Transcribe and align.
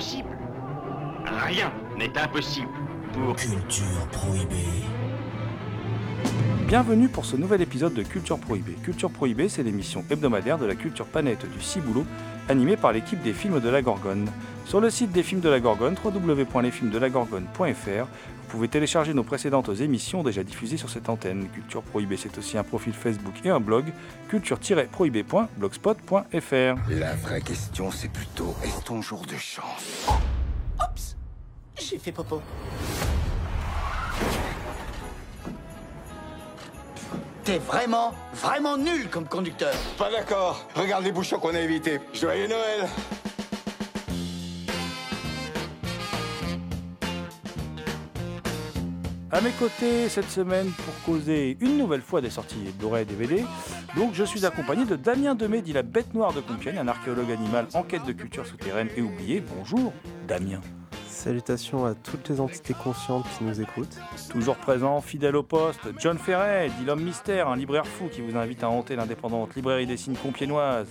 Impossible 0.00 0.30
Rien 1.46 1.70
n'est 1.98 2.18
impossible 2.18 2.68
pour... 3.12 3.36
Culture 3.36 4.08
prohibée. 4.10 4.56
Bienvenue 6.66 7.10
pour 7.10 7.26
ce 7.26 7.36
nouvel 7.36 7.60
épisode 7.60 7.92
de 7.92 8.02
Culture 8.02 8.38
Prohibée. 8.38 8.76
Culture 8.82 9.10
Prohibée, 9.10 9.50
c'est 9.50 9.62
l'émission 9.62 10.02
hebdomadaire 10.08 10.56
de 10.56 10.64
la 10.64 10.74
culture 10.74 11.04
planète 11.04 11.44
du 11.52 11.60
Ciboulot, 11.60 12.06
animée 12.50 12.76
par 12.76 12.92
l'équipe 12.92 13.22
des 13.22 13.32
films 13.32 13.60
de 13.60 13.68
la 13.68 13.80
Gorgone. 13.80 14.28
Sur 14.66 14.80
le 14.80 14.90
site 14.90 15.12
des 15.12 15.22
films 15.22 15.40
de 15.40 15.48
la 15.48 15.60
Gorgone, 15.60 15.94
www.lesfilmsdelagorgone.fr, 16.04 18.04
vous 18.04 18.48
pouvez 18.48 18.66
télécharger 18.66 19.14
nos 19.14 19.22
précédentes 19.22 19.70
émissions 19.80 20.24
déjà 20.24 20.42
diffusées 20.42 20.76
sur 20.76 20.90
cette 20.90 21.08
antenne. 21.08 21.46
Culture 21.54 21.82
Prohibée, 21.82 22.16
c'est 22.16 22.36
aussi 22.36 22.58
un 22.58 22.64
profil 22.64 22.92
Facebook 22.92 23.34
et 23.44 23.50
un 23.50 23.60
blog, 23.60 23.84
culture-prohibée.blogspot.fr. 24.28 26.90
La 26.90 27.14
vraie 27.14 27.40
question, 27.40 27.92
c'est 27.92 28.10
plutôt 28.10 28.56
est-ce 28.64 28.82
ton 28.82 29.00
jour 29.00 29.24
de 29.26 29.36
chance? 29.36 30.08
Oups 30.80 31.16
J'ai 31.76 31.98
fait 31.98 32.10
popo. 32.10 32.42
T'es 37.44 37.58
vraiment, 37.58 38.12
vraiment 38.34 38.76
nul 38.76 39.08
comme 39.08 39.26
conducteur. 39.26 39.74
Pas 39.96 40.10
d'accord. 40.10 40.66
Regarde 40.74 41.04
les 41.04 41.12
bouchons 41.12 41.38
qu'on 41.38 41.54
a 41.54 41.60
évités. 41.60 41.98
Joyeux 42.12 42.48
Noël 42.48 42.88
À 49.32 49.40
mes 49.40 49.52
côtés 49.52 50.08
cette 50.08 50.28
semaine 50.28 50.70
pour 50.72 51.14
causer 51.14 51.56
une 51.60 51.78
nouvelle 51.78 52.02
fois 52.02 52.20
des 52.20 52.30
sorties 52.30 52.74
Blu-ray 52.78 53.02
et 53.02 53.04
DVD, 53.04 53.44
donc 53.96 54.12
je 54.12 54.24
suis 54.24 54.44
accompagné 54.44 54.84
de 54.84 54.96
Damien 54.96 55.36
Demé, 55.36 55.62
dit 55.62 55.72
la 55.72 55.82
bête 55.82 56.14
noire 56.14 56.32
de 56.32 56.40
Compiègne, 56.40 56.78
un 56.78 56.88
archéologue 56.88 57.30
animal 57.30 57.68
en 57.74 57.84
quête 57.84 58.04
de 58.04 58.12
culture 58.12 58.44
souterraine 58.44 58.88
et 58.96 59.02
oubliée. 59.02 59.40
Bonjour 59.56 59.92
Damien. 60.26 60.60
Salutations 61.10 61.84
à 61.84 61.94
toutes 61.94 62.28
les 62.28 62.40
entités 62.40 62.72
conscientes 62.72 63.26
qui 63.36 63.44
nous 63.44 63.60
écoutent. 63.60 63.98
Toujours 64.30 64.56
présent, 64.56 65.00
fidèle 65.00 65.36
au 65.36 65.42
poste, 65.42 65.80
John 65.98 66.16
Ferret, 66.16 66.70
dit 66.78 66.84
l'homme 66.84 67.02
mystère, 67.02 67.48
un 67.48 67.56
libraire 67.56 67.86
fou 67.86 68.08
qui 68.10 68.20
vous 68.20 68.38
invite 68.38 68.62
à 68.62 68.70
hanter 68.70 68.96
l'indépendante 68.96 69.54
librairie 69.56 69.86
des 69.86 69.96
signes 69.96 70.14
compiénoise. 70.14 70.86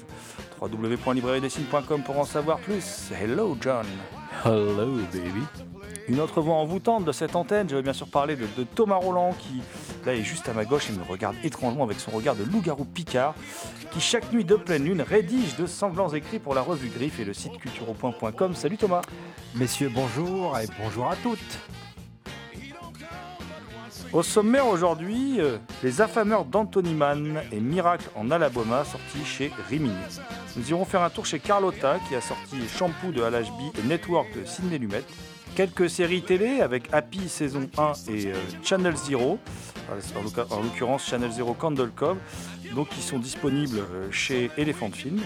www.librairiedessignes.com 0.62 2.04
pour 2.04 2.20
en 2.20 2.26
savoir 2.26 2.60
plus. 2.60 3.12
Hello 3.12 3.58
John. 3.60 3.86
Hello 4.46 4.98
baby. 5.12 5.79
Une 6.10 6.20
autre 6.22 6.42
voix 6.42 6.56
envoûtante 6.56 7.06
de 7.06 7.12
cette 7.12 7.36
antenne, 7.36 7.70
je 7.70 7.76
veux 7.76 7.84
bien 7.84 7.94
sûr 7.94 8.08
parler 8.08 8.36
de, 8.36 8.48
de 8.58 8.64
Thomas 8.64 8.96
Roland 8.96 9.32
qui 9.38 9.62
là 10.08 10.16
est 10.16 10.24
juste 10.24 10.50
à 10.50 10.54
ma 10.54 10.66
gauche 10.66 10.90
et 10.90 10.94
me 10.94 11.04
regarde 11.04 11.36
étrangement 11.44 11.84
avec 11.84 12.00
son 12.00 12.10
regard 12.10 12.36
de 12.36 12.44
loup-garou 12.44 12.84
picard 12.84 13.36
qui 13.92 14.02
chaque 14.02 14.34
nuit 14.34 14.44
de 14.44 14.56
pleine 14.56 14.86
lune 14.86 15.04
rédige 15.04 15.56
de 15.56 15.68
sanglants 15.68 16.10
écrits 16.10 16.40
pour 16.40 16.56
la 16.56 16.62
revue 16.62 16.90
Griffe 16.90 17.20
et 17.20 17.26
le 17.26 17.36
site 17.36 17.60
cultureau.com. 17.60 18.56
Salut 18.56 18.78
Thomas. 18.78 19.02
Messieurs, 19.54 19.92
bonjour 19.94 20.58
et 20.58 20.66
bonjour 20.82 21.12
à 21.12 21.16
toutes. 21.16 21.60
Au 24.12 24.24
sommaire 24.24 24.66
aujourd'hui, 24.66 25.40
euh, 25.40 25.58
Les 25.84 26.02
affameurs 26.02 26.44
d'Anthony 26.44 26.96
Mann 26.96 27.44
et 27.52 27.60
Miracle 27.60 28.10
en 28.16 28.32
Alabama 28.32 28.84
sortis 28.84 29.24
chez 29.24 29.52
Rimini. 29.70 29.94
Nous 30.58 30.72
irons 30.72 30.86
faire 30.86 31.04
un 31.04 31.12
tour 31.12 31.28
chez 31.28 31.38
Carlotta 31.38 31.98
qui 32.08 32.16
a 32.16 32.22
sorti 32.22 32.68
Shampoo 32.68 33.12
de 33.12 33.22
Al 33.22 33.36
Ashby 33.36 33.72
et 33.78 33.88
Network 33.88 34.28
de 34.34 34.44
Sidney 34.46 34.80
Lumet. 34.80 35.04
Quelques 35.60 35.90
séries 35.90 36.22
télé 36.22 36.62
avec 36.62 36.88
Happy 36.94 37.28
saison 37.28 37.70
1 37.78 37.92
et 38.14 38.28
euh, 38.28 38.34
Channel 38.64 38.96
Zero, 38.96 39.38
en 39.92 40.22
l'oc- 40.24 40.52
en 40.54 40.62
l'occurrence 40.62 41.06
Channel 41.06 41.30
Zero 41.34 41.54
Candle 41.54 41.92
Cove, 41.94 42.16
donc 42.76 42.88
qui 42.88 43.02
sont 43.02 43.20
disponibles 43.20 43.80
euh, 43.80 44.10
chez 44.10 44.52
Elephant 44.58 44.90
Film. 44.90 45.20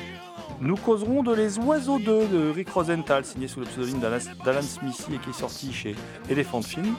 Nous 0.60 0.76
causerons 0.76 1.22
de 1.22 1.32
Les 1.36 1.60
Oiseaux 1.60 2.00
2 2.00 2.28
de 2.30 2.50
Rick 2.50 2.70
Rosenthal, 2.72 3.24
signé 3.26 3.48
sous 3.48 3.60
le 3.60 3.68
pseudonyme 3.68 4.00
d'Alan 4.00 4.62
Smithy 4.64 5.14
et 5.14 5.18
qui 5.20 5.30
est 5.30 5.40
sorti 5.40 5.72
chez 5.72 5.96
Elephant 6.28 6.64
Film. 6.64 6.96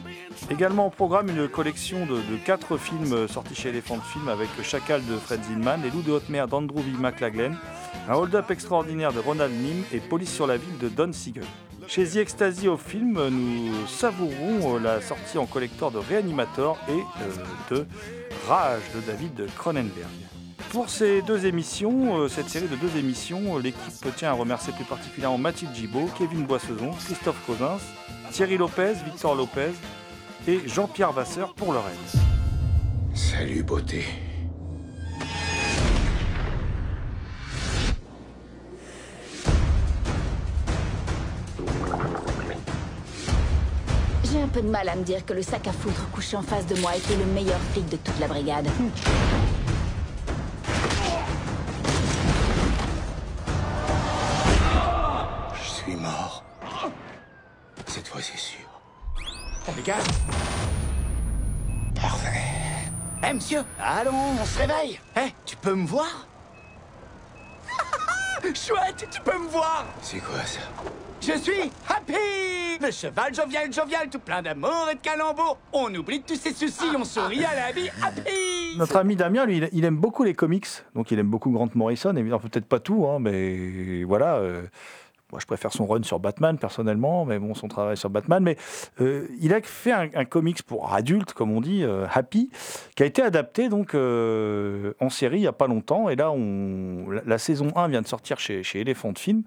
Également 0.48 0.86
au 0.86 0.90
programme 0.90 1.28
une 1.28 1.48
collection 1.48 2.06
de, 2.06 2.14
de 2.14 2.36
quatre 2.46 2.76
films 2.76 3.26
sortis 3.26 3.56
chez 3.56 3.70
Elephant 3.70 3.98
Film 4.00 4.28
avec 4.28 4.48
Chacal 4.62 5.04
de 5.06 5.16
Fred 5.16 5.40
Zinman, 5.42 5.82
Les 5.82 5.90
Loups 5.90 6.02
de 6.02 6.12
haute 6.12 6.28
mer 6.28 6.46
d'Andrew 6.46 6.82
V. 6.82 6.92
McLaglen, 7.00 7.56
Un 8.08 8.14
hold-up 8.14 8.52
extraordinaire 8.52 9.12
de 9.12 9.18
Ronald 9.18 9.52
Nim 9.52 9.82
et 9.92 9.98
Police 9.98 10.32
sur 10.32 10.46
la 10.46 10.56
ville 10.56 10.78
de 10.78 10.88
Don 10.88 11.12
Siegel. 11.12 11.42
Chez 11.86 12.06
The 12.06 12.16
Ecstasy 12.16 12.68
au 12.68 12.76
film, 12.76 13.28
nous 13.28 13.86
savourons 13.86 14.76
euh, 14.76 14.80
la 14.80 15.00
sortie 15.00 15.38
en 15.38 15.46
collector 15.46 15.90
de 15.90 15.98
Reanimator 15.98 16.78
et 16.88 16.92
euh, 16.92 17.76
de 17.76 17.86
Rage 18.48 18.82
de 18.94 19.00
David 19.00 19.46
Cronenberg. 19.56 20.10
Pour 20.70 20.88
ces 20.88 21.22
deux 21.22 21.46
émissions, 21.46 22.18
euh, 22.18 22.28
cette 22.28 22.48
série 22.48 22.68
de 22.68 22.76
deux 22.76 22.96
émissions, 22.98 23.58
l'équipe 23.58 24.16
tient 24.16 24.30
à 24.30 24.32
remercier 24.32 24.72
plus 24.72 24.84
particulièrement 24.84 25.38
Mathilde 25.38 25.74
Gibaud, 25.74 26.08
Kevin 26.18 26.44
Boissezon, 26.44 26.90
Christophe 26.92 27.40
Cosins, 27.46 27.78
Thierry 28.30 28.56
Lopez, 28.56 28.94
Victor 29.04 29.34
Lopez 29.34 29.72
et 30.48 30.60
Jean-Pierre 30.66 31.12
Vasseur 31.12 31.54
pour 31.54 31.72
leur 31.72 31.84
aide. 31.86 32.20
Salut, 33.14 33.62
beauté. 33.62 34.04
Peu 44.54 44.62
de 44.62 44.68
mal 44.68 44.88
à 44.88 44.94
me 44.94 45.02
dire 45.02 45.26
que 45.26 45.32
le 45.32 45.42
sac 45.42 45.66
à 45.66 45.72
foutre 45.72 46.08
couché 46.12 46.36
en 46.36 46.42
face 46.42 46.64
de 46.66 46.76
moi 46.80 46.94
était 46.96 47.16
le 47.16 47.24
meilleur 47.24 47.58
flic 47.72 47.88
de 47.88 47.96
toute 47.96 48.20
la 48.20 48.28
brigade. 48.28 48.68
Je 55.60 55.68
suis 55.68 55.96
mort. 55.96 56.44
Cette 57.88 58.06
fois, 58.06 58.20
c'est 58.22 58.38
sûr. 58.38 58.60
Les 59.76 59.82
gars 59.82 59.96
Parfait. 62.00 62.28
Eh 63.28 63.32
monsieur 63.32 63.64
Allons, 63.80 64.36
on 64.40 64.44
se 64.44 64.58
réveille 64.58 65.00
Eh, 65.16 65.34
tu 65.44 65.56
peux 65.56 65.74
me 65.74 65.86
voir? 65.86 66.28
Chouette, 68.54 69.08
tu 69.10 69.20
peux 69.20 69.36
me 69.36 69.48
voir 69.48 69.84
C'est 70.00 70.20
quoi 70.20 70.44
ça? 70.44 70.60
Je 71.26 71.38
suis 71.38 71.70
Happy 71.88 72.12
Le 72.80 72.90
cheval 72.90 73.34
jovial, 73.34 73.72
jovial, 73.72 74.08
tout 74.10 74.18
plein 74.18 74.42
d'amour 74.42 74.88
et 74.92 74.94
de 74.94 75.00
calembours. 75.00 75.58
On 75.72 75.94
oublie 75.94 76.20
tous 76.22 76.34
ses 76.36 76.52
soucis, 76.52 76.84
on 76.96 77.04
sourit 77.04 77.44
à 77.44 77.54
la 77.54 77.72
vie. 77.72 77.88
Happy 78.02 78.76
Notre 78.76 78.96
ami 78.96 79.16
Damien, 79.16 79.46
lui, 79.46 79.62
il- 79.72 79.84
aime 79.84 79.96
beaucoup 79.96 80.24
les 80.24 80.34
comics, 80.34 80.66
donc 80.94 81.10
il 81.10 81.18
aime 81.18 81.28
beaucoup 81.30 81.50
Grant 81.50 81.68
Morrison, 81.74 82.14
évidemment 82.16 82.40
peut-être 82.40 82.66
pas 82.66 82.80
tout, 82.80 83.06
hein, 83.06 83.18
mais 83.20 84.04
voilà. 84.04 84.36
euh, 84.36 84.62
moi, 85.32 85.40
je 85.40 85.46
préfère 85.46 85.72
son 85.72 85.86
run 85.86 86.02
sur 86.02 86.20
Batman 86.20 86.58
personnellement, 86.58 87.24
mais 87.24 87.38
bon, 87.40 87.54
son 87.54 87.66
travail 87.66 87.96
sur 87.96 88.08
Batman. 88.10 88.42
Mais 88.42 88.56
euh, 89.00 89.26
il 89.40 89.52
a 89.54 89.60
fait 89.62 89.90
un, 89.92 90.24
comics 90.26 90.62
pour 90.62 90.92
adultes, 90.92 91.32
comme 91.32 91.50
on 91.50 91.60
dit, 91.60 91.82
euh, 91.82 92.06
Happy, 92.12 92.50
qui 92.94 93.02
a 93.02 93.06
été 93.06 93.20
adapté 93.22 93.68
donc 93.68 93.94
en 93.94 95.10
série 95.10 95.38
il 95.38 95.42
y 95.42 95.46
a 95.48 95.52
pas 95.52 95.66
longtemps. 95.66 96.08
Et 96.08 96.16
là, 96.16 96.32
la 97.26 97.38
saison 97.38 97.68
1 97.74 97.88
vient 97.88 98.02
de 98.02 98.06
sortir 98.06 98.38
chez, 98.38 98.62
chez 98.62 98.82
Elephant 98.82 99.14
Film. 99.16 99.42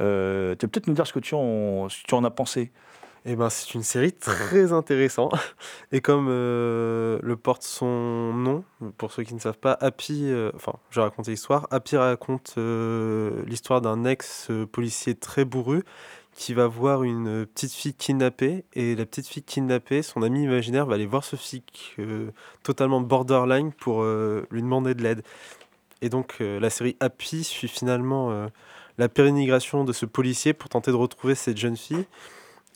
Euh, 0.00 0.52
tu 0.52 0.66
peux 0.66 0.68
peut-être 0.68 0.86
nous 0.86 0.94
dire 0.94 1.06
ce 1.06 1.12
que 1.12 1.18
tu 1.18 1.34
en, 1.34 2.24
as 2.24 2.30
pensé? 2.30 2.72
Eh 3.26 3.36
ben, 3.36 3.50
c'est 3.50 3.74
une 3.74 3.82
série 3.82 4.12
très 4.12 4.72
intéressante. 4.72 5.34
Et 5.92 6.00
comme 6.00 6.28
euh, 6.30 7.18
le 7.22 7.36
porte 7.36 7.62
son 7.62 8.32
nom, 8.32 8.64
pour 8.96 9.12
ceux 9.12 9.24
qui 9.24 9.34
ne 9.34 9.40
savent 9.40 9.58
pas, 9.58 9.76
Happy, 9.80 10.30
euh, 10.30 10.50
enfin, 10.54 10.72
je 10.90 11.00
vais 11.00 11.04
raconter 11.04 11.32
l'histoire. 11.32 11.66
Happy 11.70 11.96
raconte 11.96 12.54
l'histoire 13.46 13.82
d'un 13.82 14.04
ex-policier 14.04 15.14
très 15.14 15.44
bourru 15.44 15.82
qui 16.32 16.54
va 16.54 16.66
voir 16.66 17.02
une 17.02 17.44
petite 17.44 17.72
fille 17.72 17.92
kidnappée. 17.92 18.64
Et 18.72 18.96
la 18.96 19.04
petite 19.04 19.26
fille 19.26 19.42
kidnappée, 19.42 20.00
son 20.00 20.22
ami 20.22 20.44
imaginaire 20.44 20.86
va 20.86 20.94
aller 20.94 21.06
voir 21.06 21.24
ce 21.24 21.36
flic 21.36 21.96
totalement 22.62 23.02
borderline 23.02 23.72
pour 23.72 24.02
lui 24.02 24.62
demander 24.62 24.94
de 24.94 25.02
l'aide. 25.02 25.22
Et 26.00 26.08
donc, 26.08 26.36
la 26.40 26.70
série 26.70 26.96
Happy 27.00 27.44
suit 27.44 27.68
finalement 27.68 28.48
la 29.00 29.08
pérénigration 29.08 29.82
de 29.84 29.94
ce 29.94 30.04
policier 30.04 30.52
pour 30.52 30.68
tenter 30.68 30.90
de 30.90 30.96
retrouver 30.96 31.34
cette 31.34 31.56
jeune 31.56 31.76
fille. 31.76 32.04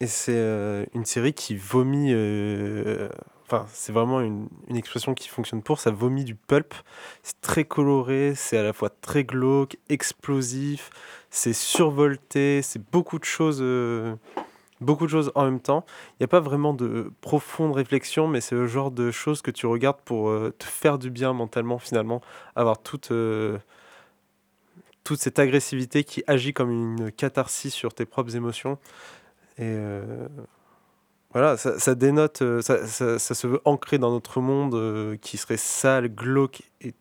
Et 0.00 0.06
c'est 0.06 0.32
euh, 0.34 0.86
une 0.94 1.04
série 1.04 1.34
qui 1.34 1.54
vomit 1.54 2.12
euh, 2.12 3.10
enfin, 3.46 3.66
c'est 3.68 3.92
vraiment 3.92 4.22
une, 4.22 4.48
expression 4.74 5.12
qui 5.12 5.28
fonctionne 5.28 5.62
pour. 5.62 5.80
Ça 5.80 5.90
vomit 5.90 6.24
du 6.24 6.34
pulp. 6.34 6.72
C'est 7.22 7.38
très 7.42 7.64
coloré, 7.64 8.32
c'est 8.34 8.56
à 8.56 8.62
la 8.62 8.72
fois 8.72 8.88
très 8.88 9.22
glauque, 9.22 9.76
explosif, 9.90 10.88
c'est 11.28 11.52
survolté, 11.52 12.62
c'est 12.62 12.82
beaucoup 12.90 13.18
de 13.18 13.24
choses. 13.24 13.58
euh, 13.60 14.16
beaucoup 14.80 15.04
de 15.04 15.10
choses 15.10 15.30
en 15.34 15.44
même 15.44 15.60
temps. 15.60 15.84
Il 16.12 16.16
n'y 16.22 16.24
a 16.24 16.28
pas 16.28 16.40
vraiment 16.40 16.72
de 16.72 17.12
profonde 17.20 17.74
réflexion, 17.74 18.28
mais 18.28 18.40
c'est 18.40 18.54
le 18.54 18.66
genre 18.66 18.90
de 18.90 19.10
choses 19.10 19.42
que 19.42 19.50
tu 19.50 19.66
regardes 19.66 20.00
pour 20.04 20.30
te 20.58 20.64
faire 20.64 20.98
du 20.98 21.10
bien 21.10 21.32
mentalement, 21.32 21.78
finalement. 21.78 22.20
Avoir 22.56 22.82
toute, 22.82 23.12
toute 25.04 25.20
cette 25.20 25.38
agressivité 25.38 26.02
qui 26.04 26.24
agit 26.26 26.52
comme 26.54 26.70
une 26.70 27.12
catharsis 27.12 27.72
sur 27.72 27.94
tes 27.94 28.06
propres 28.06 28.36
émotions. 28.36 28.78
Et 29.58 29.62
euh, 29.64 30.26
voilà, 31.32 31.56
ça, 31.56 31.94
dénote, 31.94 32.42
euh, 32.42 32.62
ça, 32.62 32.86
ça- 32.86 33.18
se 33.18 33.46
veut 33.46 33.60
ancré 33.64 33.98
dans 33.98 34.10
notre 34.10 34.40
monde 34.40 34.74
euh, 34.74 35.16
qui 35.16 35.36
serait 35.36 35.56
sale, 35.56 36.08
glauque 36.08 36.62
et 36.80 36.94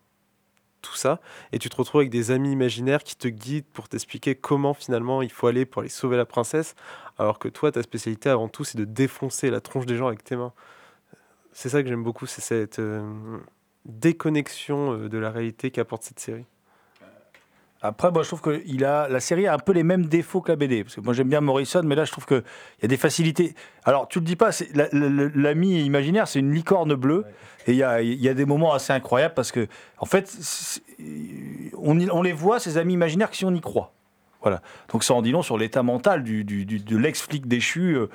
tout 0.81 0.95
ça. 0.95 1.21
Et 1.53 1.59
tu 1.59 1.69
te 1.69 1.75
retrouves 1.77 2.01
avec 2.01 2.11
des 2.11 2.31
amis 2.31 2.51
imaginaires 2.51 3.03
qui 3.03 3.15
te 3.15 3.27
guident 3.27 3.65
pour 3.73 3.88
t'expliquer 3.89 4.35
comment 4.35 4.73
finalement 4.73 5.21
il 5.21 5.31
faut 5.31 5.47
aller 5.47 5.65
pour 5.65 5.81
aller 5.81 5.89
sauver 5.89 6.17
la 6.17 6.25
princesse, 6.25 6.75
alors 7.17 7.39
que 7.39 7.47
toi, 7.47 7.71
ta 7.71 7.83
spécialité 7.83 8.29
avant 8.29 8.50
tout, 8.50 8.63
c'est 8.65 8.77
de 8.77 8.85
défoncer 8.85 9.50
la 9.50 9.61
tronche 9.61 9.85
des 9.85 9.95
gens 9.97 10.07
avec 10.07 10.23
tes 10.23 10.35
mains. 10.35 10.53
C'est 11.53 11.69
ça 11.69 11.83
que 11.83 11.89
j'aime 11.89 12.03
beaucoup, 12.03 12.25
c'est 12.25 12.41
cette 12.41 12.81
déconnexion 13.85 15.07
de 15.07 15.17
la 15.17 15.31
réalité 15.31 15.71
qu'apporte 15.71 16.03
cette 16.03 16.19
série. 16.19 16.45
Après, 17.85 18.12
moi, 18.12 18.24
je 18.24 18.30
trouve 18.30 18.39
que 18.41 18.63
il 18.65 18.85
a, 18.85 19.09
la 19.09 19.19
série 19.19 19.45
a 19.45 19.53
un 19.53 19.59
peu 19.59 19.74
les 19.74 19.83
mêmes 19.83 20.06
défauts 20.06 20.39
que 20.39 20.51
la 20.51 20.56
BD. 20.56 20.83
Parce 20.85 20.95
que 20.95 21.01
moi, 21.01 21.13
j'aime 21.13 21.27
bien 21.27 21.41
Morrison, 21.41 21.81
mais 21.83 21.95
là, 21.95 22.06
je 22.06 22.12
trouve 22.13 22.25
qu'il 22.25 22.41
y 22.81 22.85
a 22.85 22.88
des 22.88 22.95
facilités. 22.97 23.56
Alors, 23.83 24.07
tu 24.07 24.19
le 24.19 24.25
dis 24.25 24.38
pas, 24.38 24.51
l'ami 24.94 25.83
imaginaire, 25.83 26.27
c'est 26.27 26.39
une 26.39 26.53
licorne 26.53 26.95
bleue. 26.95 27.25
Et 27.68 27.71
il 27.71 27.77
y 27.77 27.83
a, 27.83 28.01
il 28.01 28.21
y 28.21 28.30
a 28.30 28.33
des 28.33 28.45
moments 28.45 28.74
assez 28.74 28.94
incroyables 28.94 29.33
parce 29.33 29.51
que, 29.51 29.68
en 30.00 30.06
fait, 30.06 30.33
on, 31.77 32.21
les 32.21 32.31
voit, 32.33 32.59
ces 32.59 32.77
amis 32.77 32.94
imaginaires, 32.94 33.30
que 33.30 33.35
si 33.35 33.45
on 33.45 33.53
y 33.53 33.62
croit. 33.62 33.94
Voilà. 34.41 34.62
Donc, 34.91 35.03
ça 35.03 35.13
en 35.13 35.21
dit 35.21 35.31
long 35.31 35.41
sur 35.41 35.57
l'état 35.57 35.83
mental 35.83 36.24
du, 36.24 36.44
du- 36.44 36.65
du- 36.65 36.79
de 36.79 36.97
l'ex-flic 36.97 37.47
déchu. 37.47 37.95
euh, 37.95 38.07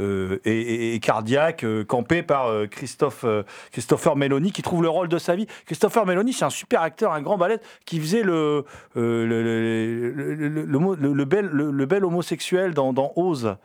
euh, 0.00 0.38
et, 0.44 0.98
cardiaque, 1.00 1.64
euh, 1.64 1.84
campé 1.84 2.22
par 2.22 2.46
euh, 2.46 2.66
Christophe, 2.66 3.24
Christopher 3.72 4.16
Meloni, 4.16 4.52
qui 4.52 4.62
trouve 4.62 4.82
le 4.82 4.88
rôle 4.88 5.08
de 5.08 5.18
sa 5.18 5.34
vie. 5.34 5.46
Christopher 5.66 6.06
Meloni, 6.06 6.32
c'est 6.32 6.44
un 6.44 6.50
super 6.50 6.82
acteur, 6.82 7.12
un 7.12 7.22
grand 7.22 7.38
ballet, 7.38 7.58
qui 7.84 8.00
faisait 8.00 8.22
le, 8.22 8.64
le, 8.94 9.26
le, 9.26 10.64
le- 10.64 11.24
bel, 11.24 11.48
bel 11.86 12.04
homosexuel 12.04 12.74
dans, 12.74 12.92
dans 12.92 13.12
Oz. 13.16 13.56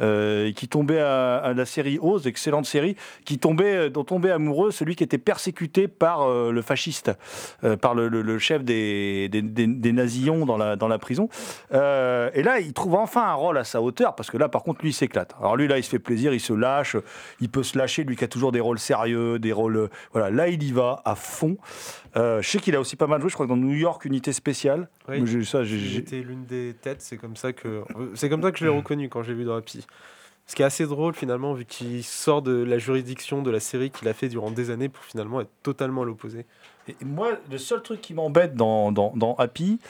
Euh, 0.00 0.52
qui 0.52 0.68
tombait 0.68 1.00
à, 1.00 1.52
la 1.54 1.64
série 1.66 1.98
Oz, 2.00 2.26
excellente 2.26 2.66
série, 2.66 2.96
qui 3.24 3.38
tombait, 3.38 3.90
dont 3.90 4.04
tombait 4.04 4.30
amoureux 4.30 4.70
celui 4.70 4.96
qui 4.96 5.04
était 5.04 5.18
persécuté 5.18 5.88
par 5.88 6.22
euh, 6.22 6.52
le 6.52 6.62
fasciste, 6.62 7.10
euh, 7.64 7.76
par 7.76 7.94
le, 7.94 8.38
chef 8.38 8.64
des, 8.64 9.28
des, 9.28 9.42
des- 9.42 9.92
nazillons 9.92 10.46
dans 10.46 10.56
la, 10.56 10.76
dans 10.76 10.88
la 10.88 10.98
prison. 10.98 11.28
Euh, 11.72 12.30
et 12.34 12.42
là, 12.42 12.60
il 12.60 12.72
trouve 12.72 12.94
enfin 12.94 13.22
un 13.22 13.34
rôle 13.34 13.58
à 13.58 13.64
sa 13.64 13.80
hauteur, 13.80 14.14
parce 14.14 14.30
que 14.30 14.36
là, 14.36 14.48
par 14.48 14.62
contre, 14.62 14.82
lui, 14.82 14.90
il 14.90 14.94
s'éclate. 14.94 15.34
Alors 15.38 15.56
lui, 15.56 15.68
là, 15.68 15.78
il 15.78 15.82
se 15.84 15.90
fait 15.90 15.98
plaisir, 15.98 16.32
il 16.34 16.40
se 16.40 16.52
lâche, 16.52 16.96
il 17.40 17.48
peut 17.48 17.62
se 17.62 17.78
lâcher, 17.78 18.04
lui 18.04 18.16
qui 18.16 18.24
a 18.24 18.28
toujours 18.28 18.52
des 18.52 18.60
rôles 18.60 18.78
sérieux, 18.78 19.38
des 19.38 19.52
rôles... 19.52 19.76
euh, 19.76 19.88
Voilà, 20.12 20.30
là, 20.30 20.48
il 20.48 20.62
y 20.62 20.72
va 20.72 21.02
à 21.04 21.14
fond. 21.14 21.56
Euh, 22.16 22.40
je 22.42 22.48
sais 22.48 22.58
qu'il 22.58 22.74
a 22.74 22.80
aussi 22.80 22.96
pas 22.96 23.06
mal 23.06 23.20
joué, 23.20 23.30
je 23.30 23.34
crois 23.34 23.46
dans 23.46 23.56
New 23.56 23.74
York, 23.74 24.04
Unité 24.04 24.32
Spéciale. 24.32 24.88
Oui. 25.08 25.20
Mais 25.20 25.26
j'ai- 25.26 25.44
ça, 25.44 25.62
J'étais 25.64 26.20
l'une 26.20 26.44
des 26.44 26.74
têtes, 26.80 27.00
c'est 27.02 27.16
comme 27.16 27.36
ça 27.36 27.52
que 27.52 27.82
c'est 28.14 28.28
comme 28.28 28.42
ça 28.42 28.50
que 28.52 28.58
je 28.58 28.64
l'ai 28.64 28.70
reconnu 28.70 29.08
quand 29.08 29.22
j'ai 29.22 29.34
vu 29.34 29.44
dans 29.44 29.56
Happy. 29.56 29.86
Ce 30.48 30.54
qui 30.54 30.62
est 30.62 30.64
assez 30.64 30.86
drôle 30.86 31.12
finalement, 31.14 31.54
vu 31.54 31.64
qu'il 31.64 32.04
sort 32.04 32.40
de 32.40 32.52
la 32.62 32.78
juridiction 32.78 33.42
de 33.42 33.50
la 33.50 33.58
série 33.60 33.90
qu'il 33.90 34.06
a 34.08 34.14
fait 34.14 34.28
durant 34.28 34.50
des 34.52 34.70
années 34.70 34.88
pour 34.88 35.02
finalement 35.04 35.40
être 35.40 35.50
totalement 35.64 36.02
à 36.02 36.04
l'opposé. 36.04 36.46
Et 36.88 36.94
moi, 37.04 37.32
le 37.50 37.58
seul 37.58 37.82
truc 37.82 38.00
qui 38.00 38.14
m'embête 38.14 38.54
dans, 38.54 38.92
dans, 38.92 39.12
dans 39.16 39.34
Happy, 39.36 39.80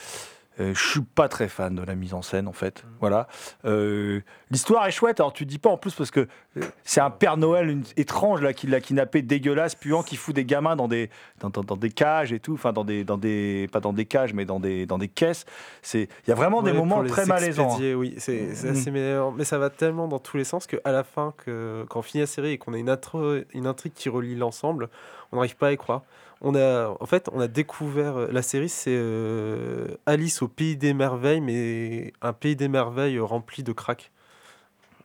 euh, 0.60 0.72
je 0.74 0.88
suis 0.90 1.00
pas 1.02 1.28
très 1.28 1.48
fan 1.48 1.74
de 1.74 1.82
la 1.82 1.94
mise 1.94 2.14
en 2.14 2.22
scène 2.22 2.48
en 2.48 2.52
fait. 2.52 2.84
Voilà. 3.00 3.28
Euh, 3.64 4.20
L'histoire 4.50 4.86
est 4.86 4.90
chouette. 4.92 5.20
Alors 5.20 5.32
tu 5.32 5.44
dis 5.44 5.58
pas 5.58 5.70
en 5.70 5.76
plus 5.76 5.94
parce 5.94 6.10
que 6.10 6.20
euh, 6.56 6.62
c'est 6.84 7.00
un 7.00 7.10
Père 7.10 7.36
Noël 7.36 7.68
une- 7.68 7.84
étrange 7.96 8.40
là 8.40 8.52
qui 8.52 8.66
l'a 8.66 8.80
kidnappé, 8.80 9.20
dégueulasse, 9.22 9.74
puant, 9.74 10.02
qui 10.02 10.16
fout 10.16 10.34
des 10.34 10.44
gamins 10.44 10.76
dans 10.76 10.88
des 10.88 11.10
dans, 11.40 11.50
dans- 11.50 11.62
dans 11.64 11.76
des 11.76 11.90
cages 11.90 12.32
et 12.32 12.40
tout. 12.40 12.54
Enfin 12.54 12.72
dans 12.72 12.84
des 12.84 13.04
dans 13.04 13.18
des 13.18 13.68
pas 13.72 13.80
dans 13.80 13.92
des 13.92 14.06
cages 14.06 14.32
mais 14.34 14.44
dans 14.44 14.60
des 14.60 14.86
dans 14.86 14.98
des 14.98 15.08
caisses. 15.08 15.44
C'est 15.82 16.02
il 16.26 16.28
y 16.28 16.32
a 16.32 16.36
vraiment 16.36 16.62
des 16.62 16.72
moments 16.72 17.02
très 17.04 17.26
malaisants. 17.26 17.76
hein. 17.80 17.94
Oui, 17.94 18.14
c'est 18.18 18.54
c'est 18.54 18.68
Mhm. 18.70 18.76
assez. 18.76 18.90
Mais 19.36 19.44
ça 19.44 19.58
va 19.58 19.68
tellement 19.70 20.08
dans 20.08 20.18
tous 20.20 20.36
les 20.36 20.44
sens 20.44 20.66
qu'à 20.66 20.78
la 20.92 21.04
fin, 21.04 21.34
que, 21.44 21.84
quand 21.90 21.98
on 21.98 22.02
finit 22.02 22.20
la 22.22 22.26
série 22.26 22.52
et 22.52 22.58
qu'on 22.58 22.72
a 22.72 22.78
une, 22.78 22.88
intro- 22.88 23.42
une 23.52 23.66
intrigue 23.66 23.92
qui 23.94 24.08
relie 24.08 24.36
l'ensemble, 24.36 24.88
on 25.32 25.36
n'arrive 25.36 25.56
pas 25.56 25.68
à 25.68 25.72
y 25.72 25.76
croire. 25.76 26.02
On 26.42 26.54
a, 26.54 26.94
en 27.00 27.06
fait, 27.06 27.28
on 27.32 27.40
a 27.40 27.48
découvert 27.48 28.16
euh, 28.18 28.28
la 28.30 28.42
série, 28.42 28.68
c'est 28.68 28.90
euh, 28.94 29.86
Alice 30.04 30.42
au 30.42 30.48
pays 30.48 30.76
des 30.76 30.92
merveilles, 30.92 31.40
mais 31.40 32.12
un 32.20 32.32
pays 32.34 32.56
des 32.56 32.68
merveilles 32.68 33.16
euh, 33.16 33.24
rempli 33.24 33.62
de 33.62 33.72
crack. 33.72 34.10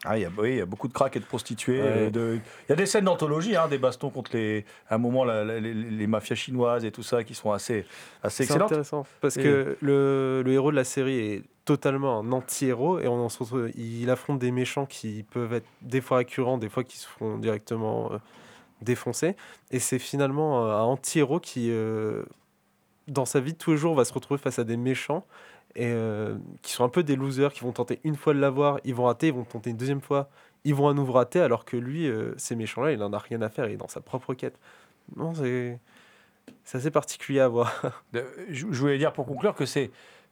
Ah, 0.04 0.18
il 0.18 0.24
y 0.24 0.26
a, 0.26 0.30
oui, 0.38 0.50
il 0.54 0.58
y 0.58 0.62
a 0.62 0.66
beaucoup 0.66 0.88
de 0.88 0.94
craques 0.94 1.16
et 1.16 1.20
de 1.20 1.26
prostituées. 1.26 1.80
Ouais. 1.82 2.10
de- 2.12 2.40
Il 2.68 2.72
y 2.72 2.74
a 2.74 2.76
des 2.76 2.88
scènes 2.88 3.06
d'anthologie, 3.06 3.56
hein, 3.56 3.68
des 3.70 3.78
bastons 3.78 4.10
contre 4.10 4.32
les, 4.34 4.66
à 4.90 4.96
un 4.96 4.98
moment 4.98 5.24
la- 5.24 5.44
la- 5.46 5.60
les, 5.60 5.74
les 5.76 6.08
mafias 6.08 6.36
chinoises 6.36 6.84
et 6.86 6.92
tout 6.92 7.04
ça 7.04 7.24
qui 7.24 7.36
sont 7.36 7.52
assez, 7.52 7.86
assez 8.24 8.38
C'est 8.38 8.44
excellentes. 8.46 8.72
intéressant 8.72 9.06
parce 9.22 9.38
Et- 9.38 9.44
que 9.44 9.78
le, 9.80 10.42
le 10.44 10.52
héros 10.54 10.72
de 10.72 10.76
la 10.76 10.84
série 10.86 11.20
est 11.20 11.44
totalement 11.66 12.20
un 12.20 12.32
anti-héros 12.32 13.00
et 13.00 13.08
on 13.08 13.24
en 13.24 13.30
se 13.30 13.38
retrouve, 13.44 13.70
il 13.78 14.10
affronte 14.10 14.40
des 14.40 14.52
méchants 14.52 14.88
qui 14.88 15.24
peuvent 15.32 15.54
être 15.54 15.68
des 15.84 16.02
fois 16.02 16.18
récurrents, 16.18 16.58
des 16.58 16.70
fois 16.70 16.84
qui 16.84 16.98
se 16.98 17.08
font 17.08 17.38
directement 17.38 18.12
euh, 18.12 18.18
défoncer. 18.82 19.36
Et 19.72 19.80
c'est 19.80 20.00
finalement 20.00 20.66
euh, 20.66 20.74
un 20.74 20.84
anti-héros 20.84 21.40
qui, 21.40 21.70
euh, 21.72 22.24
dans 23.08 23.26
sa 23.26 23.40
vie 23.40 23.54
de 23.54 23.58
tous 23.58 23.72
les 23.72 23.78
jours, 23.78 23.96
va 23.96 24.06
se 24.06 24.14
retrouver 24.14 24.40
face 24.40 24.60
à 24.60 24.64
des 24.64 24.78
méchants 24.78 25.26
et 25.76 25.88
euh, 25.88 26.36
qui 26.62 26.74
sont 26.74 26.84
un 26.84 26.90
peu 26.90 27.04
des 27.04 27.16
losers, 27.16 27.54
qui 27.54 27.62
vont 27.62 27.72
tenter 27.72 28.00
une 28.04 28.16
fois 28.16 28.34
de 28.34 28.40
l'avoir, 28.40 28.80
ils 28.84 28.94
vont 28.94 29.06
rater, 29.06 29.28
ils 29.28 29.34
vont 29.34 29.44
tenter 29.44 29.70
une 29.70 29.78
deuxième 29.78 30.02
fois, 30.02 30.30
ils 30.64 30.76
vont 30.76 30.90
à 30.90 30.94
nouveau 30.94 31.14
rater, 31.14 31.40
alors 31.40 31.66
que 31.66 31.78
lui, 31.78 32.08
euh, 32.08 32.34
ces 32.38 32.56
méchants-là, 32.56 32.92
il 32.92 33.02
en 33.04 33.14
a 33.14 33.18
rien 33.18 33.42
à 33.42 33.50
faire, 33.50 33.68
il 33.68 33.74
est 33.74 33.78
dans 33.78 33.88
sa 33.88 34.02
propre 34.02 34.34
quête. 34.34 34.60
Non, 35.16 35.34
c'est 35.34 35.80
c'est 36.66 36.80
assez 36.80 36.92
particulier 36.92 37.40
à 37.40 37.48
voir. 37.48 38.04
Je, 38.50 38.66
voulais 38.66 38.98
dire 38.98 39.14
pour 39.14 39.26
conclure 39.26 39.56
que 39.56 39.66
c'est 39.66 39.92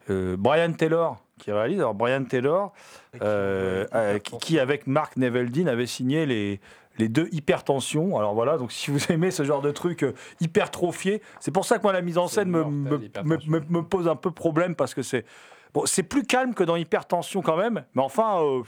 euh, 0.10 0.36
Brian 0.38 0.74
Taylor 0.74 1.18
qui 1.38 1.52
réalise. 1.52 1.80
Alors 1.80 1.94
Brian 1.94 2.26
Taylor, 2.26 2.74
qui, 3.14 4.38
qui, 4.40 4.60
avec 4.60 4.88
Mark 4.88 5.16
Neveldine 5.16 5.70
avait 5.70 5.86
signé 5.86 6.26
les, 6.26 6.60
les 7.00 7.10
deux 7.10 7.28
hypertensions. 7.32 8.18
Alors 8.18 8.34
voilà, 8.36 8.58
donc 8.58 8.72
si 8.72 8.92
vous 8.92 9.12
aimez 9.12 9.32
ce 9.32 9.44
genre 9.44 9.62
de 9.62 9.72
truc 9.72 10.04
euh, 10.04 10.14
hypertrophié, 10.42 11.22
c'est 11.40 11.52
pour 11.52 11.66
ça 11.66 11.78
que 11.78 11.84
moi 11.84 11.94
la 11.94 12.02
mise 12.02 12.18
en 12.18 12.28
scène 12.28 12.50
me, 12.50 12.64
mortel, 12.64 13.00
me, 13.24 13.38
me- 13.48 13.66
me 13.70 13.82
pose 13.82 14.08
un 14.08 14.16
peu 14.16 14.32
problème 14.32 14.76
parce 14.76 14.94
que 14.94 15.02
c'est 15.02 15.26
bon, 15.74 15.86
c'est 15.86 16.04
plus 16.04 16.24
calme 16.24 16.54
que 16.54 16.64
dans 16.64 16.76
hypertension 16.76 17.42
quand 17.42 17.58
même, 17.58 17.84
mais 17.96 18.02
enfin. 18.02 18.42
euh, 18.44 18.62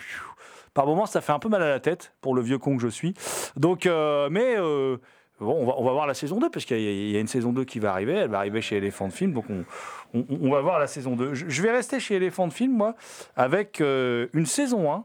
par 0.74 0.86
moments, 0.86 1.06
ça 1.06 1.20
fait 1.20 1.34
un 1.34 1.40
peu 1.40 1.50
mal 1.50 1.62
à 1.62 1.70
la 1.70 1.82
tête 1.82 2.14
pour 2.22 2.34
le 2.34 2.42
vieux 2.42 2.58
con 2.58 2.78
que 2.78 2.82
je 2.82 2.88
suis. 2.88 3.14
Donc, 3.58 3.86
euh, 3.86 4.30
mais 4.32 4.56
euh, 4.58 4.96
bon, 5.42 5.54
on 5.54 5.66
va, 5.66 5.74
on 5.78 5.84
va 5.84 5.92
voir 5.92 6.08
la 6.08 6.14
saison 6.14 6.40
2 6.40 6.50
parce 6.50 6.64
qu'il 6.64 6.80
y, 6.80 7.12
y 7.12 7.18
a 7.18 7.20
une 7.20 7.28
saison 7.28 7.52
2 7.52 7.66
qui 7.66 7.80
va 7.80 7.92
arriver. 7.92 8.14
Elle 8.14 8.30
va 8.30 8.38
arriver 8.38 8.62
chez 8.62 8.78
Elephant 8.78 9.10
Film, 9.10 9.34
donc 9.34 9.44
on, 9.50 9.66
on, 10.14 10.26
on 10.30 10.50
va 10.50 10.62
voir 10.62 10.80
la 10.80 10.88
saison 10.88 11.18
2. 11.18 11.34
Je, 11.34 11.46
je 11.50 11.62
vais 11.62 11.72
rester 11.72 12.00
chez 12.00 12.16
Elephant 12.16 12.50
Film, 12.50 12.72
moi, 12.72 12.96
avec 13.36 13.82
euh, 13.82 14.28
une 14.32 14.46
saison 14.46 14.90
1. 14.94 15.04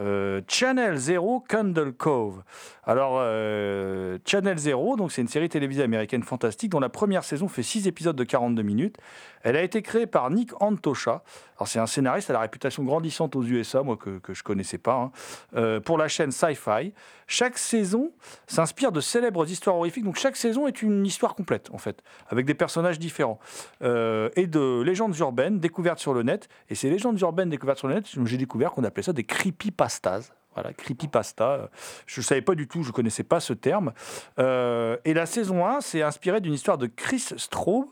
Euh, 0.00 0.40
Channel 0.48 0.96
Zero 0.96 1.44
Candle 1.48 1.92
Cove. 1.92 2.42
Alors, 2.86 3.16
euh, 3.18 4.18
Channel 4.26 4.58
Zero, 4.58 4.96
donc 4.96 5.10
c'est 5.10 5.22
une 5.22 5.28
série 5.28 5.48
télévisée 5.48 5.82
américaine 5.82 6.22
fantastique 6.22 6.70
dont 6.70 6.80
la 6.80 6.90
première 6.90 7.24
saison 7.24 7.48
fait 7.48 7.62
6 7.62 7.88
épisodes 7.88 8.16
de 8.16 8.24
42 8.24 8.62
minutes. 8.62 8.96
Elle 9.42 9.56
a 9.56 9.62
été 9.62 9.80
créée 9.80 10.06
par 10.06 10.30
Nick 10.30 10.50
Antosha. 10.60 11.22
Alors, 11.56 11.68
c'est 11.68 11.78
un 11.78 11.86
scénariste 11.86 12.28
à 12.30 12.34
la 12.34 12.40
réputation 12.40 12.82
grandissante 12.84 13.36
aux 13.36 13.42
USA, 13.42 13.82
moi 13.82 13.96
que, 13.96 14.18
que 14.18 14.34
je 14.34 14.42
connaissais 14.42 14.78
pas, 14.78 14.94
hein, 14.94 15.12
euh, 15.56 15.80
pour 15.80 15.96
la 15.96 16.08
chaîne 16.08 16.30
Sci-Fi. 16.30 16.92
Chaque 17.26 17.56
saison 17.56 18.12
s'inspire 18.46 18.92
de 18.92 19.00
célèbres 19.00 19.48
histoires 19.48 19.76
horrifiques. 19.76 20.04
Donc, 20.04 20.16
chaque 20.16 20.36
saison 20.36 20.66
est 20.66 20.82
une 20.82 21.06
histoire 21.06 21.34
complète, 21.34 21.70
en 21.72 21.78
fait, 21.78 22.02
avec 22.28 22.44
des 22.44 22.54
personnages 22.54 22.98
différents 22.98 23.38
euh, 23.82 24.28
et 24.36 24.46
de 24.46 24.82
légendes 24.82 25.16
urbaines 25.18 25.58
découvertes 25.58 26.00
sur 26.00 26.12
le 26.12 26.22
net. 26.22 26.48
Et 26.68 26.74
ces 26.74 26.90
légendes 26.90 27.18
urbaines 27.20 27.48
découvertes 27.48 27.78
sur 27.78 27.88
le 27.88 27.94
net, 27.94 28.04
j'ai 28.24 28.36
découvert 28.36 28.72
qu'on 28.72 28.84
appelait 28.84 29.02
ça 29.02 29.14
des 29.14 29.24
creepypastas. 29.24 30.32
Voilà, 30.54 30.72
creepypasta. 30.72 31.68
Je 32.06 32.20
ne 32.20 32.24
savais 32.24 32.42
pas 32.42 32.54
du 32.54 32.68
tout, 32.68 32.82
je 32.82 32.88
ne 32.88 32.92
connaissais 32.92 33.24
pas 33.24 33.40
ce 33.40 33.52
terme. 33.52 33.92
Euh, 34.38 34.96
et 35.04 35.14
la 35.14 35.26
saison 35.26 35.66
1, 35.66 35.80
c'est 35.80 36.02
inspiré 36.02 36.40
d'une 36.40 36.54
histoire 36.54 36.78
de 36.78 36.86
Chris 36.86 37.26
Straub. 37.36 37.86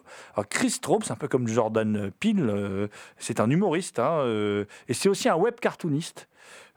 Chris 0.49 0.71
Straub, 0.71 1.03
c'est 1.03 1.13
un 1.13 1.17
peu 1.17 1.29
comme 1.29 1.49
Jordan 1.49 2.11
Peele, 2.21 2.49
euh, 2.49 2.89
c'est 3.19 3.41
un 3.41 3.51
humoriste, 3.51 3.99
hein, 3.99 4.21
euh, 4.21 4.65
et 4.89 4.95
c'est 4.95 5.09
aussi 5.09 5.29
un 5.29 5.37
web 5.37 5.55
cartooniste. 5.61 6.29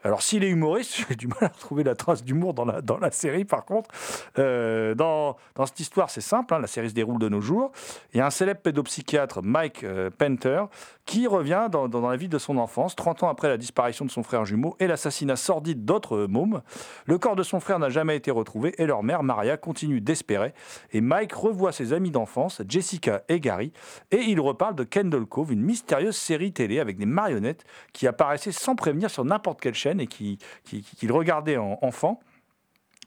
Alors, 0.04 0.22
s'il 0.22 0.44
est 0.44 0.50
humoriste, 0.50 1.06
j'ai 1.10 1.16
du 1.16 1.28
mal 1.28 1.40
à 1.42 1.48
retrouver 1.48 1.84
la 1.84 1.96
trace 1.96 2.24
d'humour 2.24 2.54
dans 2.54 2.66
la, 2.66 3.12
série, 3.12 3.44
par 3.44 3.66
contre. 3.66 3.90
Dans, 4.36 5.36
dans 5.56 5.66
cette 5.66 5.80
histoire, 5.80 6.12
c'est 6.12 6.22
simple, 6.22 6.54
hein, 6.54 6.60
la 6.60 6.68
série 6.68 6.90
se 6.90 6.94
déroule 6.94 7.20
de 7.20 7.28
nos 7.28 7.42
jours. 7.42 7.72
Il 8.14 8.18
y 8.18 8.22
a 8.22 8.28
un 8.28 8.30
célèbre 8.30 8.62
pédopsychiatre, 8.62 9.42
Mike 9.42 9.84
euh, 9.84 10.12
Penter, 10.16 10.66
qui 11.06 11.28
revient 11.28 11.68
dans, 11.72 11.88
la 11.88 12.18
vie 12.18 12.28
de 12.28 12.38
son 12.38 12.58
enfance, 12.58 12.96
30 12.96 13.24
ans 13.24 13.30
après 13.30 13.48
la 13.48 13.58
disparition 13.58 14.06
de 14.06 14.12
son 14.12 14.24
frère 14.24 14.46
jumeau 14.46 14.76
et 14.80 14.88
l'assassinat 14.88 15.36
sordide 15.36 15.86
d'autres 15.86 16.26
mômes. 16.26 16.62
Le 17.06 17.18
corps 17.18 17.36
de 17.36 17.44
son 17.44 17.60
frère 17.60 17.80
n'a 17.80 17.90
jamais 17.90 18.16
été 18.16 18.32
retrouvé 18.32 18.74
et 18.80 18.86
leur 18.86 19.04
mère, 19.04 19.22
Maria, 19.22 19.58
continue 19.58 20.02
d'espérer. 20.02 20.54
Et 20.92 21.02
Mike 21.02 21.34
revoit 21.34 21.72
ses 21.72 21.94
amis 21.94 22.12
d'enfance, 22.12 22.62
Jessica 22.68 23.24
et 23.30 23.40
Gary, 23.40 23.72
et 24.12 24.22
il 24.22 24.40
reparle 24.40 24.76
de 24.76 24.84
Kendall 24.84 25.26
Cove, 25.26 25.54
une 25.54 25.62
mystérieuse 25.62 26.16
série 26.16 26.52
télé 26.52 26.80
avec 26.80 26.98
des 26.98 27.06
marionnettes 27.06 27.66
qui 27.94 28.08
apparaissaient 28.08 28.52
sans 28.52 28.76
prévenir 28.76 29.10
sur 29.10 29.26
n'importe 29.26 29.62
quelle 29.62 29.76
chaîne 29.76 30.00
et 30.00 30.08
qu'il 30.08 30.38
qui, 30.64 30.82
qui, 30.82 31.08
regardait 31.08 31.58
en 31.58 31.78
enfant. 31.82 32.20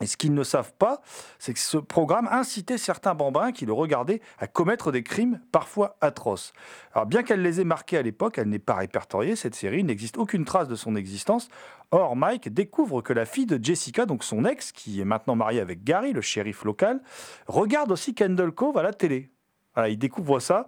Et 0.00 0.06
ce 0.06 0.16
qu'ils 0.16 0.34
ne 0.34 0.44
savent 0.44 0.72
pas, 0.78 1.00
c'est 1.38 1.52
que 1.52 1.58
ce 1.58 1.76
programme 1.76 2.28
incitait 2.30 2.78
certains 2.78 3.14
bambins 3.14 3.52
qui 3.52 3.66
le 3.66 3.72
regardaient 3.72 4.20
à 4.38 4.46
commettre 4.46 4.92
des 4.92 5.02
crimes 5.02 5.40
parfois 5.50 5.96
atroces. 6.00 6.52
Alors 6.92 7.06
bien 7.06 7.22
qu'elle 7.22 7.42
les 7.42 7.60
ait 7.60 7.64
marqués 7.64 7.98
à 7.98 8.02
l'époque, 8.02 8.38
elle 8.38 8.48
n'est 8.48 8.58
pas 8.58 8.74
répertoriée, 8.74 9.36
cette 9.36 9.54
série, 9.54 9.84
n'existe 9.84 10.18
aucune 10.18 10.44
trace 10.44 10.68
de 10.68 10.76
son 10.76 10.94
existence. 10.96 11.48
Or, 11.90 12.16
Mike 12.16 12.52
découvre 12.52 13.00
que 13.00 13.12
la 13.12 13.24
fille 13.24 13.46
de 13.46 13.62
Jessica, 13.62 14.06
donc 14.06 14.22
son 14.22 14.44
ex, 14.44 14.72
qui 14.72 15.00
est 15.00 15.04
maintenant 15.04 15.36
mariée 15.36 15.60
avec 15.60 15.84
Gary, 15.84 16.12
le 16.12 16.20
shérif 16.20 16.64
local, 16.64 17.00
regarde 17.46 17.90
aussi 17.90 18.14
Kendall 18.14 18.52
Cove 18.52 18.76
à 18.76 18.82
la 18.82 18.92
télé. 18.92 19.30
Voilà, 19.78 19.90
il 19.90 19.96
découvre 19.96 20.40
ça. 20.40 20.66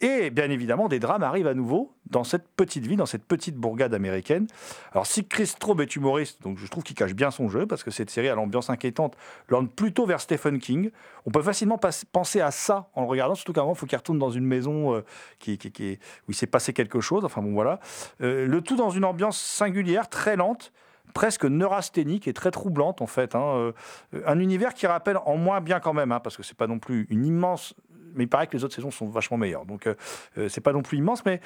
Et 0.00 0.30
bien 0.30 0.48
évidemment, 0.48 0.88
des 0.88 0.98
drames 0.98 1.22
arrivent 1.22 1.46
à 1.46 1.52
nouveau 1.52 1.92
dans 2.06 2.24
cette 2.24 2.48
petite 2.48 2.86
ville, 2.86 2.96
dans 2.96 3.04
cette 3.04 3.26
petite 3.26 3.54
bourgade 3.54 3.92
américaine. 3.92 4.46
Alors, 4.92 5.06
si 5.06 5.26
Chris 5.26 5.48
Straub 5.48 5.78
est 5.82 5.94
humoriste, 5.94 6.40
donc 6.42 6.56
je 6.56 6.66
trouve 6.66 6.82
qu'il 6.82 6.96
cache 6.96 7.12
bien 7.12 7.30
son 7.30 7.50
jeu, 7.50 7.66
parce 7.66 7.84
que 7.84 7.90
cette 7.90 8.08
série 8.08 8.30
à 8.30 8.34
l'ambiance 8.34 8.70
inquiétante 8.70 9.14
l'orne 9.50 9.68
plutôt 9.68 10.06
vers 10.06 10.22
Stephen 10.22 10.58
King. 10.58 10.90
On 11.26 11.30
peut 11.30 11.42
facilement 11.42 11.78
penser 12.12 12.40
à 12.40 12.50
ça 12.50 12.88
en 12.94 13.02
le 13.02 13.08
regardant, 13.08 13.34
surtout 13.34 13.52
qu'à 13.52 13.60
un 13.60 13.64
moment, 13.64 13.74
il 13.74 13.78
faut 13.78 13.84
qu'il 13.84 13.98
retourne 13.98 14.18
dans 14.18 14.30
une 14.30 14.46
maison 14.46 14.94
euh, 14.94 15.04
qui, 15.38 15.58
qui, 15.58 15.98
où 16.26 16.30
il 16.30 16.34
s'est 16.34 16.46
passé 16.46 16.72
quelque 16.72 17.02
chose. 17.02 17.26
Enfin 17.26 17.42
bon, 17.42 17.52
voilà. 17.52 17.78
Euh, 18.22 18.46
le 18.46 18.62
tout 18.62 18.76
dans 18.76 18.88
une 18.88 19.04
ambiance 19.04 19.38
singulière, 19.38 20.08
très 20.08 20.36
lente 20.36 20.72
presque 21.16 21.46
neurasthénique 21.46 22.28
et 22.28 22.34
très 22.34 22.50
troublante 22.50 23.00
en 23.00 23.06
fait. 23.06 23.34
Hein. 23.34 23.72
Euh, 24.12 24.22
un 24.26 24.38
univers 24.38 24.74
qui 24.74 24.86
rappelle 24.86 25.16
en 25.24 25.38
moins 25.38 25.62
bien 25.62 25.80
quand 25.80 25.94
même, 25.94 26.12
hein, 26.12 26.20
parce 26.20 26.36
que 26.36 26.42
c'est 26.42 26.56
pas 26.56 26.66
non 26.66 26.78
plus 26.78 27.06
une 27.08 27.24
immense 27.24 27.74
mais 28.16 28.24
il 28.24 28.28
paraît 28.28 28.46
que 28.46 28.56
les 28.56 28.64
autres 28.64 28.74
saisons 28.74 28.90
sont 28.90 29.08
vachement 29.08 29.36
meilleures. 29.36 29.66
Donc, 29.66 29.86
euh, 29.86 29.94
euh, 30.38 30.48
c'est 30.48 30.60
pas 30.60 30.72
non 30.72 30.82
plus 30.82 30.98
immense, 30.98 31.24
mais 31.24 31.40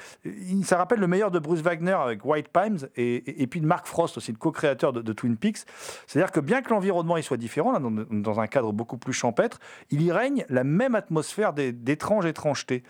ça 0.63 0.77
rappelle 0.77 0.99
le 0.99 1.07
meilleur 1.07 1.31
de 1.31 1.39
Bruce 1.39 1.61
Wagner 1.61 1.91
avec 1.91 2.25
White 2.25 2.49
Pimes 2.49 2.87
et, 2.95 3.47
puis 3.47 3.61
de 3.61 3.65
Mark 3.65 3.85
Frost 3.87 4.17
aussi, 4.17 4.31
le 4.31 4.37
co-créateur 4.37 4.93
de, 4.93 5.13
Twin 5.13 5.37
Peaks. 5.37 5.59
C'est-à-dire 6.07 6.31
que 6.31 6.39
bien 6.39 6.61
que 6.61 6.69
l'environnement 6.69 7.17
il 7.17 7.23
soit 7.23 7.37
différent, 7.37 7.79
dans, 7.79 8.39
un 8.39 8.47
cadre 8.47 8.71
beaucoup 8.71 8.97
plus 8.97 9.13
champêtre, 9.13 9.59
il 9.89 10.01
y 10.01 10.11
règne 10.11 10.45
la 10.49 10.63
même 10.63 10.95
atmosphère 10.95 11.53
d'étrange 11.53 12.25
étrangeté. 12.25 12.83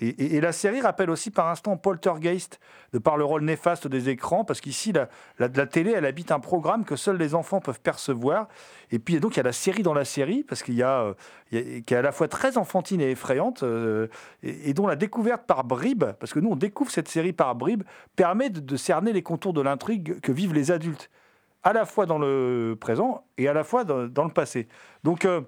Et, 0.00 0.40
la 0.40 0.52
série 0.52 0.80
rappelle 0.80 1.08
aussi 1.08 1.30
par 1.30 1.48
instant 1.48 1.76
Poltergeist, 1.76 2.58
de 2.92 2.98
par 2.98 3.16
le 3.16 3.24
rôle 3.24 3.42
néfaste 3.42 3.86
des 3.86 4.08
écrans, 4.08 4.44
parce 4.44 4.60
qu'ici, 4.60 4.92
la, 4.92 5.08
la, 5.38 5.48
la, 5.54 5.66
télé, 5.66 5.92
elle 5.92 6.04
habite 6.04 6.32
un 6.32 6.40
programme 6.40 6.84
que 6.84 6.96
seuls 6.96 7.16
les 7.16 7.34
enfants 7.34 7.60
peuvent 7.60 7.80
percevoir. 7.80 8.48
Et 8.90 8.98
puis, 8.98 9.20
donc, 9.20 9.34
il 9.34 9.36
y 9.36 9.40
a 9.40 9.44
la 9.44 9.52
série 9.52 9.82
dans 9.82 9.94
la 9.94 10.04
série, 10.04 10.42
parce 10.42 10.62
qu'il 10.64 10.74
y 10.74 10.82
a, 10.82 11.02
euh, 11.02 11.14
qui 11.62 11.94
est 11.94 11.96
à 11.96 12.02
la 12.02 12.12
fois 12.12 12.28
très 12.28 12.58
enfantine 12.58 13.00
et 13.00 13.10
effrayante, 13.10 13.62
euh, 13.62 14.08
et, 14.42 14.74
dont 14.74 14.86
la 14.86 14.96
découverte 14.96 15.46
par 15.46 15.64
bribes, 15.64 16.04
parce 16.18 16.32
que 16.32 16.40
nous, 16.40 16.50
on 16.50 16.56
découvre 16.56 16.90
cette 16.90 17.08
série 17.08 17.32
par 17.32 17.54
bribes, 17.54 17.84
permet 18.16 18.50
de, 18.50 18.76
cerner 18.76 19.12
les 19.12 19.22
contours 19.22 19.52
de 19.52 19.60
l'intrigue 19.60 20.20
que 20.20 20.32
vivent 20.32 20.54
les 20.54 20.70
adultes, 20.70 21.10
à 21.62 21.72
la 21.72 21.86
fois 21.86 22.06
dans 22.06 22.18
le 22.18 22.76
présent 22.78 23.24
et 23.38 23.48
à 23.48 23.52
la 23.52 23.64
fois 23.64 23.84
dans, 23.84 24.24
le 24.24 24.32
passé. 24.32 24.68
Donc, 25.02 25.24
euh, 25.24 25.40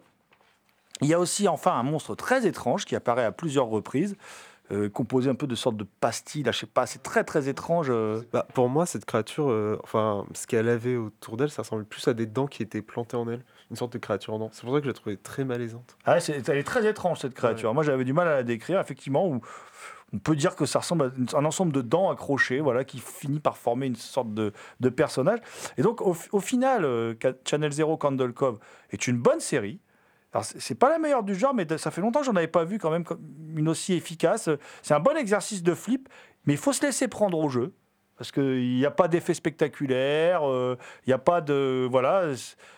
il 1.03 1.09
y 1.09 1.15
a 1.15 1.19
aussi 1.19 1.47
enfin 1.49 1.73
un 1.73 1.83
monstre 1.83 2.15
très 2.15 2.47
étrange 2.47 2.85
qui 2.85 2.97
apparaît 2.97 3.25
à 3.25 3.33
plusieurs 3.33 3.67
reprises. 3.67 4.17
Euh, 4.73 4.89
composé 4.89 5.31
un 5.31 5.37
peu 5.37 5.47
de 5.47 5.55
sortes 5.55 5.77
de 5.77 5.87
pastilles, 6.01 6.43
là, 6.43 6.51
je 6.51 6.59
sais 6.59 6.67
pas, 6.67 6.87
c'est 6.87 7.03
très 7.03 7.23
très 7.23 7.49
étrange. 7.49 7.93
Bah, 8.33 8.49
pour 8.53 8.69
moi, 8.69 8.85
cette 8.85 9.05
créature, 9.05 9.79
enfin, 9.85 10.25
ce 10.35 10.47
qu'elle 10.47 10.69
avait 10.69 10.97
autour 10.97 11.37
d'elle, 11.37 11.51
ça 11.51 11.63
ressemble 11.63 11.85
plus 11.85 12.09
à 12.09 12.15
des 12.15 12.27
dents 12.27 12.49
qui 12.49 12.65
étaient 12.65 12.83
plantées 12.83 13.17
en 13.17 13.29
elle, 13.29 13.45
une 13.71 13.77
sorte 13.77 13.93
de 13.93 13.99
créature 13.99 14.35
en. 14.35 14.51
C'est 14.53 14.65
pour 14.65 14.75
ça 14.75 14.81
que 14.81 14.85
je 14.85 14.91
la 14.91 14.95
trouvais 14.95 15.17
très 15.17 15.45
malaisante. 15.45 15.97
Ah, 16.05 16.21
c'est, 16.21 16.49
elle 16.49 16.59
est 16.59 16.63
très 16.63 16.87
étrange 16.89 17.21
cette 17.21 17.35
créature. 17.35 17.73
Moi, 17.75 17.83
j'avais 17.83 18.05
du 18.05 18.13
mal 18.13 18.29
à 18.29 18.37
la 18.37 18.43
décrire, 18.43 18.81
effectivement. 18.81 19.27
Où 19.27 19.41
on 20.13 20.19
peut 20.19 20.37
dire 20.37 20.55
que 20.55 20.67
ça 20.67 20.79
ressemble 20.79 21.13
à 21.33 21.39
un 21.39 21.45
ensemble 21.45 21.73
de 21.73 21.83
dents 21.83 22.11
accrochées, 22.11 22.61
voilà, 22.61 22.85
qui 22.85 23.01
finit 23.01 23.41
par 23.41 23.57
former 23.57 23.87
une 23.87 23.97
sorte 23.97 24.33
de, 24.33 24.53
de 24.79 24.89
personnage. 24.89 25.41
Et 25.79 25.83
donc, 25.83 26.01
au, 26.01 26.17
au 26.31 26.41
final, 26.41 27.17
Channel 27.45 27.73
Zero 27.73 27.97
Candle 27.97 28.33
Cove 28.33 28.59
est 28.91 29.09
une 29.09 29.19
bonne 29.19 29.41
série 29.41 29.81
c'est 30.43 30.75
pas 30.75 30.91
la 30.91 30.99
meilleure 30.99 31.23
du 31.23 31.35
genre, 31.35 31.55
mais 31.55 31.67
ça 31.79 31.91
fait 31.91 32.01
longtemps 32.01 32.21
que 32.21 32.27
j'en 32.27 32.37
avais 32.37 32.47
pas 32.47 32.65
vu 32.65 32.79
quand 32.79 32.91
même 32.91 33.05
une 33.55 33.69
aussi 33.69 33.95
efficace. 33.95 34.49
C'est 34.83 34.95
un 34.95 35.01
bon 35.01 35.17
exercice 35.17 35.63
de 35.63 35.75
flip, 35.75 36.09
mais 36.45 36.55
il 36.55 36.59
faut 36.59 36.73
se 36.73 36.85
laisser 36.85 37.09
prendre 37.09 37.39
au 37.39 37.49
jeu. 37.49 37.73
Parce 38.17 38.33
qu'il 38.33 38.77
n'y 38.77 38.87
a 38.87 38.91
pas 38.91 39.09
d'effet 39.09 39.35
spectaculaire, 39.35 40.49
euh, 40.49 40.79
il 41.07 41.11
n'y 41.11 41.15
a 41.15 41.19
pas 41.19 41.41
de. 41.41 41.87
Voilà, 41.91 42.25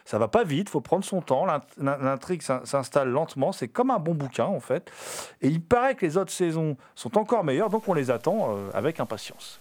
ça 0.05 0.19
va 0.19 0.29
pas 0.29 0.45
vite, 0.45 0.69
faut 0.69 0.81
prendre 0.81 1.05
son 1.05 1.21
temps. 1.21 1.47
L'intrigue 1.79 2.43
s'installe 2.43 3.09
lentement, 3.09 3.53
c'est 3.53 3.69
comme 3.69 3.91
un 3.91 3.99
bon 3.99 4.15
bouquin 4.15 4.47
en 4.47 4.61
fait. 4.61 4.91
Et 5.41 5.49
il 5.49 5.63
paraît 5.63 5.95
que 5.95 6.05
les 6.05 6.17
autres 6.17 6.33
saisons 6.33 6.77
sont 6.95 7.17
encore 7.17 7.45
meilleures, 7.45 7.71
donc 7.71 7.89
on 7.89 7.95
les 7.95 8.11
attend 8.11 8.57
euh, 8.57 8.71
avec 8.75 8.99
impatience. 9.01 9.61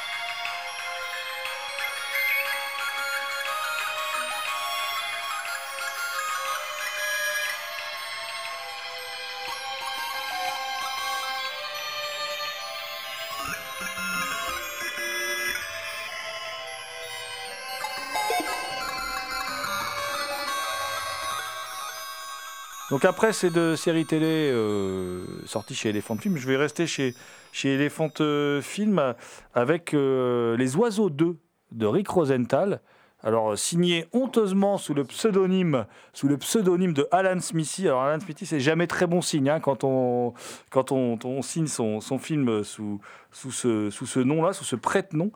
Donc 22.91 23.05
après 23.05 23.31
ces 23.31 23.49
deux 23.49 23.77
séries 23.77 24.05
télé 24.05 24.51
euh, 24.51 25.23
sorties 25.45 25.75
chez 25.75 25.91
Elephant 25.91 26.17
Film, 26.17 26.35
je 26.35 26.45
vais 26.45 26.57
rester 26.57 26.87
chez, 26.87 27.15
chez 27.53 27.75
Elephant 27.75 28.11
euh, 28.19 28.61
Film 28.61 29.15
avec 29.53 29.93
euh, 29.93 30.57
Les 30.57 30.75
Oiseaux 30.75 31.09
2 31.09 31.37
de 31.71 31.85
Rick 31.85 32.09
Rosenthal. 32.09 32.81
Alors 33.23 33.57
signé 33.57 34.07
honteusement 34.13 34.77
sous 34.77 34.93
le 34.93 35.03
pseudonyme, 35.03 35.85
sous 36.13 36.27
le 36.27 36.37
pseudonyme 36.37 36.93
de 36.93 37.07
Alan 37.11 37.39
Smithy. 37.39 37.87
Alors 37.87 38.01
Alan 38.01 38.19
Smithy, 38.19 38.45
c'est 38.45 38.59
jamais 38.59 38.87
très 38.87 39.07
bon 39.07 39.21
signe 39.21 39.49
hein, 39.49 39.59
quand 39.59 39.83
on 39.83 40.33
quand 40.69 40.91
on, 40.91 41.41
signe 41.41 41.67
son, 41.67 42.01
son, 42.01 42.17
film 42.17 42.63
sous 42.63 42.99
sous 43.31 43.51
ce 43.51 43.89
sous 43.89 44.05
ce 44.05 44.19
nom-là, 44.19 44.53
sous 44.53 44.63
ce 44.63 44.75
prête-nom. 44.75 45.31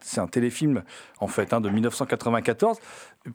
C'est 0.00 0.20
un 0.20 0.26
téléfilm 0.26 0.82
en 1.20 1.26
fait 1.28 1.52
hein, 1.52 1.60
de 1.60 1.70
1994 1.70 2.78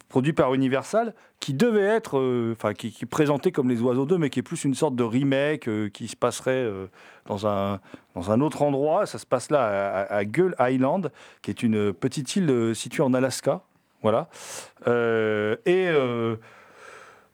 produit 0.09 0.33
par 0.33 0.53
Universal, 0.53 1.13
qui 1.39 1.53
devait 1.53 1.81
être, 1.81 2.17
euh, 2.17 2.53
enfin, 2.57 2.73
qui, 2.73 2.91
qui, 2.91 3.05
présentait 3.05 3.51
comme 3.51 3.69
Les 3.69 3.81
Oiseaux 3.81 4.05
2, 4.05 4.17
mais 4.17 4.29
qui 4.29 4.39
est 4.39 4.43
plus 4.43 4.63
une 4.63 4.73
sorte 4.73 4.95
de 4.95 5.03
remake 5.03 5.67
euh, 5.67 5.89
qui 5.89 6.07
se 6.07 6.15
passerait 6.15 6.51
euh, 6.51 6.87
dans, 7.27 7.45
un, 7.45 7.79
dans 8.15 8.31
un 8.31 8.41
autre 8.41 8.61
endroit. 8.63 9.05
Ça 9.05 9.19
se 9.19 9.25
passe 9.25 9.51
là, 9.51 10.07
à 10.09 10.25
Gull 10.25 10.55
Island, 10.59 11.11
qui 11.41 11.51
est 11.51 11.61
une 11.61 11.93
petite 11.93 12.35
île 12.35 12.73
située 12.73 13.03
en 13.03 13.13
Alaska. 13.13 13.61
Voilà. 14.05 14.27
et 15.65 15.89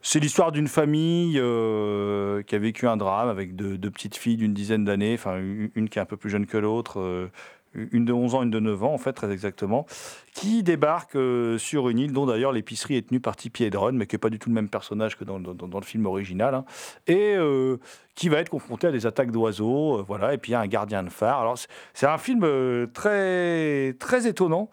c'est 0.02 0.20
l'histoire 0.20 0.54
d'une 0.54 0.70
famille 0.70 1.34
qui 1.34 2.56
a 2.56 2.60
vécu 2.60 2.88
un 2.88 2.96
drame 2.96 3.28
avec 3.28 3.56
deux, 3.56 3.92
petites 3.92 4.16
filles 4.16 4.38
d'une 4.38 4.54
dizaine 4.54 4.86
d'années, 4.86 5.16
enfin, 5.16 5.38
une, 5.38 5.90
qui 5.90 6.00
est 6.00 6.02
un 6.02 6.06
peu 6.06 6.16
plus 6.16 6.30
jeune 6.30 6.46
que 6.46 6.58
l'autre 6.58 7.30
une 7.74 8.06
de 8.06 8.14
11 8.14 8.36
ans, 8.36 8.44
une 8.44 8.50
de 8.50 8.60
9 8.60 8.84
ans, 8.84 8.94
en 8.94 8.98
fait, 8.98 9.14
très 9.14 9.32
exactement, 9.32 9.86
qui 10.34 10.64
débarque 10.64 11.16
euh, 11.16 11.58
sur 11.58 11.90
une 11.90 12.00
île 12.00 12.14
dont 12.14 12.26
d'ailleurs 12.26 12.52
l'épicerie 12.52 12.96
est 12.96 13.08
tenue 13.08 13.20
par 13.20 13.36
Tippi 13.36 13.64
Hedron, 13.64 13.94
mais 13.94 14.06
qui 14.08 14.16
n'est 14.16 14.20
pas 14.20 14.30
du 14.30 14.40
tout 14.40 14.50
le 14.50 14.56
même 14.56 14.70
personnage 14.70 15.18
que 15.18 15.24
dans, 15.24 15.40
dans, 15.40 15.80
le 15.80 15.86
film 15.86 16.06
original, 16.06 16.56
hein, 16.56 16.66
et 17.08 17.36
euh, 17.36 17.78
qui 18.16 18.30
va 18.30 18.40
être 18.40 18.50
confronté 18.50 18.88
à 18.88 18.92
des 18.92 19.06
attaques 19.06 19.32
d'oiseaux, 19.32 20.00
euh, 20.00 20.06
voilà, 20.06 20.34
et 20.34 20.38
puis 20.38 20.52
il 20.52 20.56
un 20.56 20.68
gardien 20.68 21.04
de 21.04 21.10
phare. 21.10 21.42
Alors 21.42 21.58
c'est 21.94 22.08
un 22.08 22.18
film 22.18 22.46
très, 22.94 23.94
très 24.00 24.28
étonnant. 24.28 24.70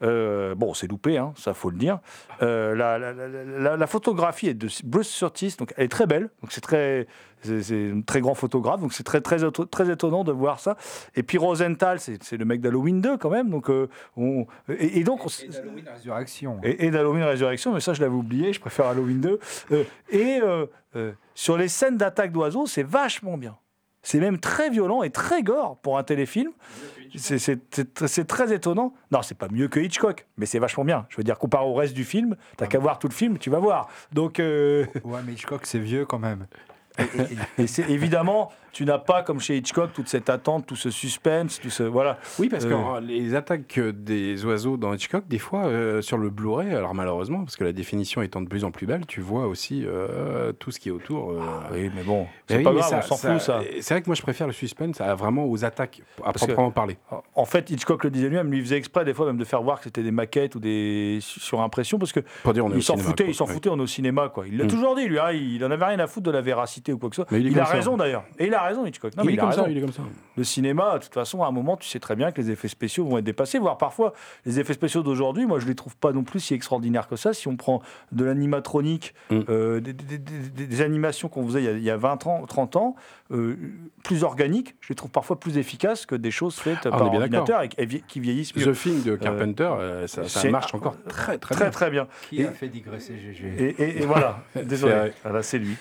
Bon, 0.00 0.72
c'est 0.74 0.86
loupé, 0.86 1.18
hein, 1.18 1.32
ça 1.36 1.54
faut 1.54 1.70
le 1.70 1.76
dire. 1.76 1.98
La, 2.40 2.74
la, 2.74 3.12
la, 3.12 3.76
la, 3.76 3.86
photographie 3.86 4.48
est 4.48 4.54
de 4.54 4.68
Bruce 4.84 5.08
Surtis, 5.08 5.56
donc 5.58 5.74
elle 5.76 5.84
est 5.84 5.88
très 5.88 6.06
belle, 6.06 6.30
donc 6.40 6.52
c'est 6.52 6.62
très, 6.62 7.06
c'est 7.42 7.90
un 7.90 8.02
très 8.02 8.20
grand 8.20 8.34
photographe, 8.34 8.80
donc 8.80 8.92
c'est 8.92 9.02
très, 9.02 9.20
très, 9.20 9.38
très 9.70 9.90
étonnant 9.90 10.24
de 10.24 10.32
voir 10.32 10.60
ça. 10.60 10.76
Et 11.14 11.22
puis 11.22 11.38
Rosenthal, 11.38 11.98
c'est 12.00 12.36
le 12.36 12.44
mec 12.44 12.60
d'Halloween 12.60 13.00
2 13.00 13.16
quand 13.16 13.30
même, 13.30 13.50
donc 13.50 13.70
euh, 13.70 13.88
on, 14.16 14.46
et, 14.68 14.98
et, 14.98 15.04
donc 15.04 15.20
et, 15.24 15.44
et 15.44 15.48
d'Halloween 15.48 15.88
Résurrection. 15.88 16.60
Et, 16.62 16.86
et 16.86 16.90
d'Halloween 16.90 17.24
Résurrection, 17.24 17.72
mais 17.72 17.80
ça 17.80 17.94
je 17.94 18.00
l'avais 18.00 18.14
oublié, 18.14 18.52
je 18.52 18.60
préfère 18.60 18.86
Halloween 18.86 19.20
2. 19.20 19.38
Euh, 19.72 19.84
et 20.10 20.40
euh, 20.42 21.12
sur 21.34 21.56
les 21.56 21.68
scènes 21.68 21.96
d'attaque 21.96 22.32
d'oiseaux, 22.32 22.66
c'est 22.66 22.82
vachement 22.82 23.36
bien. 23.36 23.56
C'est 24.02 24.20
même 24.20 24.38
très 24.38 24.70
violent 24.70 25.02
et 25.02 25.10
très 25.10 25.42
gore 25.42 25.76
pour 25.82 25.98
un 25.98 26.02
téléfilm. 26.02 26.52
C'est 27.16 28.26
très 28.26 28.52
étonnant. 28.52 28.94
Non, 29.10 29.20
c'est 29.22 29.36
pas 29.36 29.48
mieux 29.50 29.68
que 29.68 29.80
Hitchcock, 29.80 30.26
mais 30.36 30.46
c'est 30.46 30.58
vachement 30.58 30.84
bien. 30.84 31.06
Je 31.10 31.16
veux 31.16 31.24
dire, 31.24 31.38
comparé 31.38 31.66
au 31.66 31.74
reste 31.74 31.94
du 31.94 32.04
film, 32.04 32.36
t'as 32.56 32.66
qu'à 32.66 32.78
voir 32.78 32.98
tout 32.98 33.08
le 33.08 33.12
film, 33.12 33.36
tu 33.38 33.50
vas 33.50 33.58
voir. 33.58 33.88
Donc, 34.12 34.40
euh... 34.40 34.86
ouais, 35.04 35.20
mais 35.26 35.32
Hitchcock, 35.32 35.62
c'est 35.64 35.78
vieux 35.78 36.06
quand 36.06 36.18
même. 36.18 36.46
Et, 37.58 37.66
c'est 37.66 37.88
évidemment, 37.88 38.52
tu 38.72 38.84
n'as 38.84 38.98
pas 38.98 39.22
comme 39.22 39.40
chez 39.40 39.56
Hitchcock 39.56 39.92
toute 39.92 40.08
cette 40.08 40.30
attente, 40.30 40.66
tout 40.66 40.76
ce 40.76 40.90
suspense, 40.90 41.60
tout 41.60 41.70
ce 41.70 41.82
voilà. 41.82 42.18
Oui, 42.38 42.48
parce 42.48 42.64
que 42.64 42.72
euh... 42.72 43.00
les 43.00 43.34
attaques 43.34 43.78
des 43.80 44.44
oiseaux 44.44 44.76
dans 44.76 44.94
Hitchcock, 44.94 45.24
des 45.28 45.38
fois 45.38 45.64
euh, 45.66 46.00
sur 46.02 46.18
le 46.18 46.30
Blu-ray, 46.30 46.74
alors 46.74 46.94
malheureusement, 46.94 47.40
parce 47.44 47.56
que 47.56 47.64
la 47.64 47.72
définition 47.72 48.22
étant 48.22 48.40
de 48.42 48.48
plus 48.48 48.64
en 48.64 48.70
plus 48.70 48.86
belle, 48.86 49.06
tu 49.06 49.20
vois 49.20 49.46
aussi 49.46 49.84
euh, 49.86 50.52
tout 50.52 50.70
ce 50.70 50.78
qui 50.78 50.88
est 50.88 50.92
autour. 50.92 51.34
Ah, 51.40 51.68
oui, 51.72 51.90
mais 51.94 52.02
bon, 52.02 52.26
c'est 52.48 52.58
oui, 52.58 52.62
pas 52.64 52.72
grave, 52.72 52.88
ça, 52.88 52.98
on 52.98 53.02
s'en 53.02 53.16
fout 53.16 53.40
ça. 53.40 53.60
C'est 53.80 53.94
vrai 53.94 54.02
que 54.02 54.06
moi 54.06 54.14
je 54.14 54.22
préfère 54.22 54.46
le 54.46 54.52
suspense 54.52 55.00
à 55.00 55.14
vraiment 55.14 55.44
aux 55.46 55.64
attaques 55.64 56.02
à 56.20 56.32
parce 56.32 56.38
proprement 56.46 56.70
parler. 56.70 56.96
En 57.34 57.44
fait, 57.44 57.70
Hitchcock 57.70 58.04
le 58.04 58.10
disait 58.10 58.28
lui-même, 58.28 58.50
lui 58.50 58.60
faisait 58.60 58.76
exprès 58.76 59.04
des 59.04 59.14
fois 59.14 59.26
même 59.26 59.38
de 59.38 59.44
faire 59.44 59.62
voir 59.62 59.78
que 59.78 59.84
c'était 59.84 60.02
des 60.02 60.10
maquettes 60.10 60.54
ou 60.54 60.60
des 60.60 61.18
surimpressions 61.20 61.98
parce 61.98 62.12
que 62.12 62.20
Pour 62.42 62.52
dire, 62.52 62.64
on 62.64 62.70
est 62.72 62.76
il 62.76 62.82
s'en 62.82 62.94
cinéma, 62.94 63.08
foutait, 63.08 63.24
quoi. 63.24 63.30
il 63.30 63.34
s'en 63.34 63.46
foutait, 63.46 63.68
on 63.70 63.78
est 63.78 63.82
au 63.82 63.86
cinéma 63.86 64.28
quoi. 64.28 64.46
Il 64.46 64.56
l'a 64.58 64.64
Mm. 64.64 64.68
toujours 64.68 64.94
dit 64.94 65.06
lui, 65.08 65.18
hein, 65.18 65.32
il 65.32 65.64
en 65.64 65.70
avait 65.70 65.84
rien 65.86 65.98
à 65.98 66.06
foutre 66.06 66.26
de 66.26 66.30
la 66.30 66.40
véracité 66.40 66.92
ou 66.92 66.98
quoi 66.98 67.10
que 67.10 67.16
ce 67.16 67.22
soit. 67.22 67.32
Mais 67.32 67.40
il 67.40 67.48
il 67.50 67.58
a 67.58 67.64
raison 67.64 67.96
d'ailleurs. 67.96 68.24
Et 68.38 68.46
il 68.46 68.54
a 68.54 68.59
raison 68.62 68.84
Hitchcock. 68.86 69.16
Non, 69.16 69.22
il 69.24 69.26
mais 69.26 69.32
est 69.32 69.34
il 69.36 69.38
a 69.38 69.42
comme 69.42 69.50
raison. 69.50 69.64
ça, 69.64 69.70
il 69.70 69.78
est 69.78 69.80
comme 69.80 69.92
ça. 69.92 70.02
Le 70.36 70.44
cinéma, 70.44 70.98
de 70.98 71.02
toute 71.04 71.14
façon, 71.14 71.42
à 71.42 71.46
un 71.46 71.50
moment, 71.50 71.76
tu 71.76 71.88
sais 71.88 72.00
très 72.00 72.16
bien 72.16 72.32
que 72.32 72.40
les 72.40 72.50
effets 72.50 72.68
spéciaux 72.68 73.04
vont 73.04 73.18
être 73.18 73.24
dépassés, 73.24 73.58
voire 73.58 73.78
parfois 73.78 74.12
les 74.46 74.58
effets 74.60 74.74
spéciaux 74.74 75.02
d'aujourd'hui, 75.02 75.46
moi 75.46 75.58
je 75.58 75.66
les 75.66 75.74
trouve 75.74 75.96
pas 75.96 76.12
non 76.12 76.22
plus 76.24 76.40
si 76.40 76.54
extraordinaires 76.54 77.08
que 77.08 77.16
ça. 77.16 77.32
Si 77.32 77.48
on 77.48 77.56
prend 77.56 77.82
de 78.12 78.24
l'animatronique, 78.24 79.14
Mm. 79.30 79.40
euh, 79.48 79.80
des, 79.80 79.92
des- 79.92 80.18
des- 80.18 80.66
des 80.66 80.80
animations 80.82 81.28
qu'on 81.28 81.44
faisait 81.46 81.60
il 81.62 81.64
y 81.64 81.68
a, 81.68 81.72
il 81.72 81.82
y 81.82 81.90
a 81.90 81.96
20 81.96 82.26
ans, 82.26 82.44
30 82.46 82.76
ans, 82.76 82.96
euh, 83.32 83.56
plus 84.04 84.24
organiques, 84.24 84.74
je 84.80 84.88
les 84.90 84.94
trouve 84.94 85.10
parfois 85.10 85.38
plus 85.38 85.58
efficaces 85.58 86.06
que 86.06 86.14
des 86.14 86.30
choses 86.30 86.56
faites 86.56 86.80
Ah, 86.86 86.90
par 86.90 87.02
ordinateur 87.02 87.62
et, 87.62 87.68
et 87.78 87.86
vie- 87.86 88.02
qui 88.08 88.20
vieillissent 88.20 88.54
mieux. 88.56 88.72
The 88.72 88.76
Thing 88.76 89.02
de 89.04 89.16
Carpenter, 89.16 89.70
euh, 89.78 90.06
ça, 90.06 90.26
ça 90.28 90.48
marche 90.50 90.74
encore 90.74 90.96
très 91.08 91.38
très, 91.38 91.54
Très 91.54 91.64
bien. 91.64 91.70
très 91.70 91.90
bien. 91.90 92.08
Qui 92.28 92.40
Et- 92.42 92.46
a 92.46 92.52
fait 92.52 92.68
digresser 92.68 93.16
GG 93.18 93.44
Et, 93.58 93.82
et- 93.82 94.02
et 94.02 94.06
voilà, 94.06 94.40
désolé, 94.64 95.12
voilà, 95.22 95.42
c'est 95.42 95.58
lui. 95.58 95.76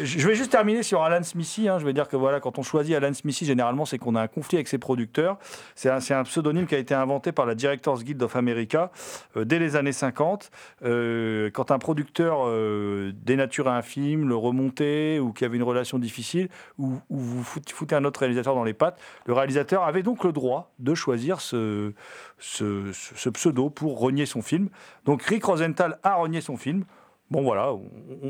Je 0.00 0.26
vais 0.26 0.34
juste 0.34 0.50
terminer 0.50 0.82
sur 0.82 1.02
Alan 1.02 1.22
Smithy. 1.22 1.68
hein. 1.68 1.78
Je 1.78 1.84
vais 1.84 1.92
dire 1.92 2.08
que 2.08 2.16
voilà, 2.16 2.40
quand 2.40 2.58
on 2.58 2.62
choisit 2.62 2.94
Alan 2.94 3.12
Smithy, 3.12 3.44
généralement, 3.44 3.84
c'est 3.84 3.98
qu'on 3.98 4.14
a 4.14 4.22
un 4.22 4.26
conflit 4.26 4.56
avec 4.56 4.66
ses 4.68 4.78
producteurs. 4.78 5.38
C'est 5.74 5.90
un, 5.90 6.22
pseudonyme 6.24 6.66
qui 6.66 6.74
a 6.74 6.78
été 6.78 6.94
inventé 6.94 7.30
par 7.30 7.44
la 7.44 7.54
Directors 7.54 8.02
Guild 8.02 8.22
of 8.22 8.34
America 8.34 8.90
euh, 9.36 9.44
dès 9.44 9.58
les 9.58 9.76
années 9.76 9.92
50. 9.92 10.50
Euh, 10.84 11.50
quand 11.50 11.70
un 11.70 11.78
producteur 11.78 12.38
euh, 12.46 13.12
dénaturait 13.22 13.70
un 13.70 13.82
film, 13.82 14.26
le 14.28 14.34
remontait 14.34 15.18
ou 15.18 15.32
qui 15.32 15.44
avait 15.44 15.56
une 15.58 15.62
relation 15.62 15.98
difficile, 15.98 16.48
ou, 16.78 16.94
ou 17.10 17.18
vous 17.18 17.44
fout- 17.44 17.70
foutez 17.70 17.94
un 17.94 18.04
autre 18.06 18.20
réalisateur 18.20 18.54
dans 18.54 18.64
les 18.64 18.74
pattes, 18.74 18.98
le 19.26 19.34
réalisateur 19.34 19.82
avait 19.84 20.02
donc 20.02 20.24
le 20.24 20.32
droit 20.32 20.72
de 20.78 20.94
choisir 20.94 21.40
ce, 21.42 21.92
pseudo 22.38 23.68
pour 23.68 23.98
renier 24.00 24.24
son 24.24 24.40
film. 24.40 24.68
Donc 25.04 25.22
Rick 25.22 25.44
Rosenthal 25.44 25.98
a 26.02 26.14
renié 26.14 26.40
son 26.40 26.56
film. 26.56 26.84
Bon 27.30 27.42
voilà, 27.42 27.72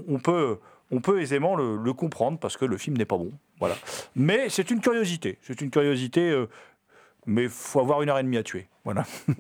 on 0.09 0.19
peut, 0.21 0.59
on 0.93 1.01
peut 1.01 1.21
aisément 1.21 1.57
le, 1.57 1.77
le 1.77 1.93
comprendre 1.95 2.39
parce 2.39 2.57
que 2.57 2.65
le 2.65 2.77
film 2.77 2.97
n'est 2.97 3.05
pas 3.07 3.17
bon. 3.17 3.33
Voilà. 3.59 3.75
Mais 4.15 4.49
c'est 4.49 4.71
une 4.71 4.81
curiosité. 4.81 5.39
C'est 5.43 5.61
une 5.61 5.71
curiosité, 5.71 6.31
euh, 6.31 6.47
mais 7.27 7.49
faut 7.49 7.81
avoir 7.81 8.03
une 8.03 8.11
heure 8.11 8.19
et 8.19 8.23
demie 8.23 8.37
à 8.37 8.43
tuer. 8.43 8.69
Voilà. 8.85 9.05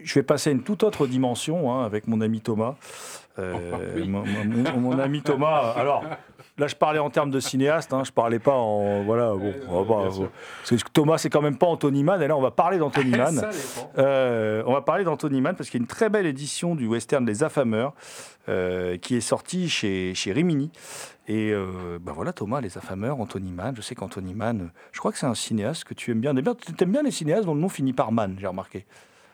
Je 0.00 0.14
vais 0.14 0.22
passer 0.24 0.50
à 0.50 0.52
une 0.52 0.62
toute 0.64 0.82
autre 0.82 1.06
dimension 1.06 1.72
hein, 1.72 1.84
avec 1.84 2.08
mon 2.08 2.20
ami 2.20 2.40
Thomas. 2.40 2.74
Euh, 3.38 3.94
Oui. 3.94 4.08
mon, 4.08 4.24
mon- 4.26 4.80
mon 4.80 4.98
ami 4.98 5.22
Thomas. 5.22 5.72
Alors 5.76 6.04
là, 6.62 6.68
je 6.68 6.76
parlais 6.76 6.98
en 7.00 7.10
termes 7.10 7.30
de 7.30 7.40
cinéaste. 7.40 7.92
Hein, 7.92 8.04
je 8.04 8.12
parlais 8.12 8.38
pas 8.38 8.54
en 8.54 9.02
voilà. 9.02 9.32
Bon, 9.34 9.52
on 9.68 9.82
va 9.82 9.94
pas- 9.94 10.02
bien 10.02 10.10
sûr. 10.12 10.30
parce 10.68 10.82
que 10.84 10.90
Thomas, 10.90 11.18
c'est 11.18 11.28
quand 11.28 11.42
même 11.42 11.58
pas 11.58 11.66
Anthony 11.66 12.04
Mann. 12.04 12.22
Et 12.22 12.28
là, 12.28 12.36
on 12.36 12.40
va 12.40 12.50
parler 12.52 12.78
d'Anthony 12.78 13.10
Mann. 13.18 13.44
Euh, 13.98 14.62
on 14.66 14.72
va 14.72 14.80
parler 14.82 15.04
d'Anthony 15.04 15.40
Mann 15.40 15.56
parce 15.56 15.68
qu'il 15.70 15.80
y 15.80 15.82
a 15.82 15.84
une 15.84 15.88
très 15.88 16.08
belle 16.08 16.26
édition 16.26 16.74
du 16.74 16.86
western 16.86 17.26
Les 17.26 17.42
Affameurs 17.42 17.94
euh, 18.48 18.96
qui 18.96 19.16
est 19.16 19.20
sortie 19.20 19.68
chez, 19.68 20.14
chez 20.14 20.32
Rimini. 20.32 20.70
Et 21.28 21.52
euh, 21.52 21.98
ben 22.00 22.12
voilà, 22.12 22.32
Thomas, 22.32 22.60
Les 22.60 22.78
Affameurs, 22.78 23.20
Anthony 23.20 23.52
Mann. 23.52 23.74
Je 23.76 23.82
sais 23.82 23.94
qu'Anthony 23.94 24.34
Mann, 24.34 24.70
je 24.92 24.98
crois 24.98 25.12
que 25.12 25.18
c'est 25.18 25.26
un 25.26 25.34
cinéaste 25.34 25.84
que 25.84 25.94
tu 25.94 26.10
aimes 26.10 26.20
bien. 26.20 26.34
Tu 26.34 26.84
aimes 26.84 26.92
bien 26.92 27.02
les 27.02 27.10
cinéastes 27.10 27.44
dont 27.44 27.54
le 27.54 27.60
nom 27.60 27.68
finit 27.68 27.92
par 27.92 28.12
Mann, 28.12 28.36
j'ai 28.40 28.46
remarqué. 28.46 28.86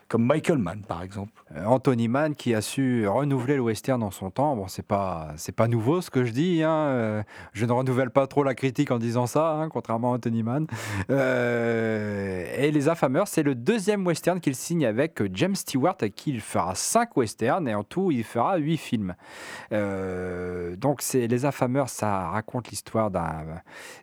Comme 0.09 0.25
Michael 0.25 0.57
Mann, 0.57 0.81
par 0.89 1.03
exemple. 1.03 1.33
Euh, 1.55 1.67
Anthony 1.67 2.09
Mann 2.09 2.35
qui 2.35 2.55
a 2.55 2.63
su 2.63 3.07
renouveler 3.07 3.57
le 3.57 3.61
western 3.61 4.03
en 4.03 4.11
son 4.11 4.31
temps. 4.31 4.57
Bon, 4.57 4.67
c'est 4.67 4.87
pas 4.87 5.33
c'est 5.37 5.55
pas 5.55 5.69
nouveau 5.69 6.01
ce 6.01 6.11
que 6.11 6.25
je 6.25 6.33
dis. 6.33 6.63
hein, 6.63 6.71
euh, 6.71 7.23
Je 7.53 7.67
ne 7.67 7.73
renouvelle 7.73 8.09
pas 8.11 8.27
trop 8.27 8.43
la 8.43 8.55
critique 8.55 8.91
en 8.91 8.99
disant 8.99 9.27
ça, 9.27 9.53
hein, 9.53 9.69
contrairement 9.69 10.13
à 10.13 10.17
Anthony 10.17 10.43
Mann. 10.43 10.67
Euh, 11.11 12.47
et 12.57 12.71
les 12.71 12.89
Affameurs, 12.89 13.29
c'est 13.29 13.43
le 13.43 13.55
deuxième 13.55 14.07
western 14.07 14.41
qu'il 14.41 14.55
signe 14.55 14.87
avec 14.87 15.23
James 15.35 15.55
Stewart, 15.55 15.97
avec 16.01 16.15
qui 16.15 16.31
il 16.31 16.41
fera 16.41 16.75
cinq 16.75 17.17
westerns 17.17 17.69
et 17.69 17.75
en 17.75 17.85
tout 17.85 18.11
il 18.11 18.25
fera 18.25 18.57
huit 18.57 18.79
films. 18.79 19.15
Donc 19.71 21.03
c'est 21.03 21.27
les 21.27 21.45
Affameurs, 21.45 21.89
ça 21.89 22.29
raconte 22.31 22.71
l'histoire 22.71 23.11
d'un 23.11 23.45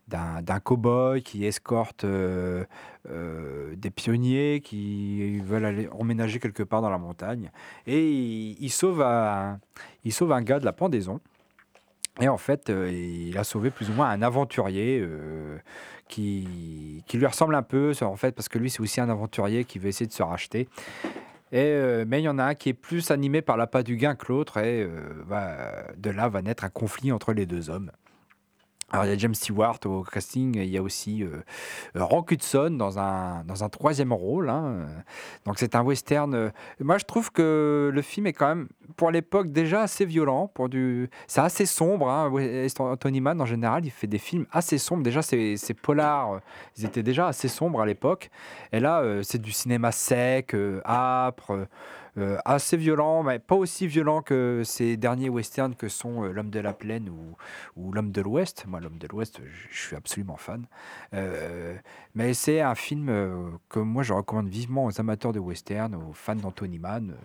d'un 0.08 0.41
d'un 0.44 0.60
cow-boy 0.60 1.22
qui 1.24 1.46
escorte 1.46 2.04
euh, 2.04 2.63
euh, 3.10 3.76
des 3.76 3.91
pionniers 3.91 4.62
qui 4.63 5.39
veulent 5.39 5.65
aller 5.65 5.88
emménager 5.91 6.39
quelque 6.39 6.63
part 6.63 6.82
dans 6.82 6.89
la 6.89 6.98
montagne. 6.98 7.52
Et 7.86 8.10
il, 8.10 8.58
il 8.60 8.70
sauve 8.70 9.02
un, 9.02 9.60
un 10.04 10.41
gars 10.41 10.60
de 10.60 10.65
la 10.65 10.74
pendaison. 10.74 11.20
Et 12.22 12.28
en 12.30 12.38
fait, 12.38 12.70
euh, 12.70 12.91
il 12.91 13.38
a 13.38 13.44
sauvé 13.44 13.72
plus 13.72 13.89
ou 13.89 13.94
moins 13.94 14.10
un 14.10 14.22
aventurier 14.22 15.02
euh, 15.02 15.58
qui, 16.08 17.04
qui 17.08 17.18
lui 17.18 17.26
ressemble 17.26 17.56
un 17.56 17.63
peu, 17.63 17.94
en 18.02 18.15
fait, 18.15 18.34
parce 18.34 18.48
que 18.48 18.58
lui, 18.58 18.70
c'est 18.70 18.82
aussi 18.82 19.02
un 19.02 19.10
aventurier 19.10 19.65
qui 19.65 19.80
veut 19.80 19.89
essayer 19.89 20.08
de 20.08 20.13
se 20.13 20.24
racheter. 20.24 20.70
Et, 21.52 22.04
mais 22.08 22.22
il 22.22 22.26
y 22.26 22.30
en 22.30 22.39
a 22.39 22.44
un 22.44 22.56
qui 22.56 22.70
est 22.70 22.74
plus 22.74 23.12
animé 23.12 23.41
par 23.41 23.56
l'appât 23.56 23.84
du 23.84 23.96
gain 23.96 24.15
que 24.15 24.26
l'autre, 24.28 24.58
et 24.58 24.89
de 25.98 26.10
là 26.10 26.28
va 26.28 26.41
naître 26.41 26.65
un 26.65 26.70
conflit 26.70 27.12
entre 27.12 27.34
les 27.34 27.46
deux 27.46 27.70
hommes. 27.70 27.91
Alors, 28.91 29.06
il 29.06 29.10
y 29.10 29.13
a 29.13 29.17
James 29.17 29.34
Stewart 29.34 29.80
au 29.86 30.04
casting, 30.04 30.56
il 30.58 30.69
y 30.69 30.78
a 30.78 30.82
aussi 30.82 31.24
euh, 31.24 31.41
euh, 31.98 32.04
Rock 32.04 32.32
Hudson 32.32 32.69
dans 32.78 33.00
un, 33.00 33.43
dans 33.43 33.63
un 33.63 33.69
troisième 33.69 34.13
rôle. 34.13 34.48
hein. 34.50 34.86
Donc, 35.45 35.58
c'est 35.58 35.74
un 35.76 35.82
western. 35.82 36.34
euh, 36.36 36.50
Moi, 36.80 37.00
je 37.00 37.04
trouve 37.06 37.32
que 37.32 37.89
le 37.91 38.02
film 38.04 38.28
est 38.28 38.34
quand 38.34 38.48
même, 38.48 38.67
pour 38.95 39.10
l'époque, 39.10 39.52
déjà 39.52 39.82
assez 39.82 40.06
violent. 40.06 40.48
Pour 40.54 40.69
du... 40.69 41.10
C'est 41.26 41.41
assez 41.41 41.65
sombre. 41.65 42.10
Hein. 42.10 42.32
Anthony 42.80 43.21
Mann, 43.21 43.41
en 43.41 43.45
général, 43.48 43.86
il 43.86 43.91
fait 43.91 44.08
des 44.08 44.19
films 44.19 44.45
assez 44.52 44.78
sombres? 44.78 45.04
Déjà, 45.04 45.24
ces 45.24 45.58
ces 45.58 45.74
polars, 45.74 46.34
euh, 46.34 46.39
ils 46.78 46.86
étaient 46.86 47.04
déjà 47.04 47.28
assez 47.28 47.48
sombres 47.48 47.82
à 47.82 47.88
l'époque. 47.88 48.30
Et 48.71 48.80
là, 48.80 49.02
euh, 49.02 49.24
c'est 49.24 49.41
du 49.41 49.52
cinéma 49.52 49.91
sec, 49.91 50.54
euh, 50.54 50.80
âpre. 50.86 51.67
Euh, 52.17 52.38
assez 52.45 52.78
violent, 52.78 53.23
mais 53.23 53.39
pas 53.39 53.56
aussi 53.56 53.88
violent 53.88 54.21
que 54.21 54.62
ces 54.63 54.95
derniers 54.95 55.30
westerns 55.30 55.75
que 55.75 55.89
sont 55.89 56.23
euh, 56.23 56.32
L'homme 56.32 56.49
de 56.49 56.60
la 56.60 56.73
plaine 56.73 57.10
ou, 57.10 57.91
L'homme 57.91 58.12
de 58.12 58.21
l'Ouest. 58.21 58.65
Moi, 58.67 58.80
L'homme 58.80 58.97
de 58.97 59.08
l'Ouest, 59.08 59.41
je 59.69 59.78
suis 59.78 59.95
absolument 59.95 60.38
fan. 60.38 60.65
Euh, 61.13 61.75
mais 62.13 62.34
c'est 62.34 62.62
un 62.62 62.75
film 62.75 63.10
euh, 63.10 63.49
que 63.69 63.80
moi 63.80 64.04
je 64.04 64.13
recommande 64.13 64.47
vivement 64.47 64.86
aux 64.86 64.99
amateurs 64.99 65.34
de 65.34 65.39
western, 65.39 65.93
aux 65.95 66.13
fans 66.13 66.36
d'Anthony 66.36 66.80
Mann. 66.80 67.15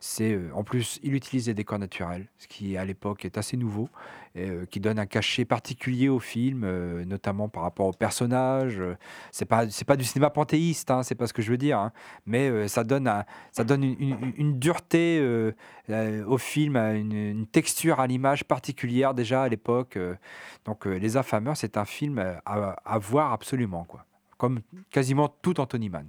C'est 0.00 0.38
en 0.52 0.64
plus, 0.64 1.00
il 1.02 1.14
utilise 1.14 1.46
des 1.46 1.54
décors 1.54 1.78
naturels, 1.78 2.26
ce 2.38 2.46
qui 2.46 2.76
à 2.76 2.84
l'époque 2.84 3.24
est 3.24 3.38
assez 3.38 3.56
nouveau, 3.56 3.88
euh, 4.36 4.66
qui 4.66 4.80
donne 4.80 4.98
un 4.98 5.06
cachet 5.06 5.44
particulier 5.44 6.08
au 6.08 6.18
film, 6.18 6.64
euh, 6.64 7.04
notamment 7.04 7.48
par 7.48 7.62
rapport 7.62 7.86
aux 7.86 7.92
personnages. 7.92 8.80
Euh, 8.80 8.96
C'est 9.30 9.44
pas 9.44 9.70
c'est 9.70 9.84
pas 9.84 9.96
du 9.96 10.02
cinéma 10.02 10.28
panthéiste, 10.28 10.90
hein, 10.90 11.04
c'est 11.04 11.14
pas 11.14 11.28
ce 11.28 11.32
que 11.32 11.40
je 11.40 11.52
veux 11.52 11.56
dire, 11.56 11.78
hein, 11.78 11.92
mais 12.26 12.66
ça 12.66 12.82
donne 12.82 13.08
ça 13.52 13.62
donne 13.62 13.84
une, 13.84 14.58
dureté 14.58 15.22
au 16.26 16.38
film, 16.38 16.76
une, 16.76 17.46
texture 17.46 18.00
à 18.00 18.08
l'image 18.08 18.44
particulière 18.44 19.14
déjà 19.14 19.44
à 19.44 19.48
l'époque. 19.48 19.98
donc 20.64 20.86
Les 20.86 21.16
Affameurs, 21.16 21.56
c'est 21.56 21.76
un 21.76 21.84
film 21.84 22.18
à, 22.44 22.76
à 22.84 22.98
voir 22.98 23.32
absolument 23.32 23.84
quoi, 23.84 24.04
comme 24.36 24.60
quasiment 24.90 25.28
tout 25.28 25.60
Anthony 25.60 25.90
Mann. 25.90 26.08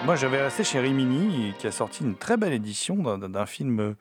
Moi, 0.06 0.16
j'avais 0.18 0.42
resté 0.42 0.64
chez 0.64 0.80
Rimini, 0.80 1.54
qui 1.58 1.68
a 1.68 1.72
sorti 1.72 2.04
une 2.04 2.16
très 2.16 2.36
belle 2.36 2.52
édition 2.54 2.96
d'un- 3.18 3.46
film 3.46 3.96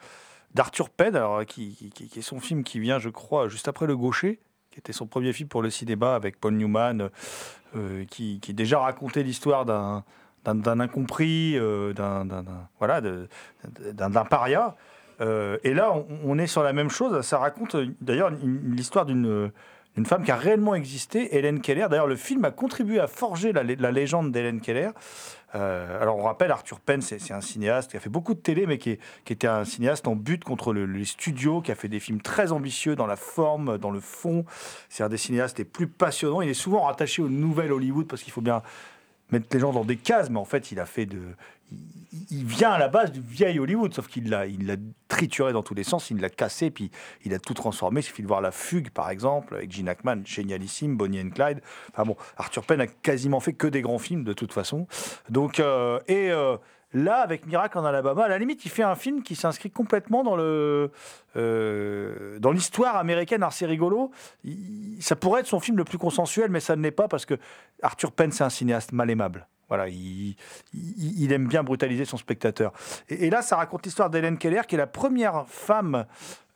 d'Arthur 0.54 0.90
Penn, 0.90 1.14
alors, 1.14 1.44
qui, 1.46 1.92
est 2.16 2.20
son 2.22 2.40
film 2.40 2.64
qui 2.64 2.80
vient, 2.80 2.98
je 2.98 3.08
crois, 3.08 3.48
juste 3.48 3.68
après 3.68 3.86
Le 3.86 3.96
Gaucher, 3.96 4.40
qui 4.70 4.80
était 4.80 4.92
son 4.92 5.06
premier 5.06 5.32
film 5.32 5.48
pour 5.48 5.62
le 5.62 5.70
cinéma 5.70 6.14
avec 6.14 6.40
Paul 6.40 6.54
Newman, 6.54 7.08
euh, 7.76 8.04
qui, 8.06 8.40
qui 8.40 8.52
déjà 8.52 8.80
racontait 8.80 9.22
l'histoire 9.22 9.64
d'un 9.64 10.80
incompris, 10.80 11.56
euh, 11.56 11.92
d'un 11.92 12.26
voilà, 12.78 13.00
d'un 13.00 14.24
paria. 14.24 14.74
Euh, 15.20 15.58
et 15.64 15.74
là, 15.74 15.92
on, 15.92 16.06
on 16.24 16.38
est 16.38 16.46
sur 16.46 16.62
la 16.62 16.72
même 16.72 16.90
chose. 16.90 17.20
Ça 17.22 17.38
raconte 17.38 17.76
d'ailleurs 18.00 18.30
l'histoire 18.42 19.04
d'une 19.06 19.52
femme 20.04 20.24
qui 20.24 20.30
a 20.30 20.36
réellement 20.36 20.74
existé, 20.74 21.36
Hélène 21.36 21.60
Keller. 21.60 21.86
D'ailleurs, 21.90 22.06
le 22.06 22.16
film 22.16 22.44
a 22.44 22.50
contribué 22.50 22.98
à 22.98 23.06
forger 23.06 23.52
la, 23.52 23.62
lé- 23.62 23.76
la 23.76 23.92
légende 23.92 24.32
d'Hélène 24.32 24.60
Keller. 24.60 24.90
Euh, 25.54 26.00
alors, 26.00 26.16
on 26.16 26.22
rappelle, 26.22 26.50
Arthur 26.50 26.80
Penn, 26.80 27.02
c'est 27.02 27.30
un 27.30 27.42
cinéaste 27.42 27.90
qui 27.90 27.98
a 27.98 28.00
fait 28.00 28.08
beaucoup 28.08 28.32
de 28.32 28.38
télé, 28.40 28.66
mais 28.66 28.78
qui 28.78 28.98
était 29.28 29.46
un 29.46 29.66
cinéaste 29.66 30.08
en 30.08 30.16
but 30.16 30.42
contre 30.42 30.72
le- 30.72 30.86
les 30.86 31.04
studios, 31.04 31.60
qui 31.60 31.70
a 31.70 31.74
fait 31.74 31.88
des 31.88 32.00
films 32.00 32.22
très 32.22 32.52
ambitieux 32.52 32.96
dans 32.96 33.06
la 33.06 33.16
forme, 33.16 33.76
dans 33.76 33.90
le 33.90 34.00
fond. 34.00 34.46
C'est 34.88 35.04
un 35.04 35.10
des 35.10 35.18
cinéastes 35.18 35.58
les 35.58 35.66
plus 35.66 35.88
passionnants. 35.88 36.40
Il 36.40 36.48
est 36.48 36.54
souvent 36.54 36.80
rattaché 36.82 37.20
au 37.20 37.28
nouvel 37.28 37.70
Hollywood, 37.70 38.06
parce 38.08 38.22
qu'il 38.22 38.32
faut 38.32 38.40
bien 38.40 38.62
mettre 39.30 39.46
les 39.52 39.60
gens 39.60 39.72
dans 39.74 39.84
des 39.84 39.96
cases, 39.96 40.30
mais 40.30 40.38
en 40.38 40.46
fait, 40.46 40.72
il 40.72 40.80
a 40.80 40.86
fait 40.86 41.04
de. 41.04 41.20
Il, 42.30 42.44
vient 42.44 42.72
à 42.72 42.78
la 42.78 42.88
base 42.88 43.10
du 43.10 43.20
vieil 43.20 43.58
Hollywood, 43.58 43.94
sauf 43.94 44.06
qu'il 44.06 44.28
l'a, 44.28 44.46
il 44.46 44.66
l'a 44.66 44.76
trituré 45.08 45.52
dans 45.52 45.62
tous 45.62 45.74
les 45.74 45.84
sens, 45.84 46.10
il 46.10 46.20
l'a 46.20 46.28
cassé, 46.28 46.70
puis 46.70 46.90
il 47.24 47.32
a 47.32 47.38
tout 47.38 47.54
transformé. 47.54 48.00
Il 48.00 48.02
suffit 48.02 48.22
de 48.22 48.26
voir 48.26 48.40
La 48.40 48.50
Fugue, 48.50 48.90
par 48.90 49.10
exemple, 49.10 49.54
avec 49.54 49.72
Gene 49.72 49.88
Hackman, 49.88 50.22
génialissime, 50.24 50.96
Bonnie 50.96 51.20
and 51.20 51.30
Clyde. 51.30 51.60
Enfin 51.90 52.04
bon, 52.04 52.16
Arthur 52.36 52.64
Penn 52.64 52.80
a 52.80 52.86
quasiment 52.86 53.40
fait 53.40 53.54
que 53.54 53.66
des 53.66 53.82
grands 53.82 53.98
films, 53.98 54.24
de 54.24 54.32
toute 54.32 54.52
façon. 54.52 54.86
Donc, 55.30 55.58
euh, 55.60 56.00
et 56.06 56.30
euh, 56.30 56.56
là, 56.92 57.16
avec 57.16 57.46
Miracle 57.46 57.78
en 57.78 57.84
Alabama, 57.84 58.24
à 58.24 58.28
la 58.28 58.38
limite, 58.38 58.64
il 58.64 58.70
fait 58.70 58.82
un 58.82 58.94
film 58.94 59.22
qui 59.22 59.34
s'inscrit 59.34 59.70
complètement 59.70 60.22
dans 60.22 60.36
le. 60.36 60.90
euh, 61.36 62.38
dans 62.38 62.52
l'histoire 62.52 62.96
américaine. 62.96 63.42
Alors, 63.42 63.52
c'est 63.52 63.66
rigolo. 63.66 64.10
Ça 65.00 65.16
pourrait 65.16 65.40
être 65.40 65.46
son 65.46 65.60
film 65.60 65.76
le 65.76 65.84
plus 65.84 65.98
consensuel, 65.98 66.50
mais 66.50 66.60
ça 66.60 66.76
ne 66.76 66.82
l'est 66.82 66.90
pas 66.90 67.08
parce 67.08 67.26
que 67.26 67.34
Arthur 67.82 68.12
Penn, 68.12 68.32
c'est 68.32 68.44
un 68.44 68.50
cinéaste 68.50 68.92
mal 68.92 69.10
aimable. 69.10 69.46
Voilà, 69.72 69.88
il, 69.88 71.32
aime 71.32 71.48
bien 71.48 71.62
brutaliser 71.62 72.04
son 72.04 72.18
spectateur. 72.18 72.74
Et, 73.08 73.30
là, 73.30 73.40
ça 73.40 73.56
raconte 73.56 73.86
l'histoire 73.86 74.10
d'Hélène 74.10 74.36
Keller, 74.36 74.60
qui 74.68 74.74
est 74.74 74.78
la 74.78 74.86
première 74.86 75.46
femme 75.48 76.04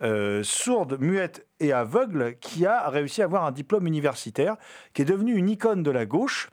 euh, 0.02 0.42
sourde, 0.42 0.98
muette 1.00 1.46
et 1.58 1.72
aveugle 1.72 2.36
qui 2.42 2.66
a 2.66 2.90
réussi 2.90 3.22
à 3.22 3.24
avoir 3.24 3.46
un 3.46 3.52
diplôme 3.52 3.86
universitaire, 3.86 4.56
qui 4.92 5.00
est 5.00 5.06
devenue 5.06 5.34
une 5.34 5.48
icône 5.48 5.82
de 5.82 5.90
la 5.90 6.04
gauche. 6.04 6.50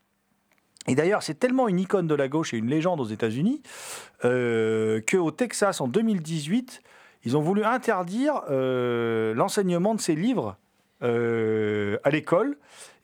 Et 0.88 0.96
d'ailleurs, 0.96 1.22
c'est 1.22 1.38
tellement 1.38 1.68
une 1.68 1.82
icône 1.82 2.08
de 2.08 2.16
la 2.16 2.30
gauche 2.30 2.54
et 2.54 2.58
une 2.60 2.70
légende 2.70 3.02
aux 3.02 3.08
États-Unis 3.08 3.62
euh, 4.24 5.02
qu'au 5.02 5.32
Texas, 5.32 5.82
en 5.82 5.90
2018, 5.90 6.82
ils 7.26 7.36
ont 7.36 7.42
voulu 7.42 7.66
interdire 7.66 8.42
euh, 8.50 9.34
l'enseignement 9.34 9.96
de 9.96 10.00
ces 10.00 10.16
livres 10.16 10.56
euh, 11.04 11.98
à 12.04 12.10
l'école 12.10 12.56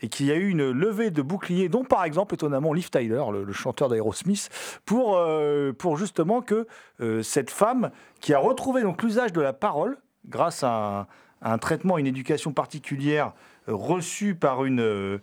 et 0.01 0.07
qu'il 0.07 0.27
y 0.27 0.31
a 0.31 0.35
eu 0.35 0.47
une 0.47 0.71
levée 0.71 1.11
de 1.11 1.21
boucliers, 1.21 1.67
dont 1.67 1.83
par 1.83 2.05
exemple, 2.05 2.33
étonnamment, 2.33 2.71
Liv 2.71 2.89
Tyler, 2.89 3.23
le, 3.31 3.51
chanteur 3.51 3.89
d'Aerosmith, 3.89 4.49
pour, 4.85 5.17
euh, 5.17 5.73
pour 5.73 5.97
justement 5.97 6.41
que 6.41 6.65
euh, 7.01 7.21
cette 7.23 7.49
femme 7.49 7.91
qui 8.21 8.33
a 8.33 8.39
retrouvé 8.39 8.83
l'usage 9.03 9.33
de 9.33 9.41
la 9.41 9.51
parole 9.51 9.97
grâce 10.29 10.63
à 10.63 11.07
un, 11.41 11.57
traitement, 11.57 11.97
une 11.97 12.07
éducation 12.07 12.53
particulière 12.53 13.33
reçue 13.67 14.33
par 14.33 14.63
une, 14.63 15.19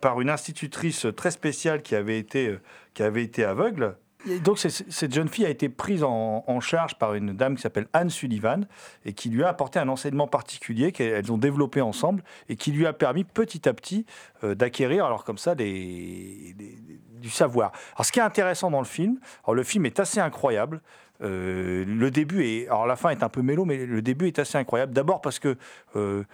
par, 0.00 0.20
une 0.20 0.30
institutrice 0.30 1.06
très 1.16 1.30
spéciale 1.30 1.82
qui 1.82 1.94
avait 1.94 2.18
été, 2.18 2.58
qui 2.94 3.04
avait 3.04 3.22
été 3.22 3.44
aveugle. 3.44 3.96
Donc 4.42 4.58
cette 4.58 5.14
jeune 5.14 5.28
fille 5.28 5.46
a 5.46 5.48
été 5.48 5.68
prise 5.68 6.02
en, 6.02 6.60
charge 6.60 6.98
par 6.98 7.14
une 7.14 7.32
dame 7.32 7.54
qui 7.54 7.62
s'appelle 7.62 7.86
Anne 7.92 8.10
Sullivan 8.10 8.66
et 9.04 9.12
qui 9.12 9.28
lui 9.28 9.44
a 9.44 9.48
apporté 9.48 9.78
un 9.78 9.88
enseignement 9.88 10.26
particulier 10.26 10.90
qu'elles 10.90 11.30
ont 11.30 11.38
développé 11.38 11.80
ensemble 11.80 12.22
et 12.48 12.56
qui 12.56 12.72
lui 12.72 12.86
a 12.86 12.92
permis 12.92 13.24
petit 13.24 13.68
à 13.68 13.74
petit 13.74 14.06
euh, 14.42 14.54
d'acquérir 14.54 15.04
alors 15.04 15.22
comme 15.24 15.38
ça 15.38 15.54
du 15.54 17.30
savoir. 17.30 17.72
Alors 17.94 18.06
ce 18.06 18.12
qui 18.12 18.18
est 18.18 18.22
intéressant 18.22 18.70
dans 18.70 18.80
le 18.80 18.86
film, 18.86 19.18
alors 19.44 19.54
le 19.54 19.62
film 19.62 19.86
est 19.86 20.00
assez 20.00 20.18
incroyable. 20.18 20.80
Euh, 21.22 21.84
le 21.86 22.10
début 22.10 22.44
est, 22.44 22.66
alors 22.66 22.86
la 22.86 22.96
fin 22.96 23.10
est 23.10 23.22
un 23.22 23.28
peu 23.28 23.42
mélo, 23.42 23.64
mais 23.64 23.86
le 23.86 24.02
début 24.02 24.26
est 24.26 24.38
assez 24.38 24.58
incroyable. 24.58 24.92
D'abord 24.92 25.20
parce 25.20 25.38
que 25.38 25.56
euh, 25.96 26.24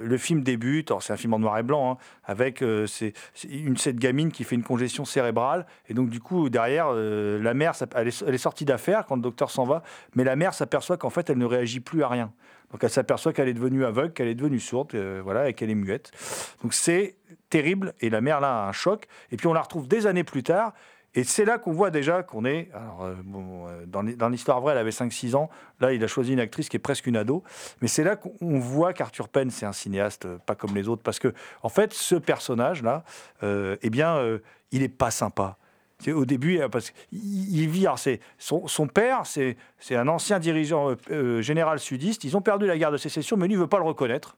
le 0.00 0.18
film 0.18 0.42
débute, 0.42 0.90
alors 0.90 1.02
c'est 1.02 1.12
un 1.12 1.16
film 1.16 1.34
en 1.34 1.38
noir 1.38 1.58
et 1.58 1.62
blanc, 1.62 1.92
hein, 1.92 1.96
avec 2.24 2.62
euh, 2.62 2.86
c'est- 2.86 3.14
une 3.48 3.76
cette 3.76 3.96
gamine 3.96 4.32
qui 4.32 4.44
fait 4.44 4.54
une 4.56 4.62
congestion 4.62 5.04
cérébrale, 5.04 5.66
et 5.88 5.94
donc 5.94 6.08
du 6.10 6.20
coup 6.20 6.48
derrière 6.50 6.92
la 6.92 7.54
mère, 7.54 7.72
elle 7.94 8.08
est, 8.08 8.38
sortie 8.38 8.64
d'affaires 8.64 9.06
quand 9.06 9.16
le 9.16 9.22
docteur 9.22 9.50
s'en 9.50 9.64
va, 9.64 9.82
mais 10.14 10.24
la 10.24 10.36
mère 10.36 10.54
s'aperçoit 10.54 10.96
qu'en 10.96 11.10
fait 11.10 11.30
elle 11.30 11.38
ne 11.38 11.44
réagit 11.44 11.80
plus 11.80 12.02
à 12.02 12.08
rien. 12.08 12.32
Donc 12.72 12.84
elle 12.84 12.90
s'aperçoit 12.90 13.32
qu'elle 13.32 13.48
est 13.48 13.54
devenue 13.54 13.84
aveugle, 13.84 14.12
qu'elle 14.12 14.28
est 14.28 14.34
devenue 14.34 14.60
sourde, 14.60 14.94
voilà, 15.22 15.48
et 15.48 15.54
qu'elle 15.54 15.70
est 15.70 15.74
muette. 15.74 16.10
Donc 16.62 16.74
c'est 16.74 17.16
terrible, 17.50 17.94
et 18.00 18.10
la 18.10 18.20
mère 18.20 18.40
là 18.40 18.64
a 18.64 18.68
un 18.68 18.72
choc. 18.72 19.06
Et 19.32 19.36
puis 19.36 19.46
on 19.46 19.52
la 19.52 19.62
retrouve 19.62 19.88
des 19.88 20.06
années 20.06 20.24
plus 20.24 20.42
tard. 20.42 20.74
Et 21.18 21.24
c'est 21.24 21.44
là 21.44 21.58
qu'on 21.58 21.72
voit 21.72 21.90
déjà 21.90 22.22
qu'on 22.22 22.44
est. 22.44 22.68
Alors, 22.72 23.02
euh, 23.02 23.14
euh, 23.34 23.86
dans 23.86 24.02
l'hi- 24.02 24.14
dans 24.14 24.28
l'histoire 24.28 24.60
vraie, 24.60 24.72
elle 24.72 24.78
avait 24.78 24.92
5-6 24.92 25.34
ans. 25.34 25.50
Là, 25.80 25.92
il 25.92 26.04
a 26.04 26.06
choisi 26.06 26.32
une 26.32 26.38
actrice 26.38 26.68
qui 26.68 26.76
est 26.76 26.80
presque 26.80 27.06
une 27.08 27.16
ado. 27.16 27.42
Mais 27.82 27.88
c'est 27.88 28.04
là 28.04 28.14
qu'on 28.14 28.60
voit 28.60 28.92
qu'Arthur 28.92 29.28
Penn, 29.28 29.50
c'est 29.50 29.66
un 29.66 29.72
cinéaste 29.72 30.26
euh, 30.26 30.38
pas 30.46 30.54
comme 30.54 30.76
les 30.76 30.86
autres. 30.88 31.02
Parce 31.02 31.18
que, 31.18 31.34
en 31.64 31.68
fait, 31.68 31.92
ce 31.92 32.14
personnage-là, 32.14 33.02
eh 33.42 33.90
bien, 33.90 34.38
il 34.70 34.82
est 34.84 34.88
pas 34.88 35.10
sympa. 35.10 35.56
C'est 35.98 36.12
au 36.12 36.24
début, 36.24 36.60
parce 36.70 36.90
qu'il 36.92 37.18
il 37.62 37.68
vit. 37.68 37.86
c'est- 37.96 38.20
son, 38.38 38.86
père, 38.86 39.22
c'est 39.24 39.56
un 39.90 40.06
ancien 40.06 40.38
dirigeant 40.38 40.94
général 41.40 41.80
sudiste. 41.80 42.22
Ils 42.22 42.36
ont 42.36 42.40
perdu 42.42 42.66
la 42.66 42.78
guerre 42.78 42.92
de 42.92 42.96
sécession, 42.96 43.36
mais 43.36 43.48
lui 43.48 43.54
ne 43.54 43.60
veut 43.60 43.66
pas 43.66 43.78
le 43.78 43.84
reconnaître. 43.84 44.36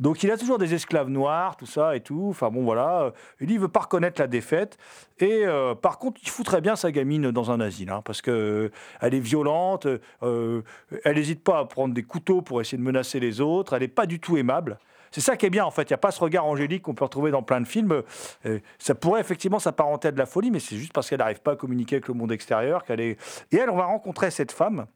Donc 0.00 0.22
il 0.22 0.30
a 0.30 0.36
toujours 0.36 0.58
des 0.58 0.74
esclaves 0.74 1.08
noirs, 1.08 1.56
tout 1.56 1.66
ça 1.66 1.96
et 1.96 2.00
tout. 2.00 2.28
Enfin 2.30 2.50
bon, 2.50 2.64
voilà. 2.64 3.12
Lui, 3.40 3.54
il 3.54 3.60
veut 3.60 3.68
pas 3.68 3.80
reconnaître 3.80 4.20
la 4.20 4.26
défaite. 4.26 4.78
Et 5.18 5.44
euh, 5.44 5.74
par 5.74 5.98
contre, 5.98 6.20
il 6.22 6.28
foutrait 6.28 6.60
bien 6.60 6.76
sa 6.76 6.90
gamine 6.90 7.30
dans 7.30 7.50
un 7.50 7.60
asile, 7.60 7.90
hein, 7.90 8.02
parce 8.04 8.22
que 8.22 8.30
euh, 8.30 8.72
elle 9.00 9.14
est 9.14 9.20
violente. 9.20 9.86
euh, 10.22 10.62
elle 11.04 11.16
n'hésite 11.16 11.42
pas 11.42 11.58
à 11.60 11.64
prendre 11.64 11.94
des 11.94 12.02
couteaux 12.02 12.42
pour 12.42 12.60
essayer 12.60 12.78
de 12.78 12.82
menacer 12.82 13.20
les 13.20 13.40
autres. 13.40 13.74
Elle 13.74 13.82
n'est 13.82 13.88
pas 13.88 14.06
du 14.06 14.20
tout 14.20 14.36
aimable. 14.36 14.78
C'est 15.14 15.20
ça 15.20 15.36
qui 15.36 15.46
est 15.46 15.50
bien 15.50 15.64
en 15.64 15.70
fait. 15.70 15.82
Il 15.82 15.92
n'y 15.92 15.94
a 15.94 15.98
pas 15.98 16.10
ce 16.10 16.18
regard 16.18 16.44
angélique 16.44 16.82
qu'on 16.82 16.94
peut 16.94 17.04
retrouver 17.04 17.30
dans 17.30 17.44
plein 17.44 17.60
de 17.60 17.68
films. 17.68 18.02
Euh, 18.46 18.58
ça 18.80 18.96
pourrait 18.96 19.20
effectivement 19.20 19.60
s'apparenter 19.60 20.08
à 20.08 20.10
de 20.10 20.18
la 20.18 20.26
folie, 20.26 20.50
mais 20.50 20.58
c'est 20.58 20.76
juste 20.76 20.92
parce 20.92 21.08
qu'elle 21.08 21.20
n'arrive 21.20 21.40
pas 21.40 21.52
à 21.52 21.56
communiquer 21.56 21.96
avec 21.96 22.08
le 22.08 22.14
monde 22.14 22.32
extérieur 22.32 22.82
qu'elle 22.82 22.98
est. 22.98 23.16
Et 23.52 23.58
elle, 23.58 23.70
on 23.70 23.76
va 23.76 23.84
rencontrer 23.84 24.32
cette 24.32 24.50
femme. 24.50 24.86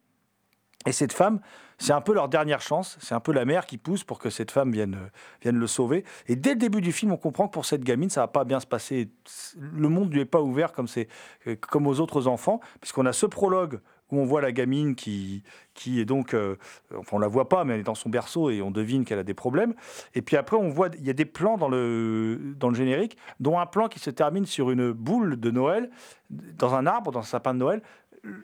Et 0.87 0.92
cette 0.92 1.12
femme, 1.12 1.38
c'est 1.78 1.92
un 1.92 2.00
peu 2.00 2.12
leur 2.12 2.28
dernière 2.28 2.60
chance. 2.60 2.98
C'est 3.00 3.14
un 3.14 3.20
peu 3.20 3.32
la 3.32 3.44
mère 3.44 3.66
qui 3.66 3.78
pousse 3.78 4.04
pour 4.04 4.18
que 4.18 4.30
cette 4.30 4.50
femme 4.50 4.72
vienne, 4.72 4.96
euh, 5.00 5.08
vienne 5.42 5.56
le 5.56 5.66
sauver. 5.66 6.04
Et 6.26 6.36
dès 6.36 6.50
le 6.50 6.58
début 6.58 6.80
du 6.80 6.92
film, 6.92 7.12
on 7.12 7.16
comprend 7.16 7.46
que 7.46 7.52
pour 7.52 7.64
cette 7.64 7.84
gamine, 7.84 8.10
ça 8.10 8.22
va 8.22 8.28
pas 8.28 8.44
bien 8.44 8.60
se 8.60 8.66
passer. 8.66 9.10
Le 9.58 9.88
monde 9.88 10.12
lui 10.12 10.20
est 10.20 10.24
pas 10.24 10.40
ouvert 10.40 10.72
comme, 10.72 10.88
c'est, 10.88 11.08
euh, 11.46 11.56
comme 11.56 11.86
aux 11.86 12.00
autres 12.00 12.26
enfants, 12.26 12.60
puisqu'on 12.80 13.06
a 13.06 13.12
ce 13.12 13.26
prologue 13.26 13.80
où 14.10 14.18
on 14.18 14.24
voit 14.24 14.40
la 14.40 14.52
gamine 14.52 14.94
qui, 14.94 15.42
qui 15.74 16.00
est 16.00 16.04
donc, 16.04 16.34
euh, 16.34 16.56
enfin 16.96 17.16
on 17.16 17.20
la 17.20 17.28
voit 17.28 17.48
pas, 17.48 17.64
mais 17.64 17.74
elle 17.74 17.80
est 17.80 17.84
dans 17.84 17.94
son 17.94 18.08
berceau 18.08 18.50
et 18.50 18.62
on 18.62 18.70
devine 18.70 19.04
qu'elle 19.04 19.18
a 19.18 19.24
des 19.24 19.34
problèmes. 19.34 19.74
Et 20.14 20.22
puis 20.22 20.36
après, 20.36 20.56
on 20.56 20.70
voit, 20.70 20.88
il 20.98 21.06
y 21.06 21.10
a 21.10 21.14
des 21.14 21.26
plans 21.26 21.58
dans 21.58 21.68
le, 21.68 22.54
dans 22.56 22.70
le 22.70 22.74
générique, 22.74 23.16
dont 23.38 23.58
un 23.58 23.66
plan 23.66 23.88
qui 23.88 23.98
se 23.98 24.10
termine 24.10 24.46
sur 24.46 24.70
une 24.70 24.92
boule 24.92 25.38
de 25.38 25.50
Noël, 25.50 25.90
dans 26.30 26.74
un 26.74 26.86
arbre, 26.86 27.12
dans 27.12 27.20
un 27.20 27.22
sapin 27.22 27.54
de 27.54 27.58
Noël. 27.58 27.82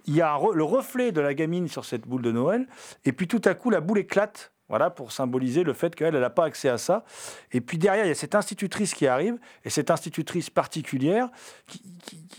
Il 0.07 0.15
y 0.15 0.21
a 0.23 0.39
le 0.53 0.65
reflet 0.65 1.13
de 1.13 1.21
la 1.21 1.35
gamine 1.35 1.69
sur 1.69 1.85
cette 1.85 2.07
boule 2.07 2.23
de 2.23 2.33
Noël, 2.33 2.67
et 3.05 3.13
puis 3.13 3.27
tout 3.29 3.43
à 3.45 3.55
coup, 3.55 3.71
la 3.71 3.81
boule 3.81 3.99
éclate. 3.99 4.51
Voilà, 4.71 4.89
pour 4.89 5.13
symboliser 5.13 5.63
le 5.63 5.75
fait 5.75 5.95
qu'elle 5.95 6.19
n'a 6.19 6.31
pas 6.31 6.47
accès 6.47 6.71
à 6.71 6.79
ça. 6.79 7.05
Et 7.53 7.61
puis 7.61 7.77
derrière, 7.77 8.07
il 8.07 8.09
y 8.09 8.11
a 8.11 8.15
cette 8.15 8.35
institutrice 8.35 8.95
qui 8.95 9.07
arrive, 9.07 9.37
et 9.63 9.69
cette 9.69 9.91
institutrice 9.91 10.49
particulière 10.49 11.29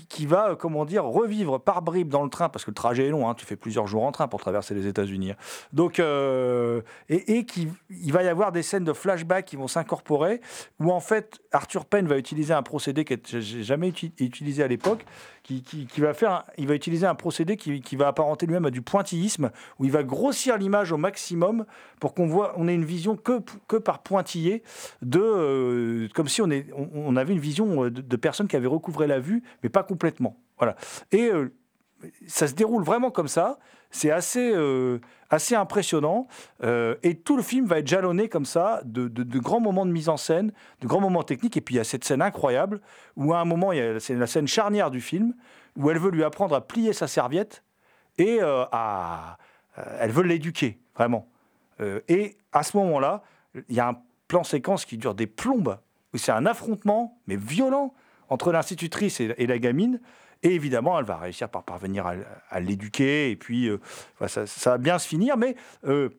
qui, 0.10 0.26
va, 0.26 0.50
euh, 0.50 0.56
comment 0.56 0.86
dire, 0.86 1.06
revivre 1.06 1.60
par 1.62 1.84
bribes 1.84 2.10
dans 2.10 2.24
le 2.24 2.30
train, 2.32 2.50
parce 2.50 2.66
que 2.66 2.72
le 2.72 2.76
trajet 2.76 3.06
est 3.06 3.10
long, 3.10 3.30
hein, 3.30 3.36
tu 3.36 3.46
fais 3.46 3.56
plusieurs 3.56 3.86
jours 3.86 4.04
en 4.04 4.12
train 4.12 4.28
pour 4.28 4.40
traverser 4.40 4.74
les 4.74 4.88
États-Unis. 4.88 5.32
hein. 5.32 5.36
Donc, 5.72 6.00
euh, 6.00 6.82
et, 7.10 7.46
qui, 7.46 7.68
il 7.92 8.12
va 8.12 8.24
y 8.24 8.28
avoir 8.28 8.52
des 8.52 8.64
scènes 8.64 8.86
de 8.86 8.94
flashback 8.94 9.46
qui 9.46 9.56
vont 9.56 9.68
s'incorporer, 9.68 10.42
où 10.80 10.92
en 10.92 11.00
fait, 11.02 11.40
Arthur 11.52 11.86
Penn 11.86 12.08
va 12.08 12.18
utiliser 12.18 12.56
un 12.56 12.64
procédé 12.64 13.06
qui 13.06 13.14
n'a 13.14 13.40
jamais 13.40 13.90
uti- 13.90 14.12
utilisé 14.20 14.64
à 14.64 14.68
l'époque, 14.68 15.06
qui, 15.46 16.02
va 16.02 16.14
faire, 16.14 16.44
il 16.58 16.68
va 16.68 16.74
utiliser 16.74 17.06
un 17.06 17.16
procédé 17.16 17.56
qui, 17.56 17.82
qui 17.82 17.96
va 17.96 18.08
apparenter 18.08 18.46
lui-même 18.46 18.66
à 18.66 18.72
du 18.72 18.82
pointillisme, 18.82 19.52
où 19.80 19.86
il 19.86 19.92
va 19.92 20.04
grossir 20.04 20.58
l'image 20.58 20.92
au 20.92 20.98
maximum 20.98 21.66
pour 22.00 22.14
qu'on 22.14 22.28
voit, 22.28 22.54
on 22.58 22.68
ait 22.68 22.74
une 22.74 22.86
vision 22.86 23.16
que, 23.16 23.42
que 23.68 23.76
par 23.76 24.02
pointillé, 24.02 24.64
de, 25.02 25.20
euh, 25.20 26.08
comme 26.16 26.28
si 26.28 26.42
on, 26.42 26.50
est, 26.50 26.68
on, 26.74 27.16
avait 27.16 27.34
une 27.34 27.40
vision 27.40 27.86
euh, 27.86 27.92
de, 27.92 28.02
de 28.02 28.16
personnes 28.16 28.48
qui 28.48 28.56
avaient 28.56 28.68
recouvré 28.68 29.08
la 29.08 29.20
vue, 29.20 29.44
mais 29.62 29.70
pas 29.70 29.84
complètement. 29.84 30.38
Voilà. 30.58 30.76
Et 31.12 31.30
euh, 31.30 31.54
ça 32.28 32.48
se 32.48 32.54
déroule 32.54 32.84
vraiment 32.84 33.12
comme 33.12 33.28
ça. 33.28 33.58
C'est 33.92 34.12
assez, 34.12 34.52
euh, 34.54 35.00
assez 35.30 35.56
impressionnant. 35.56 36.28
Euh, 36.64 36.96
et 37.04 37.16
tout 37.16 37.38
le 37.38 37.44
film 37.44 37.66
va 37.66 37.80
être 37.80 37.88
jalonné 37.88 38.28
comme 38.28 38.46
ça 38.46 38.82
de, 38.84 39.08
de- 39.08 39.40
grands 39.40 39.62
moments 39.62 39.86
de 39.86 39.92
mise 39.92 40.10
en 40.10 40.18
scène, 40.18 40.52
de 40.82 40.88
grands 40.88 41.00
moments 41.00 41.24
techniques. 41.24 41.56
Et 41.56 41.62
puis 41.62 41.76
il 41.76 41.78
y 41.78 41.82
a 41.82 41.86
cette 41.86 42.04
scène 42.04 42.22
incroyable 42.22 42.82
où 43.16 43.34
à 43.34 43.40
un 43.40 43.46
moment, 43.46 43.72
c'est 44.00 44.16
la 44.16 44.28
scène 44.28 44.48
charnière 44.48 44.92
du 44.92 45.02
film, 45.02 45.34
où 45.78 45.90
elle 45.90 46.00
veut 46.00 46.12
lui 46.12 46.24
apprendre 46.24 46.56
à 46.56 46.62
plier 46.62 46.94
sa 46.94 47.08
serviette 47.08 47.64
et 48.18 48.40
euh, 48.42 48.66
à, 48.72 49.38
elle 50.00 50.12
veut 50.12 50.24
l'éduquer, 50.24 50.80
vraiment. 50.96 51.28
Et 52.08 52.38
à 52.54 52.64
ce 52.64 52.78
moment-là, 52.78 53.24
il 53.68 53.76
y 53.76 53.80
a 53.82 53.90
un 53.90 53.98
plan 54.28 54.44
séquence 54.44 54.86
qui 54.86 54.98
dure 54.98 55.14
des 55.14 55.28
plombes, 55.28 55.78
où 56.14 56.18
c'est 56.18 56.32
un 56.32 56.46
affrontement, 56.46 57.18
mais 57.28 57.36
violent, 57.36 57.94
entre 58.30 58.52
l'institutrice 58.52 59.20
et 59.20 59.46
la 59.46 59.60
gamine. 59.60 60.00
Et 60.46 60.54
évidemment, 60.54 61.00
elle 61.00 61.06
va 61.06 61.18
réussir 61.18 61.50
par 61.50 61.64
parvenir 61.64 62.06
à, 62.52 62.60
l'éduquer, 62.60 63.32
et 63.32 63.36
puis 63.36 63.68
euh, 63.68 63.80
ça, 64.28 64.46
va 64.70 64.78
bien 64.78 65.00
se 65.00 65.08
finir, 65.08 65.38
mais 65.38 65.56
euh, 65.88 66.10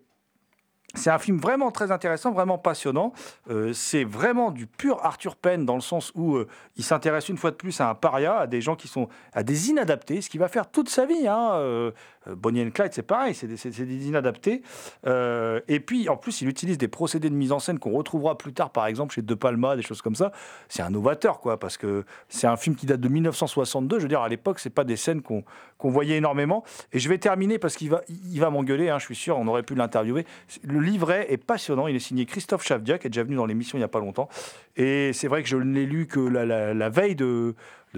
c'est 0.94 1.10
un 1.10 1.20
film 1.20 1.38
vraiment 1.38 1.70
très 1.70 1.92
intéressant, 1.92 2.32
vraiment 2.32 2.58
passionnant. 2.58 3.12
Euh, 3.50 3.72
c'est 3.72 4.02
vraiment 4.02 4.50
du 4.50 4.66
pur 4.66 4.98
Arthur 5.04 5.36
Penn 5.36 5.64
dans 5.64 5.76
le 5.76 5.80
sens 5.80 6.10
où 6.16 6.40
il 6.74 6.82
s'intéresse 6.82 7.28
une 7.28 7.36
fois 7.38 7.52
de 7.52 7.56
plus 7.56 7.80
à 7.80 7.88
un 7.88 7.94
paria, 7.94 8.36
à 8.36 8.46
des 8.48 8.60
gens 8.60 8.74
qui 8.74 8.88
sont 8.88 9.08
à 9.32 9.44
des 9.44 9.70
inadaptés, 9.70 10.20
ce 10.20 10.28
qu'il 10.28 10.40
va 10.40 10.48
faire 10.48 10.68
toute 10.72 10.88
sa 10.88 11.06
vie. 11.06 11.28
Hein. 11.28 11.92
Bonnie 12.34 12.62
and 12.62 12.70
Clyde, 12.70 12.92
c'est 12.92 13.02
pareil, 13.02 13.34
c'est 13.34 13.46
des, 13.46 13.86
des 13.86 14.08
inadaptés. 14.08 14.62
Euh, 15.06 15.60
et 15.68 15.80
puis, 15.80 16.08
en 16.08 16.16
plus, 16.16 16.40
il 16.42 16.48
utilise 16.48 16.78
des 16.78 16.88
procédés 16.88 17.30
de 17.30 17.34
mise 17.34 17.52
en 17.52 17.58
scène 17.58 17.78
qu'on 17.78 17.92
retrouvera 17.92 18.36
plus 18.38 18.52
tard, 18.52 18.70
par 18.70 18.86
exemple, 18.86 19.14
chez 19.14 19.22
De 19.22 19.34
Palma, 19.34 19.76
des 19.76 19.82
choses 19.82 20.02
comme 20.02 20.14
ça. 20.14 20.32
C'est 20.68 20.82
un 20.82 20.90
novateur, 20.90 21.40
quoi, 21.40 21.58
parce 21.58 21.76
que 21.76 22.04
c'est 22.28 22.46
un 22.46 22.56
film 22.56 22.76
qui 22.76 22.86
date 22.86 23.00
de 23.00 23.08
1962. 23.08 23.98
Je 23.98 24.02
veux 24.02 24.08
dire, 24.08 24.20
à 24.20 24.28
l'époque, 24.28 24.58
c'est 24.58 24.70
pas 24.70 24.84
des 24.84 24.96
scènes 24.96 25.22
qu'on 25.22 25.44
voyait 25.90 26.16
énormément. 26.16 26.64
Et 26.92 26.98
je 26.98 27.08
vais 27.08 27.18
terminer 27.18 27.58
parce 27.58 27.76
qu'il 27.76 27.90
va, 27.90 28.50
m'engueuler, 28.50 28.88
hein, 28.88 28.98
je 28.98 29.04
suis 29.04 29.14
sûr, 29.14 29.38
on 29.38 29.46
aurait 29.46 29.62
pu 29.62 29.74
l'interviewer. 29.74 30.26
Le 30.64 30.80
livret 30.80 31.26
est 31.30 31.36
passionnant. 31.36 31.86
Il 31.86 31.96
est 31.96 32.00
signé 32.00 32.26
Christophe 32.26 32.64
Chavdia, 32.64 32.98
qui 32.98 33.06
est 33.06 33.10
déjà 33.10 33.24
venu 33.24 33.36
dans 33.36 33.46
l'émission 33.46 33.78
il 33.78 33.80
n'y 33.80 33.84
a 33.84 33.88
pas 33.88 34.00
longtemps. 34.00 34.28
Et 34.76 35.12
c'est 35.12 35.28
vrai 35.28 35.42
que 35.42 35.48
je 35.48 35.56
ne 35.56 35.72
l'ai 35.72 35.86
lu 35.86 36.06
que 36.06 36.20
la 36.20 36.88
veille 36.88 37.16
de, 37.16 37.54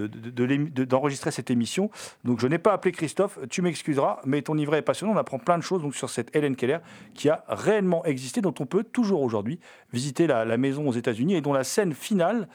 d'enregistrer 0.07 1.31
cette 1.31 1.51
émission. 1.51 1.89
Donc 2.23 2.39
je 2.39 2.47
n'ai 2.47 2.57
pas 2.57 2.73
appelé 2.73 2.91
Christophe, 2.91 3.39
tu 3.49 3.61
m'excuseras, 3.61 4.19
mais 4.25 4.41
ton 4.41 4.53
livret 4.53 4.79
est 4.79 4.83
passionnant. 4.83 5.13
On 5.13 5.17
apprend 5.17 5.39
plein 5.39 5.57
de 5.57 5.63
choses 5.63 5.81
donc, 5.81 5.95
sur 5.95 6.09
cette 6.09 6.35
Helen 6.35 6.55
Keller 6.55 6.79
qui 7.13 7.29
a 7.29 7.43
réellement 7.47 8.05
existé, 8.05 8.41
dont 8.41 8.53
on 8.59 8.65
peut 8.65 8.83
toujours 8.83 9.21
aujourd'hui 9.21 9.59
visiter 9.93 10.27
la, 10.27 10.57
maison 10.57 10.87
aux 10.87 10.93
États-Unis 10.93 11.35
et 11.35 11.41
dont 11.41 11.53
la 11.53 11.63
scène 11.63 11.93
finale 11.93 12.47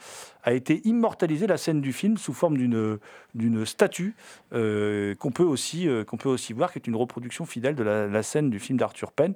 a 0.43 0.53
été 0.53 0.81
immortalisée, 0.85 1.47
la 1.47 1.57
scène 1.57 1.81
du 1.81 1.91
film, 1.91 2.17
sous 2.17 2.33
forme 2.33 2.57
d'une, 2.57 3.65
statue 3.65 4.15
euh, 4.53 5.15
qu'on, 5.15 5.31
peut 5.31 5.43
aussi, 5.43 5.87
euh, 5.87 6.03
qu'on 6.03 6.17
peut 6.17 6.29
aussi 6.29 6.53
voir, 6.53 6.71
qui 6.71 6.79
est 6.79 6.87
une 6.87 6.95
reproduction 6.95 7.45
fidèle 7.45 7.75
de 7.75 7.83
la, 7.83 8.23
scène 8.23 8.49
du 8.49 8.59
film 8.59 8.77
d'Arthur 8.77 9.11
Penn. 9.11 9.33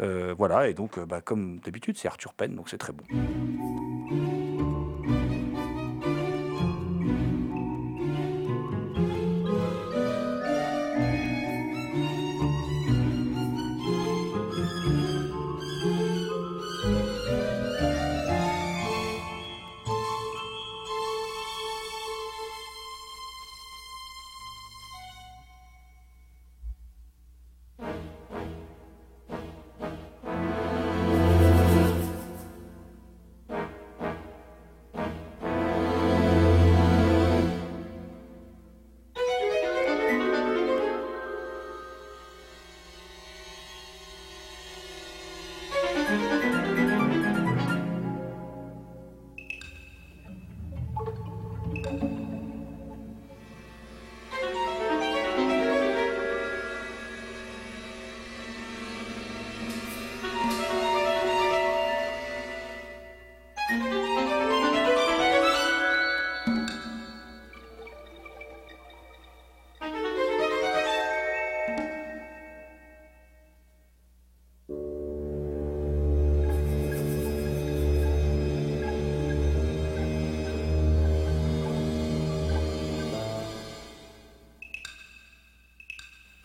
Euh, 0.00 0.34
voilà, 0.36 0.68
et 0.68 0.74
donc, 0.74 0.98
bah, 1.00 1.20
comme 1.20 1.58
d'habitude, 1.58 1.98
c'est 1.98 2.08
Arthur 2.08 2.34
Penn, 2.34 2.54
donc 2.54 2.68
c'est 2.68 2.78
très 2.78 2.92
bon. 2.92 3.04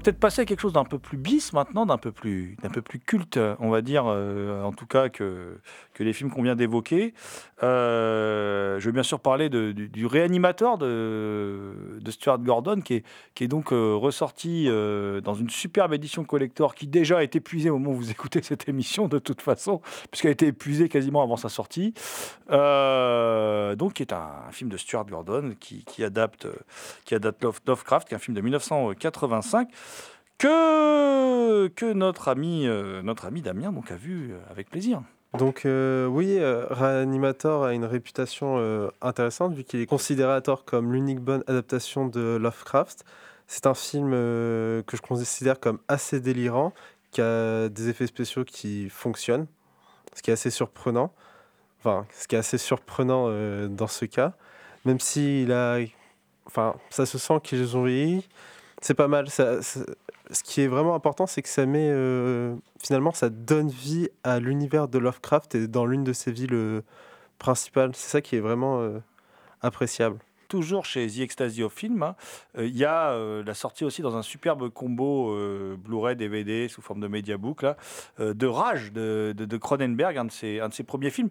Peut-être 0.00 0.18
passer 0.18 0.42
à 0.42 0.44
quelque 0.44 0.60
chose 0.60 0.72
d'un 0.72 0.84
peu 0.84 0.98
plus 0.98 1.16
bis 1.16 1.52
maintenant, 1.52 1.86
d'un 1.86 1.98
peu 1.98 2.12
plus, 2.12 2.56
d'un 2.62 2.70
peu 2.70 2.82
plus 2.82 2.98
culte, 2.98 3.38
on 3.58 3.70
va 3.70 3.82
dire, 3.82 4.04
euh, 4.06 4.62
en 4.62 4.72
tout 4.72 4.86
cas 4.86 5.08
que, 5.08 5.60
que 5.94 6.02
les 6.02 6.12
films 6.12 6.30
qu'on 6.30 6.42
vient 6.42 6.56
d'évoquer. 6.56 7.14
Euh, 7.62 8.80
je 8.80 8.86
vais 8.86 8.92
bien 8.92 9.02
sûr 9.02 9.20
parler 9.20 9.48
du, 9.50 10.06
réanimateur 10.06 10.78
de, 10.78 12.00
Stuart 12.08 12.38
Gordon, 12.38 12.80
qui 12.80 12.94
est, 12.94 13.04
est 13.40 13.48
donc 13.48 13.72
euh, 13.72 13.94
ressorti 13.94 14.66
euh, 14.68 15.20
dans 15.20 15.34
une 15.34 15.50
superbe 15.50 15.92
édition 15.92 16.24
collector 16.24 16.74
qui 16.74 16.86
déjà 16.86 17.22
été 17.22 17.38
épuisée 17.38 17.70
au 17.70 17.78
moment 17.78 17.92
où 17.92 18.00
vous 18.00 18.10
écoutez 18.10 18.42
cette 18.42 18.68
émission, 18.68 19.08
de 19.08 19.18
toute 19.18 19.42
façon, 19.42 19.80
puisqu'elle 20.10 20.30
a 20.30 20.32
été 20.32 20.46
épuisée 20.48 20.88
quasiment 20.88 21.22
avant 21.22 21.36
sa 21.36 21.48
sortie. 21.48 21.94
Donc, 22.48 23.94
qui 23.94 24.02
est 24.02 24.12
un, 24.12 24.50
film 24.50 24.70
de 24.70 24.76
Stuart 24.76 25.06
Gordon 25.06 25.54
qui, 25.58 26.04
adapte, 26.04 26.48
qui 27.04 27.14
adapte 27.14 27.42
Love- 27.42 27.60
Lovecraft, 27.66 28.08
qui 28.08 28.14
est 28.14 28.16
un 28.16 28.20
film 28.20 28.36
de 28.36 28.40
1985 28.40 29.68
que, 30.38 31.68
que 31.68 31.92
notre 31.92 32.28
ami, 32.28 32.66
notre 33.04 33.26
ami 33.26 33.42
Damien 33.42 33.72
donc, 33.72 33.90
a 33.90 33.96
vu 33.96 34.32
avec 34.50 34.70
plaisir. 34.70 35.02
Donc 35.38 35.64
euh, 35.64 36.06
oui, 36.06 36.38
euh, 36.38 36.66
Reanimator 36.70 37.64
a 37.64 37.72
une 37.72 37.84
réputation 37.84 38.56
euh, 38.58 38.88
intéressante 39.00 39.54
vu 39.54 39.62
qu'il 39.62 39.80
est 39.80 39.86
considéré 39.86 40.32
à 40.32 40.40
tort 40.40 40.64
comme 40.64 40.92
l'unique 40.92 41.20
bonne 41.20 41.44
adaptation 41.46 42.06
de 42.06 42.36
Lovecraft. 42.36 43.04
C'est 43.46 43.66
un 43.66 43.74
film 43.74 44.10
euh, 44.12 44.82
que 44.82 44.96
je 44.96 45.02
considère 45.02 45.60
comme 45.60 45.78
assez 45.88 46.20
délirant, 46.20 46.72
qui 47.12 47.20
a 47.20 47.68
des 47.68 47.88
effets 47.88 48.06
spéciaux 48.08 48.44
qui 48.44 48.88
fonctionnent, 48.88 49.46
ce 50.14 50.22
qui 50.22 50.30
est 50.30 50.34
assez 50.34 50.50
surprenant. 50.50 51.12
Enfin, 51.78 52.06
ce 52.12 52.26
qui 52.28 52.34
est 52.34 52.38
assez 52.38 52.58
surprenant 52.58 53.28
dans 53.68 53.86
ce 53.86 54.04
cas, 54.04 54.34
même 54.84 55.00
s'il 55.00 55.50
a, 55.50 55.78
enfin, 56.46 56.74
ça 56.90 57.06
se 57.06 57.16
sent 57.16 57.40
qu'ils 57.42 57.76
ont 57.76 57.84
vieilli. 57.84 58.28
C'est 58.82 58.94
pas 58.94 59.08
mal. 59.08 59.30
Ça- 59.30 59.62
ce 60.32 60.42
qui 60.42 60.60
est 60.60 60.66
vraiment 60.66 60.94
important, 60.94 61.26
c'est 61.26 61.42
que 61.42 61.48
ça 61.48 61.66
met 61.66 61.88
euh, 61.90 62.54
finalement, 62.82 63.12
ça 63.12 63.30
donne 63.30 63.68
vie 63.68 64.08
à 64.24 64.40
l'univers 64.40 64.88
de 64.88 64.98
Lovecraft 64.98 65.54
et 65.54 65.68
dans 65.68 65.86
l'une 65.86 66.04
de 66.04 66.12
ses 66.12 66.32
villes 66.32 66.54
euh, 66.54 66.82
principales. 67.38 67.94
C'est 67.94 68.10
ça 68.10 68.20
qui 68.20 68.36
est 68.36 68.40
vraiment 68.40 68.80
euh, 68.80 68.98
appréciable. 69.60 70.18
Toujours 70.48 70.84
chez 70.84 71.06
The 71.06 71.20
Ecstasy 71.20 71.62
of 71.62 71.72
Film, 71.72 72.02
hein, 72.02 72.16
il 72.58 72.76
y 72.76 72.84
a 72.84 73.16
la 73.46 73.54
sortie 73.54 73.84
aussi 73.84 74.02
dans 74.02 74.16
un 74.16 74.22
superbe 74.22 74.68
combo 74.68 75.32
Blu-ray 75.76 76.16
DVD 76.16 76.66
sous 76.66 76.82
forme 76.82 76.98
de 76.98 77.06
mediabook 77.06 77.62
là, 77.62 77.76
de 78.18 78.46
Rage 78.48 78.90
de, 78.90 79.32
de, 79.36 79.44
de 79.44 79.56
Cronenberg, 79.56 80.18
un 80.18 80.24
de, 80.24 80.32
ses, 80.32 80.58
un 80.58 80.68
de 80.68 80.74
ses 80.74 80.82
premiers 80.82 81.10
films. 81.10 81.30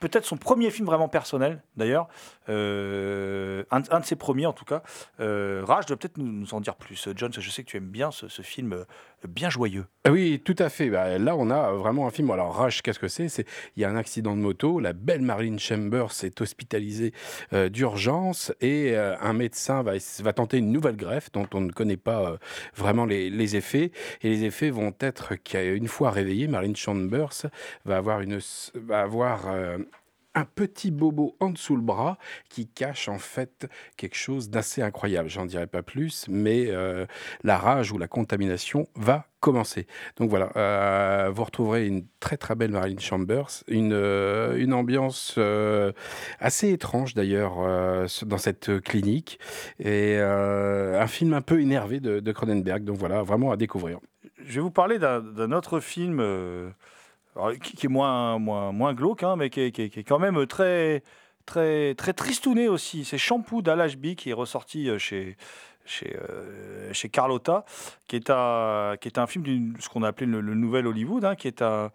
Peut-être 0.00 0.24
son 0.24 0.36
premier 0.36 0.70
film 0.70 0.86
vraiment 0.86 1.08
personnel, 1.08 1.62
d'ailleurs. 1.76 2.08
Euh, 2.48 3.62
un, 3.70 4.00
de 4.00 4.04
ses 4.04 4.16
premiers, 4.16 4.46
en 4.46 4.52
tout 4.52 4.64
cas. 4.64 4.82
Euh, 5.20 5.62
Rage 5.64 5.86
doit 5.86 5.96
peut-être 5.96 6.18
nous, 6.18 6.52
en 6.54 6.60
dire 6.60 6.74
plus. 6.74 7.08
John, 7.14 7.32
je 7.32 7.50
sais 7.50 7.62
que 7.62 7.68
tu 7.68 7.76
aimes 7.76 7.90
bien 7.90 8.10
ce, 8.10 8.26
film 8.42 8.72
euh, 8.72 8.84
bien 9.28 9.50
joyeux. 9.50 9.86
Ah 10.04 10.10
Oui, 10.10 10.40
tout 10.44 10.56
à 10.58 10.68
fait. 10.68 10.90
Bah, 10.90 11.18
là, 11.18 11.36
on 11.36 11.50
a 11.50 11.72
vraiment 11.72 12.06
un 12.06 12.10
film. 12.10 12.30
Alors, 12.30 12.56
Rage, 12.56 12.82
qu'est-ce 12.82 12.98
que 12.98 13.08
c'est? 13.08 13.26
Il 13.76 13.82
y 13.82 13.84
a 13.84 13.90
un 13.90 13.96
accident 13.96 14.36
de 14.36 14.40
moto. 14.40 14.80
La 14.80 14.92
belle 14.92 15.22
Marilyn 15.22 15.58
Chambers 15.58 16.12
est 16.22 16.40
hospitalisée 16.40 17.12
euh, 17.52 17.68
d'urgence 17.68 18.52
et 18.60 18.96
un 18.96 19.32
médecin 19.32 19.82
va, 19.82 20.32
tenter 20.32 20.58
une 20.58 20.72
nouvelle 20.72 20.96
greffe 20.96 21.30
dont 21.32 21.46
on 21.54 21.60
ne 21.60 21.72
connaît 21.72 21.96
pas 21.96 22.36
vraiment 22.74 23.04
les, 23.04 23.56
effets. 23.56 23.92
Et 24.22 24.28
les 24.28 24.44
effets 24.44 24.70
vont 24.70 24.94
être 25.00 25.34
qu'une 25.36 25.88
fois 25.88 26.10
réveillée, 26.10 26.48
Marilyn 26.48 26.74
Chambers 26.74 27.46
va 27.84 27.96
avoir 27.96 28.20
une 28.20 28.40
va 28.74 29.02
avoir 29.02 29.46
un 30.34 30.44
petit 30.44 30.90
bobo 30.90 31.36
en 31.40 31.50
dessous 31.50 31.76
le 31.76 31.82
bras 31.82 32.18
qui 32.48 32.66
cache 32.66 33.08
en 33.08 33.18
fait 33.18 33.68
quelque 33.96 34.16
chose 34.16 34.48
d'assez 34.48 34.82
incroyable. 34.82 35.28
J'en 35.28 35.46
dirai 35.46 35.66
pas 35.66 35.82
plus, 35.82 36.26
mais 36.28 36.66
euh, 36.68 37.06
la 37.44 37.58
rage 37.58 37.92
ou 37.92 37.98
la 37.98 38.08
contamination 38.08 38.88
va 38.94 39.26
commencer. 39.40 39.86
Donc 40.16 40.30
voilà, 40.30 40.50
euh, 40.56 41.30
vous 41.34 41.44
retrouverez 41.44 41.86
une 41.86 42.06
très 42.20 42.36
très 42.36 42.54
belle 42.54 42.70
Marilyn 42.70 43.00
Chambers, 43.00 43.64
une, 43.68 43.92
euh, 43.92 44.72
ambiance 44.72 45.34
euh, 45.36 45.92
assez 46.38 46.70
étrange 46.70 47.14
d'ailleurs 47.14 47.56
euh, 47.58 48.06
dans 48.24 48.38
cette 48.38 48.80
clinique, 48.80 49.38
et 49.80 50.16
euh, 50.18 51.00
un 51.00 51.06
film 51.08 51.34
un 51.34 51.42
peu 51.42 51.60
énervé 51.60 52.00
de, 52.00 52.20
de 52.20 52.32
Cronenberg. 52.32 52.84
Donc 52.84 52.96
voilà, 52.96 53.22
vraiment 53.22 53.50
à 53.50 53.56
découvrir. 53.56 53.98
Je 54.44 54.54
vais 54.54 54.60
vous 54.60 54.70
parler 54.70 54.98
d'un 54.98 55.52
autre 55.52 55.80
film 55.80 56.18
euh, 56.20 56.70
qui, 57.62 57.86
est 57.86 57.88
moins, 57.88 58.38
moins, 58.38 58.72
moins 58.72 58.94
glauque, 58.94 59.22
hein, 59.22 59.36
mais 59.36 59.50
qui 59.50 59.60
est, 59.62 59.72
qui 59.72 59.82
est- 59.82 59.88
qui 59.90 60.00
est 60.00 60.04
quand 60.04 60.18
même 60.18 60.46
très, 60.46 61.02
très, 61.46 61.94
très 61.94 62.12
tristouné 62.12 62.68
aussi. 62.68 63.04
C'est 63.04 63.18
Shampoo 63.18 63.62
d'Al 63.62 63.80
Ashby 63.80 64.16
qui 64.16 64.30
est 64.30 64.34
ressorti 64.34 64.88
euh, 64.88 64.98
chez, 64.98 65.36
chez, 65.84 66.16
euh, 66.16 66.92
chez 66.92 67.08
Carlotta, 67.08 67.64
qui 68.08 68.16
est 68.16 68.30
un, 68.30 68.94
qui 69.00 69.08
est 69.08 69.18
un 69.18 69.26
film 69.26 69.44
de 69.74 69.80
ce 69.80 69.88
qu'on 69.88 70.02
a 70.02 70.08
appelé 70.08 70.26
le, 70.26 70.40
nouvel 70.54 70.86
Hollywood, 70.86 71.34
qui, 71.36 71.48
est 71.48 71.62
un, 71.62 71.90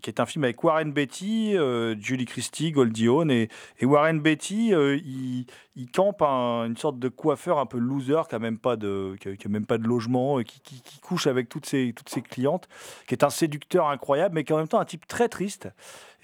qui, 0.00 0.10
est, 0.10 0.20
un 0.20 0.26
film 0.26 0.44
avec 0.44 0.62
Warren 0.62 0.92
Beatty, 0.92 1.56
euh, 1.56 1.94
Julie 2.00 2.24
Christie, 2.26 2.72
Goldie 2.72 3.08
Hawn. 3.08 3.30
Et, 3.30 3.48
et 3.78 3.86
Warren 3.86 4.20
Beatty, 4.20 4.74
euh, 4.74 4.96
il, 4.96 5.46
il 5.76 5.90
campe 5.90 6.22
un- 6.22 6.64
une 6.66 6.76
sorte 6.76 6.98
de 6.98 7.08
coiffeur 7.08 7.58
un 7.58 7.66
peu 7.66 7.78
loser 7.78 8.22
qui 8.28 8.34
n'a 8.34 8.38
même, 8.38 8.58
pas 8.58 8.76
de- 8.76 9.16
qui 9.20 9.28
a- 9.28 9.48
même 9.48 9.66
pas 9.66 9.78
de 9.78 9.86
logement, 9.86 10.38
qui, 10.42 10.60
qui- 10.60 10.82
qui 10.82 11.00
couche 11.00 11.26
avec 11.26 11.48
toutes 11.48 11.66
ses, 11.66 11.92
toutes 11.96 12.08
ses 12.08 12.22
clientes, 12.22 12.68
qui 13.08 13.14
est 13.14 13.24
un 13.24 13.30
séducteur 13.30 13.88
incroyable, 13.88 14.34
mais 14.34 14.44
qui 14.44 14.52
est 14.52 14.54
en 14.54 14.58
même 14.58 14.68
temps 14.68 14.80
un 14.80 14.84
type 14.84 15.06
très 15.06 15.28
triste 15.28 15.68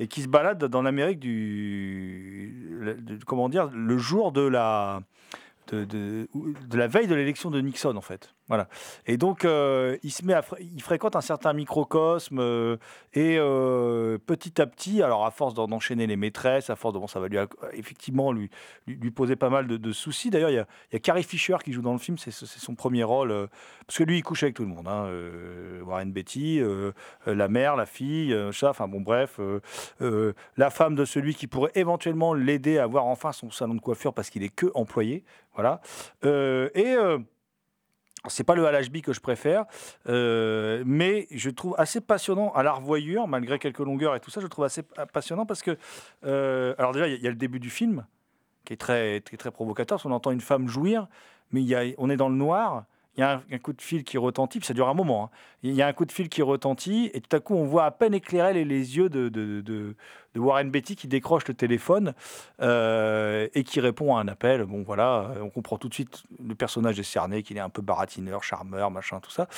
et 0.01 0.07
qui 0.09 0.23
se 0.23 0.29
balade 0.29 0.63
dans 0.65 0.83
l'Amérique 0.83 1.19
du, 1.19 3.17
comment 3.27 3.49
dire, 3.49 3.69
le 3.73 3.99
jour 3.99 4.31
de 4.33 4.43
la 4.43 5.01
de, 5.75 6.29
la 6.73 6.87
veille 6.87 7.07
de 7.07 7.15
l'élection 7.15 7.51
de 7.51 7.61
Nixon 7.61 7.97
en 7.97 8.01
fait. 8.01 8.35
Voilà. 8.49 8.67
Et 9.07 9.19
donc 9.19 9.45
euh, 9.45 9.99
il 10.03 10.11
se 10.11 10.25
met 10.25 10.33
à 10.33 10.41
fr- 10.41 10.57
il 10.59 10.83
fréquente 10.83 11.17
un 11.17 11.21
certain 11.21 11.53
microcosme 11.53 12.39
euh, 12.41 12.79
et 13.13 13.37
euh, 13.39 14.17
petit 14.19 14.61
à 14.61 14.67
petit, 14.67 15.03
alors 15.03 15.27
à 15.27 15.31
force 15.31 15.53
d'en- 15.53 15.69
d'enchaîner 15.69 16.07
les 16.07 16.17
maîtresses, 16.17 16.71
à 16.71 16.77
force 16.77 16.95
de 16.95 16.99
bon, 16.99 17.07
ça 17.07 17.21
va 17.21 17.29
lui 17.29 17.39
effectivement 17.75 18.33
lui, 18.33 18.49
lui, 18.87 19.11
poser 19.11 19.37
pas 19.37 19.51
mal 19.51 19.67
de, 19.67 19.93
soucis. 19.93 20.31
D'ailleurs, 20.31 20.51
il 20.51 20.55
y 20.55 20.97
a, 20.97 20.99
Carrie 20.99 21.23
Fisher 21.23 21.57
qui 21.63 21.73
joue 21.73 21.83
dans 21.83 21.93
le 21.93 21.99
film, 21.99 22.17
c'est 22.17 22.31
son 22.31 22.75
premier 22.75 23.05
rôle 23.05 23.49
parce 23.87 23.99
que 23.99 24.05
lui 24.05 24.19
il 24.19 24.23
couche 24.23 24.43
avec 24.43 24.55
tout 24.55 24.63
le 24.63 24.69
monde. 24.69 24.89
hein, 24.89 25.09
Warren 25.85 26.13
euh, 26.17 26.93
la 27.27 27.49
mère, 27.49 27.77
la 27.77 27.87
fille, 27.87 28.35
ça, 28.53 28.71
enfin 28.71 28.89
bon 28.89 29.01
bref, 29.01 29.41
la 30.57 30.71
femme 30.71 30.95
de 30.95 31.05
celui 31.05 31.35
qui 31.35 31.47
pourrait 31.47 31.73
éventuellement 31.75 32.33
l'aider 32.33 32.79
à 32.79 32.85
avoir 32.85 33.07
enfin 33.07 33.33
son 33.33 33.51
salon 33.51 33.75
de 33.75 33.81
coiffure 33.81 34.15
parce 34.15 34.31
qu'il 34.31 34.43
est 34.43 34.55
que 34.55 34.67
employé, 34.75 35.25
voilà. 35.55 35.81
Et 36.23 36.97
c'est 38.27 38.45
pas 38.45 38.55
le 38.55 38.65
HB 38.65 39.01
que 39.03 39.13
je 39.13 39.21
préfère, 39.21 39.65
euh, 40.09 40.83
mais 40.85 41.27
je 41.31 41.51
trouve 41.51 41.75
assez 41.79 42.01
passionnant 42.01 42.53
à 42.53 42.63
la 42.63 42.73
revoyure, 42.73 43.29
malgré 43.29 43.59
quelques 43.59 43.79
longueurs 43.79 44.17
et 44.17 44.21
tout 44.21 44.31
ça, 44.31 44.41
je 44.41 44.47
trouve 44.49 44.65
assez 44.65 44.83
pa- 44.83 45.07
passionnant 45.07 45.47
parce 45.47 45.63
que, 45.63 45.77
euh, 46.25 46.75
alors 46.79 46.93
déjà, 46.93 47.07
il 47.09 47.23
y, 47.23 47.27
a- 47.27 47.31
le 47.31 47.37
début 47.37 47.61
du 47.61 47.71
film 47.71 48.05
qui 48.65 48.73
est 48.73 48.77
très, 48.77 49.21
très, 49.21 49.37
très 49.37 49.51
provocateur, 49.51 50.03
qu'on 50.03 50.11
entend 50.11 50.31
une 50.33 50.41
femme 50.41 50.69
jouir, 50.69 51.07
mais 51.53 51.63
y 51.63 51.75
a, 51.75 51.83
on 51.97 52.11
est 52.11 52.17
dans 52.17 52.29
le 52.29 52.35
noir, 52.35 52.85
il 53.19 53.23
y 53.23 53.25
a 53.25 53.43
un, 53.51 53.59
coup 53.59 53.73
de 53.73 53.83
fil 53.83 54.05
qui 54.05 54.17
retentit, 54.17 54.61
puis 54.61 54.67
ça 54.67 54.75
dure 54.75 54.89
un 54.89 54.95
moment, 54.95 55.25
hein. 55.25 55.37
il 55.65 55.75
y 55.75 55.83
a 55.83 55.89
un 55.89 55.93
coup 55.93 56.05
de 56.05 56.13
fil 56.13 56.29
qui 56.29 56.41
retentit, 56.41 57.11
et 57.13 57.21
tout 57.21 57.35
à 57.35 57.41
coup, 57.41 57.57
on 57.57 57.65
voit 57.65 57.85
à 57.85 57.91
peine 57.91 58.15
éclairer 58.15 58.65
les, 58.65 58.97
yeux 58.97 59.09
de, 59.09 59.97
Warren 60.37 60.71
Beatty 60.71 60.95
qui 60.95 61.09
décroche 61.09 61.49
le 61.49 61.55
téléphone 61.55 62.15
euh, 62.63 63.49
et 63.55 63.65
qui 63.65 63.81
répond 63.81 64.15
à 64.15 64.21
un 64.21 64.29
appel. 64.29 64.65
Bon, 64.67 64.85
voilà, 64.85 65.33
euh, 65.37 65.41
on 65.43 65.51
comprend 65.51 65.79
tout 65.79 65.89
de 65.89 65.95
suite 65.95 66.23
le 66.39 66.55
personnage 66.55 67.01
est 67.01 67.03
cerné, 67.03 67.43
qu'il 67.43 67.57
est 67.57 67.61
un 67.61 67.71
peu 67.71 67.83
baratineur, 67.83 68.45
charmeur, 68.45 68.93
machin, 68.93 69.19
tout 69.19 69.33
ça. 69.33 69.49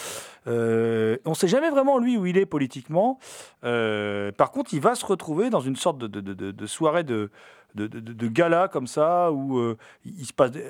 Euh, 0.46 1.18
on 1.26 1.30
ne 1.30 1.34
sait 1.34 1.48
jamais 1.48 1.68
vraiment 1.68 1.98
lui 1.98 2.16
où 2.16 2.24
il 2.24 2.38
est 2.38 2.46
politiquement. 2.46 3.18
Par 3.60 4.50
contre, 4.52 4.72
il 4.72 4.80
va 4.80 4.94
se 4.94 5.04
retrouver 5.04 5.50
dans 5.50 5.60
une 5.60 5.76
sorte 5.76 5.98
de 5.98 6.66
soirée 6.66 7.04
de, 7.04 7.30
de, 7.74 7.86
de- 7.86 8.00
de 8.00 8.28
gala 8.28 8.68
comme 8.68 8.86
ça, 8.86 9.30
où 9.32 9.58
euh, 9.58 9.76
il 10.04 10.24
se 10.26 10.32
passe 10.32 10.50
de, 10.52 10.62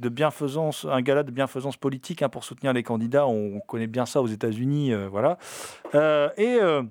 de 0.00 0.08
bienfaisance, 0.08 0.86
un 0.90 1.00
gala 1.02 1.22
de 1.22 1.30
bienfaisance 1.30 1.76
politique 1.76 2.22
hein, 2.22 2.28
pour 2.28 2.44
soutenir 2.44 2.72
les 2.72 2.82
candidats. 2.82 3.26
On, 3.26 3.60
connaît 3.60 3.86
bien 3.86 4.06
ça 4.06 4.20
aux 4.20 4.26
États-Unis, 4.26 4.92
euh, 4.92 5.08
voilà. 5.08 5.38
Euh, 5.94 6.28
et 6.36 6.58
euh, 6.60 6.82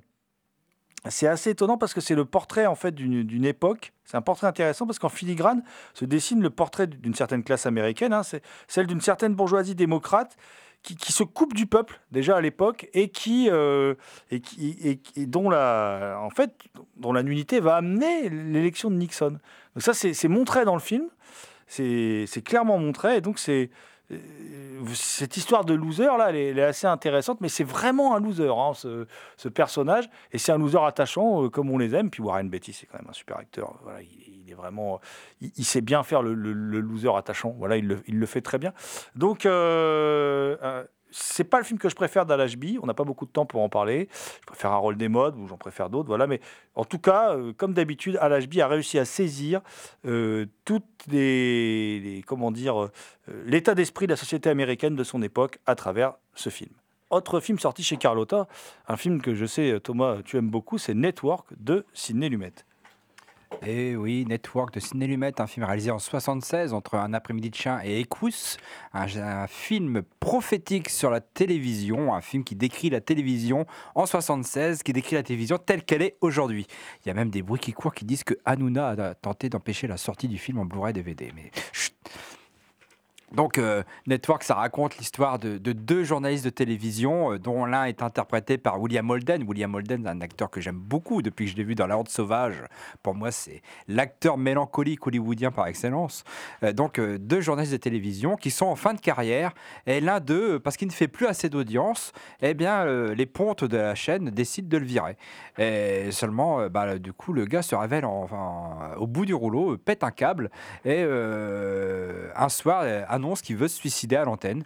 c'est 1.09 1.27
assez 1.27 1.49
étonnant 1.49 1.77
parce 1.77 1.93
que 1.93 2.01
c'est 2.01 2.15
le 2.15 2.25
portrait 2.25 2.65
en 2.65 2.75
fait 2.75 2.93
d'une 2.95 3.45
époque. 3.45 3.91
C'est 4.05 4.17
un 4.17 4.21
portrait 4.21 4.47
intéressant 4.47 4.85
parce 4.85 4.99
qu'en 4.99 5.09
filigrane 5.09 5.63
se 5.93 6.05
dessine 6.05 6.41
le 6.41 6.49
portrait 6.49 6.87
d'une 6.87 7.13
certaine 7.13 7.43
classe 7.43 7.65
américaine. 7.65 8.13
hein. 8.13 8.21
Celle 8.67 8.87
d'une 8.87 9.01
certaine 9.01 9.35
bourgeoisie 9.35 9.75
démocrate 9.75 10.37
qui, 10.83 11.11
se 11.13 11.23
coupe 11.23 11.53
du 11.53 11.65
peuple 11.65 11.99
déjà 12.11 12.37
à 12.37 12.41
l'époque 12.41 12.89
et 12.93 13.09
qui 13.09 13.49
euh, 13.49 13.95
et 14.31 14.41
qui 14.41 14.99
et, 15.15 15.25
dont 15.25 15.49
la 15.49 16.19
en 16.21 16.29
fait 16.29 16.51
dont 16.97 17.13
la 17.13 17.23
nullité 17.23 17.59
va 17.59 17.77
amener 17.77 18.29
l'élection 18.29 18.91
de 18.91 18.95
Nixon. 18.95 19.39
Donc 19.75 19.81
ça 19.81 19.93
c'est 19.93 20.27
montré 20.27 20.65
dans 20.65 20.75
le 20.75 20.81
film. 20.81 21.07
C'est 21.67 22.43
clairement 22.43 22.77
montré 22.77 23.17
et 23.17 23.21
donc 23.21 23.39
c'est 23.39 23.69
euh, 24.11 24.17
cette 24.93 25.37
histoire 25.37 25.63
de 25.65 25.73
loser 25.73 26.05
là, 26.05 26.29
elle 26.29 26.59
est, 26.59 26.63
assez 26.63 26.87
intéressante, 26.87 27.39
mais 27.41 27.49
c'est 27.49 27.63
vraiment 27.63 28.15
un 28.15 28.19
loser, 28.19 28.49
hein, 28.49 28.73
ce, 28.75 29.07
ce 29.37 29.47
personnage, 29.47 30.09
et 30.31 30.37
c'est 30.37 30.51
un 30.51 30.57
loser 30.57 30.83
attachant 30.83 31.45
euh, 31.45 31.49
comme 31.49 31.69
on 31.69 31.77
les 31.77 31.95
aime. 31.95 32.09
Puis 32.09 32.21
Warren 32.21 32.49
Beatty, 32.49 32.73
c'est 32.73 32.85
quand 32.85 32.99
même 32.99 33.09
un 33.09 33.13
super 33.13 33.37
acteur. 33.37 33.79
Est 34.53 34.55
vraiment, 34.55 35.01
il, 35.41 35.65
sait 35.65 35.81
bien 35.81 36.03
faire 36.03 36.21
le, 36.21 36.33
loser 36.33 37.15
attachant. 37.15 37.53
Voilà, 37.57 37.77
il 37.77 37.87
le, 37.87 38.25
fait 38.25 38.41
très 38.41 38.57
bien. 38.57 38.73
Donc 39.15 39.45
euh, 39.45 40.57
euh, 40.63 40.83
c'est 41.13 41.43
pas 41.43 41.59
le 41.59 41.63
film 41.63 41.79
que 41.79 41.89
je 41.89 41.95
préfère 41.95 42.25
d'Al-HB. 42.25 42.79
On 42.81 42.87
n'a 42.87 42.93
pas 42.93 43.03
beaucoup 43.03 43.25
de 43.25 43.31
temps 43.31 43.45
pour 43.45 43.61
en 43.61 43.69
parler. 43.69 44.09
Je 44.41 44.45
préfère 44.47 44.71
un 44.71 44.77
rôle 44.77 44.97
des 44.97 45.09
modes 45.09 45.35
ou 45.37 45.47
j'en 45.47 45.57
préfère 45.57 45.89
d'autres. 45.89 46.07
Voilà, 46.07 46.27
mais 46.27 46.41
en 46.75 46.85
tout 46.85 46.99
cas, 46.99 47.35
euh, 47.35 47.53
comme 47.53 47.73
d'habitude, 47.73 48.17
Al-HB 48.19 48.59
a 48.59 48.67
réussi 48.67 48.97
à 48.99 49.05
saisir 49.05 49.61
euh, 50.05 50.47
toutes 50.65 50.83
les, 51.07 52.23
comment 52.25 52.51
dire, 52.51 52.89
l'état 53.45 53.75
d'esprit 53.75 54.07
de 54.07 54.11
la 54.11 54.17
société 54.17 54.49
américaine 54.49 54.95
de 54.95 55.03
son 55.03 55.21
époque 55.21 55.59
à 55.65 55.75
travers 55.75 56.13
ce 56.33 56.49
film. 56.49 56.71
Autre 57.09 57.39
film 57.39 57.59
sorti 57.59 57.83
chez 57.83 57.97
Carlotta, 57.97 58.47
un 58.87 58.97
film 58.97 59.21
que 59.21 59.35
je 59.35 59.45
sais, 59.45 59.79
Thomas, 59.81 60.17
tu 60.25 60.37
aimes 60.37 60.49
beaucoup, 60.49 60.79
c'est 60.79 60.95
Network 60.95 61.47
de 61.57 61.85
Sidney 61.93 62.29
Lumet. 62.29 62.53
Et 63.61 63.95
oui, 63.95 64.25
Network 64.27 64.73
de 64.73 64.79
Sidney 64.79 65.07
Lumet, 65.07 65.39
un 65.39 65.47
film 65.47 65.65
réalisé 65.65 65.91
en 65.91 65.99
76 65.99 66.73
entre 66.73 66.95
Un 66.95 67.13
après-midi 67.13 67.49
de 67.49 67.55
chien 67.55 67.79
et 67.83 67.99
Écousse, 67.99 68.57
un, 68.93 69.05
un 69.17 69.47
film 69.47 70.01
prophétique 70.19 70.89
sur 70.89 71.09
la 71.09 71.21
télévision, 71.21 72.13
un 72.13 72.21
film 72.21 72.43
qui 72.43 72.55
décrit 72.55 72.89
la 72.89 73.01
télévision 73.01 73.65
en 73.95 74.05
76, 74.05 74.83
qui 74.83 74.93
décrit 74.93 75.15
la 75.15 75.23
télévision 75.23 75.57
telle 75.57 75.83
qu'elle 75.83 76.01
est 76.01 76.17
aujourd'hui. 76.21 76.67
Il 77.03 77.07
y 77.07 77.11
a 77.11 77.13
même 77.13 77.29
des 77.29 77.41
bruits 77.41 77.59
qui 77.59 77.73
courent 77.73 77.93
qui 77.93 78.05
disent 78.05 78.23
que 78.23 78.35
Hanouna 78.45 78.89
a 78.89 79.13
tenté 79.15 79.49
d'empêcher 79.49 79.87
la 79.87 79.97
sortie 79.97 80.27
du 80.27 80.37
film 80.37 80.59
en 80.59 80.65
Blu-ray 80.65 80.93
DVD. 80.93 81.31
Mais 81.35 81.51
chut. 81.71 81.93
Donc, 83.33 83.57
euh, 83.57 83.81
Network, 84.05 84.43
ça 84.43 84.53
raconte 84.55 84.97
l'histoire 84.97 85.39
de, 85.39 85.57
de 85.57 85.71
deux 85.73 86.03
journalistes 86.03 86.45
de 86.45 86.51
télévision, 86.51 87.33
euh, 87.33 87.39
dont 87.39 87.65
l'un 87.65 87.85
est 87.85 88.03
interprété 88.03 88.59
par 88.59 88.79
William 88.79 89.09
Holden. 89.09 89.43
William 89.47 89.73
Holden, 89.73 90.07
un 90.07 90.21
acteur 90.21 90.51
que 90.51 90.61
j'aime 90.61 90.77
beaucoup 90.77 91.23
depuis 91.23 91.45
que 91.45 91.51
je 91.51 91.57
l'ai 91.57 91.63
vu 91.63 91.73
dans 91.73 91.87
La 91.87 91.97
Horde 91.97 92.09
Sauvage. 92.09 92.63
Pour 93.01 93.15
moi, 93.15 93.31
c'est 93.31 93.61
l'acteur 93.87 94.37
mélancolique 94.37 95.05
hollywoodien 95.07 95.51
par 95.51 95.65
excellence. 95.65 96.23
Euh, 96.63 96.73
donc, 96.73 96.99
euh, 96.99 97.17
deux 97.17 97.41
journalistes 97.41 97.73
de 97.73 97.77
télévision 97.77 98.35
qui 98.35 98.51
sont 98.51 98.67
en 98.67 98.75
fin 98.75 98.93
de 98.93 99.01
carrière. 99.01 99.53
Et 99.87 99.99
l'un 99.99 100.19
d'eux, 100.19 100.59
parce 100.59 100.77
qu'il 100.77 100.87
ne 100.87 100.93
fait 100.93 101.07
plus 101.07 101.25
assez 101.25 101.49
d'audience, 101.49 102.11
eh 102.41 102.53
bien, 102.53 102.85
les 102.85 103.25
pontes 103.25 103.63
de 103.63 103.77
la 103.77 103.95
chaîne 103.95 104.29
décident 104.29 104.67
de 104.69 104.77
le 104.77 104.85
virer. 104.85 105.17
Et 105.57 106.11
seulement, 106.11 106.67
bah, 106.69 106.99
du 106.99 107.13
coup, 107.13 107.33
le 107.33 107.45
gars 107.45 107.61
se 107.61 107.75
révèle 107.75 108.05
en- 108.05 108.27
au 108.97 109.07
bout 109.07 109.25
du 109.25 109.33
rouleau, 109.33 109.77
pète 109.77 110.03
un 110.03 110.11
câble 110.11 110.51
et 110.85 111.03
un 112.35 112.49
soir 112.49 112.81
euh, 112.83 113.03
annonce 113.23 113.41
qu'il 113.41 113.55
veut 113.57 113.67
se 113.69 113.77
suicider 113.77 114.15
à 114.17 114.25
l'antenne. 114.25 114.63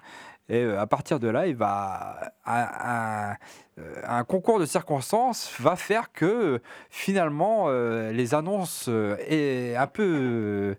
Et 0.49 0.63
euh, 0.63 0.79
à 0.79 0.87
partir 0.87 1.19
de 1.19 1.27
là, 1.27 1.45
il 1.47 1.55
va 1.55 2.31
un, 2.45 2.67
un- 2.83 3.35
euh, 3.79 4.23
concours 4.23 4.59
de 4.59 4.65
circonstances 4.65 5.53
va 5.59 5.75
faire 5.75 6.11
que 6.11 6.25
euh, 6.25 6.59
finalement 6.89 7.69
les 7.69 8.33
annonces 8.33 8.89
et 9.27 9.75
un 9.77 9.87
peu 9.87 10.75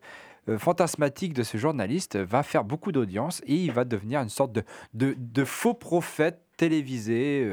euh, 0.48 0.58
fantasmatiques 0.58 1.34
de 1.34 1.42
ce 1.42 1.58
journaliste 1.58 2.16
va 2.16 2.42
faire 2.42 2.64
beaucoup 2.64 2.90
d'audience 2.90 3.42
et 3.46 3.54
il 3.54 3.70
va 3.72 3.84
devenir 3.84 4.20
une 4.22 4.30
sorte 4.30 4.52
de, 4.52 4.64
de- 4.94 5.44
faux 5.44 5.74
prophète 5.74 6.40
télévisé 6.56 7.48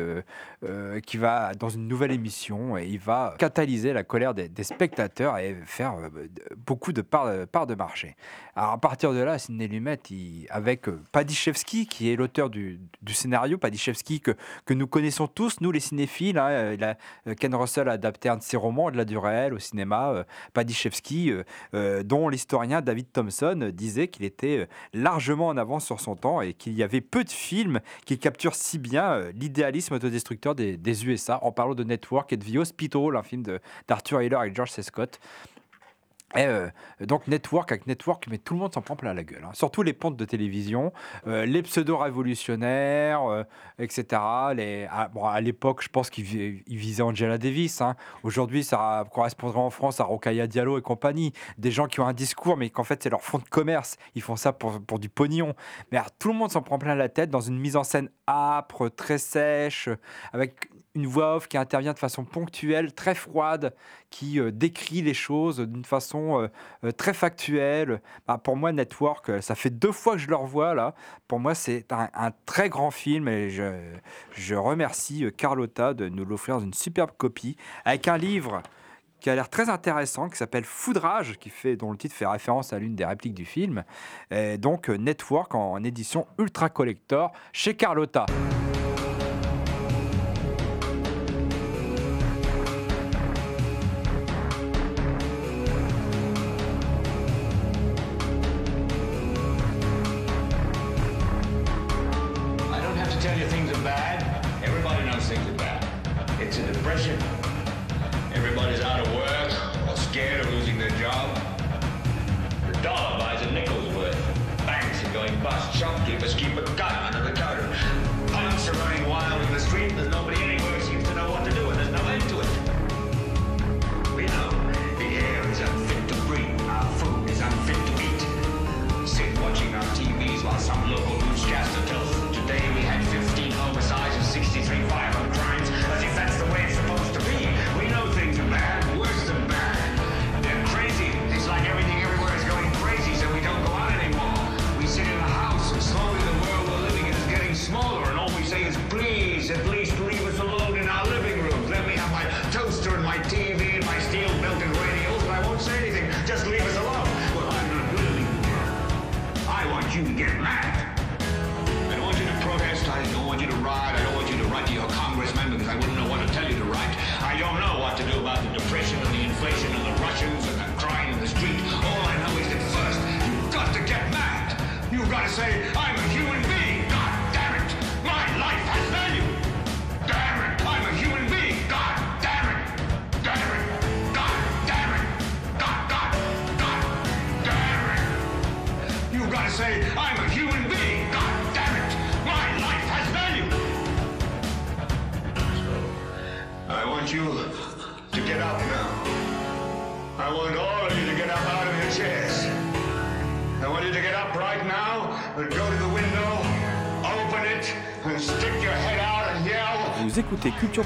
qui 1.06 1.18
va 1.18 1.54
dans 1.54 1.70
une 1.70 1.88
nouvelle 1.88 2.12
émission 2.12 2.76
et 2.76 2.88
il 2.88 2.98
va 2.98 3.36
catalyser 3.38 3.94
la 3.94 4.04
colère 4.04 4.34
des, 4.34 4.50
spectateurs 4.64 5.38
et 5.38 5.56
faire 5.66 5.94
beaucoup 6.58 6.92
de 6.92 7.02
parts 7.04 7.46
part 7.52 7.68
de 7.68 7.76
marché. 7.76 8.16
Alors 8.58 8.72
à 8.72 8.78
partir 8.78 9.12
de 9.12 9.20
là, 9.20 9.38
Sidney 9.38 9.68
Lumet, 9.68 10.00
il- 10.12 10.48
avec 10.50 10.88
euh, 10.88 11.02
Padishevsky, 11.12 11.88
qui 11.88 12.10
est 12.10 12.16
l'auteur 12.16 12.50
du, 12.50 12.80
scénario, 13.08 13.58
Padishevsky 13.58 14.22
que, 14.22 14.34
nous 14.74 14.88
connaissons 14.88 15.28
tous, 15.28 15.60
nous 15.60 15.72
les 15.74 15.82
cinéphiles, 15.82 16.38
hein, 16.38 16.48
euh, 16.50 16.94
euh, 17.28 17.34
Ken 17.34 17.54
Russell 17.54 17.90
a 17.90 17.94
adapté 17.94 18.30
un 18.30 18.38
de 18.38 18.44
ses 18.44 18.56
romans, 18.56 18.92
de 18.92 18.96
la 18.98 19.04
du 19.04 19.18
réel, 19.18 19.54
au 19.54 19.60
cinéma, 19.60 20.24
euh, 20.58 21.44
euh, 21.74 22.04
dont 22.04 22.30
l'historien 22.30 22.82
David 22.82 23.12
Thompson 23.12 23.72
disait 23.74 24.08
qu'il 24.08 24.24
était 24.24 24.70
largement 24.94 25.48
en 25.48 25.58
avance 25.58 25.86
sur 25.86 26.00
son 26.00 26.16
temps 26.16 26.40
et 26.40 26.54
qu'il 26.54 26.74
y 26.74 26.84
avait 26.84 27.02
peu 27.02 27.26
de 27.26 27.30
films 27.32 27.82
qui 28.06 28.18
capturent 28.18 28.56
si 28.56 28.80
bien 28.80 29.20
l'idéalisme 29.32 29.96
autodestructeur 29.96 30.56
des, 30.56 31.06
USA, 31.06 31.40
en 31.44 31.52
parlant 31.52 31.76
de 31.76 31.84
Network 31.84 32.32
et 32.32 32.38
de 32.38 32.46
The 32.46 32.56
Hospital, 32.56 33.18
un 33.18 33.24
film 33.24 33.44
d'Arthur 33.88 34.22
Hiller 34.22 34.40
et 34.46 34.56
George 34.56 34.72
C. 34.72 34.82
Scott. 34.82 35.20
Et 36.36 36.46
euh, 36.46 36.70
donc 37.02 37.28
Network 37.28 37.72
avec 37.72 37.88
Network, 37.88 38.26
mais 38.30 38.38
tout 38.40 38.56
le 38.56 38.60
monde 38.60 38.74
s'en 38.74 38.82
prend 38.82 38.96
plein 38.96 39.14
la 39.14 39.24
gueule. 39.24 39.44
hein. 39.46 39.52
Surtout 39.54 39.84
les 39.84 39.94
pontes 39.94 40.18
de 40.18 40.26
télévision, 40.26 40.92
euh, 41.28 41.46
les 41.46 41.62
pseudo-révolutionnaires, 41.62 43.24
euh, 43.24 43.44
etc. 43.80 44.22
Les, 44.56 44.88
à, 44.90 45.42
l'époque, 45.42 45.82
je 45.84 45.90
pense 45.90 46.10
qu'ils 46.10 46.26
vi- 46.26 46.64
ils 46.68 46.78
visaient 46.78 47.04
Angela 47.04 47.38
Davis. 47.38 47.80
hein. 47.82 47.96
Aujourd'hui, 48.24 48.64
ça 48.64 49.06
correspondrait 49.14 49.60
en 49.60 49.70
France 49.70 50.00
à 50.00 50.04
Rokhaya 50.04 50.48
Diallo 50.48 50.78
et 50.78 50.82
compagnie. 50.82 51.32
Des 51.58 51.72
gens 51.72 51.88
qui 51.88 52.00
ont 52.00 52.08
un 52.08 52.14
discours, 52.14 52.58
mais 52.58 52.70
qu'en 52.70 52.84
fait, 52.84 53.02
c'est 53.04 53.10
leur 53.10 53.22
fond 53.22 53.38
de 53.38 53.48
commerce. 53.48 53.96
Ils 54.16 54.22
font 54.22 54.36
ça 54.36 54.52
pour, 54.52 54.80
du 55.00 55.10
pognon. 55.10 55.54
Mais 55.92 55.98
alors, 55.98 56.12
tout 56.12 56.30
le 56.30 56.36
monde 56.36 56.52
s'en 56.52 56.62
prend 56.64 56.80
plein 56.80 56.96
la 56.96 57.08
tête 57.08 57.30
dans 57.30 57.40
une 57.42 57.58
mise 57.60 57.76
en 57.78 57.84
scène 57.84 58.10
âpre, 58.28 58.90
très 58.90 59.20
sèche, 59.20 59.90
avec 60.34 60.70
une 60.96 61.06
voix 61.06 61.36
off 61.36 61.48
qui 61.48 61.58
intervient 61.58 61.94
de 61.94 62.00
façon 62.00 62.24
ponctuelle, 62.24 62.94
très 62.94 63.14
froide, 63.14 63.76
qui 64.10 64.40
euh, 64.40 64.52
décrit 64.52 65.02
les 65.02 65.14
choses 65.14 65.60
d'une 65.60 65.86
façon 65.86 66.42
euh, 66.42 66.48
euh, 66.86 66.92
très 66.92 67.14
factuelle. 67.14 68.02
Bah, 68.28 68.38
pour 68.38 68.56
moi, 68.56 68.72
Network, 68.72 69.42
ça 69.42 69.56
fait 69.56 69.70
deux 69.70 69.92
fois 69.92 70.14
que 70.14 70.20
je 70.20 70.30
le 70.30 70.36
revois 70.36 70.74
là. 70.74 70.96
Pour 71.28 71.40
moi, 71.40 71.54
c'est 71.54 71.86
un, 71.92 72.32
très 72.46 72.70
grand 72.70 72.92
film 72.92 73.28
et 73.28 73.50
je, 73.50 73.74
je 74.32 74.56
remercie 74.56 75.26
Carlotta 75.38 75.94
de 75.94 76.08
nous 76.08 76.26
l'offrir 76.26 76.60
une 76.60 76.74
superbe 76.74 77.12
copie 77.18 77.58
avec 77.84 78.08
un 78.08 78.18
livre 78.18 78.62
qui 79.20 79.30
a 79.30 79.36
l'air 79.36 79.50
très 79.50 79.70
intéressant, 79.70 80.30
qui 80.30 80.38
s'appelle 80.38 80.66
Foudrage, 80.66 81.38
qui 81.40 81.50
fait, 81.50 81.76
dont 81.76 81.92
le 81.92 81.98
titre 81.98 82.16
fait 82.16 82.28
référence 82.28 82.74
à 82.74 82.80
l'une 82.80 82.96
des 82.96 83.06
répliques 83.06 83.34
du 83.34 83.46
film. 83.46 83.84
Et 84.30 84.58
donc 84.58 84.90
Network 84.90 85.56
en 85.56 85.84
édition 85.84 86.28
ultra 86.38 86.70
collector 86.70 87.32
chez 87.52 87.76
Carlotta. 87.76 88.26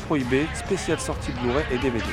Prohibée, 0.09 0.47
spéciale 0.55 0.99
sortie 0.99 1.31
Blu-ray 1.33 1.65
et 1.71 1.77
DVD. 1.77 2.03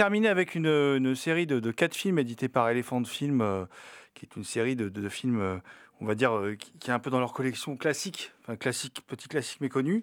Terminer 0.00 0.28
avec 0.28 0.54
une, 0.54 1.14
série 1.14 1.46
de, 1.46 1.70
quatre 1.70 1.94
films 1.94 2.18
édités 2.18 2.48
par 2.48 2.70
Elephant 2.70 3.04
Film, 3.04 3.42
euh, 3.42 3.66
qui 4.14 4.24
est 4.24 4.34
une 4.34 4.44
série 4.44 4.74
de, 4.74 5.08
films, 5.10 5.42
euh, 5.42 5.58
on 6.00 6.06
va 6.06 6.14
dire, 6.14 6.34
euh, 6.34 6.54
qui, 6.54 6.90
est 6.90 6.94
un 6.94 6.98
peu 6.98 7.10
dans 7.10 7.20
leur 7.20 7.34
collection 7.34 7.76
classique, 7.76 8.32
enfin 8.40 8.56
classique, 8.56 9.02
petit 9.06 9.28
classique 9.28 9.60
méconnu. 9.60 10.02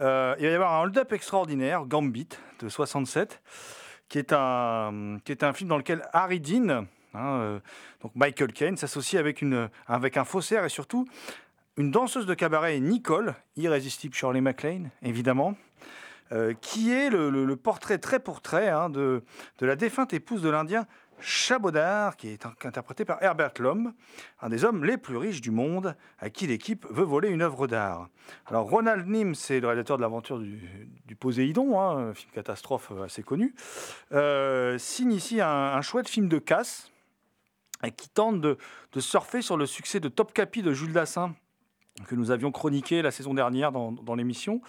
Euh, 0.00 0.36
il 0.38 0.46
va 0.46 0.52
y 0.52 0.54
avoir 0.54 0.74
un 0.74 0.84
hold-up 0.84 1.12
extraordinaire, 1.12 1.84
Gambit, 1.84 2.28
de 2.60 2.68
67, 2.68 3.42
qui 4.08 4.20
est 4.20 4.32
un, 4.32 5.18
qui 5.24 5.32
est 5.32 5.42
un 5.42 5.52
film 5.52 5.68
dans 5.68 5.78
lequel 5.78 6.02
Harry 6.12 6.38
Dean, 6.38 6.86
hein, 7.14 7.60
donc 8.02 8.12
Michael 8.14 8.52
Caine, 8.52 8.76
s'associe 8.76 9.18
avec, 9.18 9.42
une, 9.42 9.68
avec 9.88 10.16
un 10.16 10.24
faussaire 10.24 10.64
et 10.64 10.68
surtout 10.68 11.08
une 11.76 11.90
danseuse 11.90 12.26
de 12.26 12.34
cabaret, 12.34 12.78
Nicole, 12.78 13.34
irrésistible 13.56 14.14
Shirley 14.14 14.40
MacLaine, 14.40 14.90
évidemment. 15.02 15.56
Euh, 16.32 16.54
qui 16.60 16.92
est 16.92 17.10
le, 17.10 17.30
le- 17.30 17.44
le 17.44 17.56
portrait 17.56 17.98
trait 17.98 18.20
pour 18.20 18.40
trait 18.40 18.68
hein, 18.68 18.88
de, 18.90 19.22
de 19.58 19.66
la 19.66 19.76
défunte 19.76 20.12
épouse 20.12 20.42
de 20.42 20.48
l'Indien 20.48 20.86
Chabodar, 21.20 22.16
qui 22.16 22.28
est 22.28 22.44
in- 22.44 22.54
interprété 22.64 23.04
par 23.04 23.22
Herbert 23.22 23.52
Lom, 23.60 23.92
un 24.42 24.48
des 24.48 24.64
hommes 24.64 24.84
les 24.84 24.96
plus 24.96 25.16
riches 25.16 25.40
du 25.40 25.50
monde, 25.52 25.94
à 26.18 26.28
qui 26.28 26.46
l'équipe 26.46 26.86
veut 26.90 27.04
voler 27.04 27.28
une 27.28 27.40
œuvre 27.42 27.66
d'art. 27.66 28.08
Alors 28.46 28.68
Ronald 28.68 29.06
Nim, 29.06 29.34
c'est 29.34 29.60
le 29.60 29.68
réalisateur 29.68 29.96
de 29.96 30.02
l'aventure 30.02 30.38
du, 30.38 30.90
du 31.06 31.14
Poséidon, 31.14 31.80
hein, 31.80 32.08
un 32.08 32.14
film 32.14 32.32
catastrophe 32.32 32.90
assez 33.04 33.22
connu, 33.22 33.54
euh, 34.12 34.76
signe 34.78 35.12
ici 35.12 35.40
un, 35.40 35.48
un 35.48 35.82
chouette 35.82 36.08
film 36.08 36.28
de 36.28 36.38
casse 36.38 36.90
et 37.84 37.92
qui 37.92 38.08
tente 38.08 38.40
de, 38.40 38.58
de 38.92 39.00
surfer 39.00 39.40
sur 39.40 39.56
le 39.56 39.66
succès 39.66 40.00
de 40.00 40.08
Top 40.08 40.32
Capi 40.32 40.62
de 40.62 40.72
Jules 40.72 40.92
Dassin, 40.92 41.34
que 42.08 42.16
nous 42.16 42.32
avions 42.32 42.50
chroniqué 42.50 43.02
la 43.02 43.12
saison 43.12 43.34
dernière 43.34 43.70
dans, 43.70 43.92
dans 43.92 44.14
l'émission. 44.16 44.60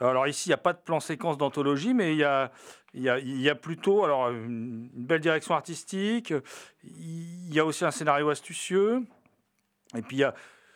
Alors 0.00 0.26
ici, 0.26 0.48
il 0.48 0.50
n'y 0.50 0.54
a 0.54 0.58
pas 0.58 0.72
de 0.72 0.78
plan 0.78 1.00
séquence 1.00 1.38
d'anthologie, 1.38 1.94
mais 1.94 2.12
il 2.12 2.18
y 2.18 2.24
a, 3.48 3.54
plutôt 3.54 4.04
une 4.04 4.88
belle 4.92 5.20
direction 5.20 5.54
artistique, 5.54 6.34
il 6.84 7.54
y 7.54 7.58
a 7.58 7.64
aussi 7.64 7.84
un 7.84 7.90
scénario 7.90 8.28
astucieux, 8.28 9.02
et 9.96 10.02
puis 10.02 10.22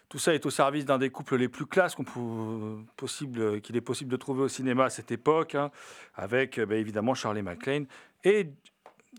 tout 0.09 0.19
ça 0.19 0.35
est 0.35 0.47
au 0.47 0.51
service 0.51 0.87
d'un 0.87 0.99
des 0.99 1.11
couples 1.11 1.37
les 1.37 1.49
plus 1.49 1.67
classes 1.67 1.95
qu'il 1.95 3.77
est 3.77 3.81
possible 3.81 4.11
de 4.11 4.17
trouver 4.17 4.43
au 4.43 4.49
cinéma 4.49 4.85
à 4.85 4.91
cette 4.91 5.13
époque, 5.13 5.55
hein, 5.55 5.71
avec 6.15 6.59
ben, 6.59 6.79
évidemment 6.79 7.15
Charlie 7.15 7.43
MacLaine 7.43 7.87
et, 8.25 8.51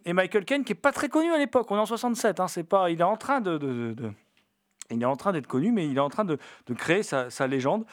Michael 0.05 0.45
Caine, 0.45 0.63
qui 0.63 0.71
n'est 0.71 0.79
pas 0.79 0.91
très 0.91 1.09
connu 1.09 1.31
à 1.31 1.37
l'époque, 1.37 1.69
on 1.69 1.75
est 1.75 1.79
en 1.79 1.85
67, 1.85 2.39
hein, 2.39 2.47
pas, 2.67 2.89
il 2.89 3.01
est 3.01 3.03
en 3.03 3.17
train 3.17 3.39
de 3.39 4.13
il 4.91 5.01
est 5.01 5.05
en 5.05 5.15
train 5.15 5.31
d'être 5.31 5.47
connu, 5.47 5.71
mais 5.71 5.87
il 5.87 5.97
est 5.97 6.01
en 6.01 6.09
train 6.09 6.25
de, 6.25 6.37
créer 6.75 7.03
sa, 7.03 7.47
légende. 7.47 7.85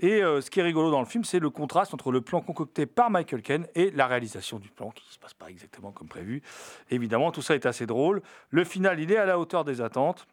Et 0.00 0.22
euh, 0.22 0.40
ce 0.40 0.50
qui 0.50 0.60
est 0.60 0.62
rigolo 0.62 0.90
dans 0.90 1.00
le 1.00 1.06
film, 1.06 1.24
c'est 1.24 1.38
le 1.38 1.50
contraste 1.50 1.94
entre 1.94 2.12
le 2.12 2.20
plan 2.20 2.40
concocté 2.40 2.86
par 2.86 3.10
Michael 3.10 3.42
Caine 3.42 3.66
et 3.74 3.90
la 3.90 4.06
réalisation 4.06 4.58
du 4.58 4.68
plan, 4.68 4.90
qui 4.90 5.04
ne 5.06 5.12
se 5.12 5.18
passe 5.18 5.34
pas 5.34 5.48
exactement 5.48 5.92
comme 5.92 6.08
prévu. 6.08 6.42
Évidemment, 6.90 7.30
tout 7.30 7.42
ça 7.42 7.54
est 7.54 7.66
assez 7.66 7.86
drôle. 7.86 8.22
Le 8.50 8.64
final, 8.64 9.00
il 9.00 9.12
est 9.12 9.16
à 9.16 9.26
la 9.26 9.38
hauteur 9.38 9.64
des 9.64 9.80
attentes. 9.80 10.26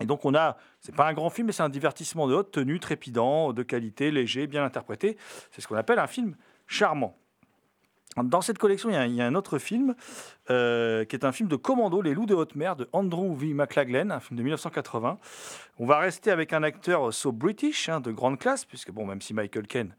Et 0.00 0.06
donc 0.06 0.24
on 0.24 0.34
a, 0.34 0.56
c'est 0.80 0.94
pas 0.94 1.06
un 1.06 1.12
grand 1.12 1.28
film, 1.28 1.48
mais 1.48 1.52
c'est 1.52 1.62
un 1.62 1.68
divertissement 1.68 2.26
de 2.26 2.34
haute 2.34 2.52
tenue, 2.52 2.80
trépidant, 2.80 3.52
de 3.52 3.62
qualité, 3.62 4.10
léger, 4.10 4.46
bien 4.46 4.64
interprété. 4.64 5.18
C'est 5.50 5.60
ce 5.60 5.68
qu'on 5.68 5.76
appelle 5.76 5.98
un 5.98 6.06
film 6.06 6.36
charmant. 6.66 7.19
Dans 8.16 8.40
cette 8.40 8.58
collection, 8.58 8.90
il 8.90 9.14
y 9.14 9.20
a, 9.20 9.26
un 9.26 9.34
autre 9.36 9.58
film 9.58 9.94
euh, 10.50 11.04
qui 11.04 11.14
est 11.14 11.24
un 11.24 11.30
film 11.30 11.48
de 11.48 11.54
commando, 11.54 12.02
Les 12.02 12.12
Loups 12.12 12.26
de 12.26 12.34
haute 12.34 12.56
mer 12.56 12.74
de 12.74 12.88
Andrew 12.92 13.36
V. 13.36 13.54
McLaglen, 13.54 14.10
un 14.10 14.18
film 14.18 14.36
de 14.36 14.42
1980. 14.42 15.18
On 15.78 15.86
va 15.86 15.98
rester 15.98 16.32
avec 16.32 16.52
un 16.52 16.64
acteur 16.64 17.14
so 17.14 17.30
british, 17.30 17.88
hein, 17.88 18.00
de 18.00 18.10
grande 18.10 18.38
classe, 18.38 18.64
puisque 18.64 18.90
bon, 18.90 19.06
même 19.06 19.20
si 19.20 19.32
Michael 19.32 19.68
Caine, 19.68 19.94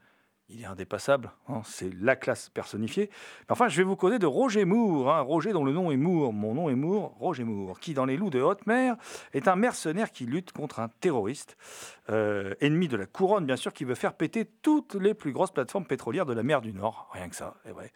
il 0.54 0.62
est 0.62 0.66
indépassable, 0.66 1.32
hein, 1.47 1.62
c'est 1.66 1.91
la 2.02 2.16
classe 2.16 2.49
personnifiée. 2.49 3.10
Enfin, 3.49 3.68
je 3.68 3.78
vais 3.78 3.84
vous 3.84 3.95
causer 3.95 4.20
de 4.20 4.26
Roger 4.26 4.66
Moore, 4.66 5.14
hein, 5.14 5.22
Roger 5.22 5.54
dont 5.54 5.64
le 5.64 5.72
nom 5.72 5.91
est 5.91 5.97
Moore, 5.97 6.34
mon 6.34 6.54
nom 6.54 6.70
est 6.70 6.76
Moore, 6.76 7.16
Roger 7.20 7.43
Moore, 7.43 7.80
qui 7.80 7.93
dans 7.93 8.06
Les 8.06 8.18
Loups 8.18 8.30
de 8.30 8.41
haute 8.41 8.66
mer 8.68 8.95
est 9.34 9.47
un 9.47 9.56
mercenaire 9.56 10.12
qui 10.12 10.26
lutte 10.26 10.52
contre 10.52 10.80
un 10.80 10.89
terroriste, 10.99 11.58
euh, 12.10 12.54
ennemi 12.60 12.88
de 12.88 12.97
la 12.97 13.06
couronne 13.06 13.45
bien 13.45 13.56
sûr, 13.56 13.74
qui 13.74 13.86
veut 13.86 13.95
faire 13.95 14.14
péter 14.14 14.45
toutes 14.62 14.95
les 14.95 15.14
plus 15.14 15.32
grosses 15.32 15.52
plateformes 15.52 15.86
pétrolières 15.86 16.26
de 16.26 16.34
la 16.34 16.43
mer 16.43 16.62
du 16.62 16.74
Nord, 16.74 17.10
rien 17.14 17.30
que 17.30 17.36
ça, 17.36 17.56
et 17.68 17.72
ouais. 17.72 17.91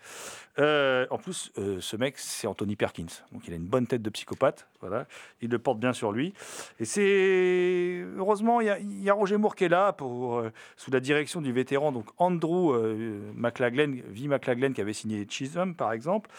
Euh, 0.60 1.06
en 1.10 1.18
plus, 1.18 1.51
euh, 1.58 1.80
ce 1.82 1.97
mec, 1.97 2.18
c'est 2.18 2.47
Anthony 2.47 2.78
Perkins. 2.78 3.06
Donc, 3.34 3.45
il 3.47 3.53
a 3.53 3.58
une 3.58 3.66
bonne 3.66 3.88
tête 3.88 4.01
de 4.01 4.10
psychopathe. 4.10 4.68
Voilà. 4.80 5.06
Il 5.41 5.49
le 5.49 5.60
porte 5.60 5.80
bien 5.80 5.91
sur 5.91 6.14
lui. 6.14 6.34
Et 6.80 6.86
c'est. 6.86 8.06
Heureusement, 8.16 8.62
il 8.62 9.03
y, 9.03 9.10
a, 9.10 9.14
Roger 9.14 9.36
Moore 9.36 9.56
qui 9.56 9.66
est 9.66 9.70
là, 9.70 9.91
pour, 9.91 10.41
sous 10.78 10.91
la 10.91 11.01
direction 11.01 11.41
du 11.41 11.51
vétéran 11.51 11.91
donc 11.91 12.06
Andrew 12.18 12.44
euh, 12.45 13.31
McLaglen, 13.35 14.01
V. 14.07 14.27
McLaglen, 14.27 14.73
qui 14.73 14.81
avait 14.81 14.93
signé 14.93 15.25
Chisholm, 15.29 15.75
par 15.75 15.91
exemple, 15.91 16.29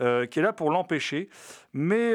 euh, 0.00 0.26
qui 0.26 0.38
est 0.38 0.42
là 0.42 0.52
pour 0.52 0.70
l'empêcher. 0.70 1.28
Mais. 1.72 2.14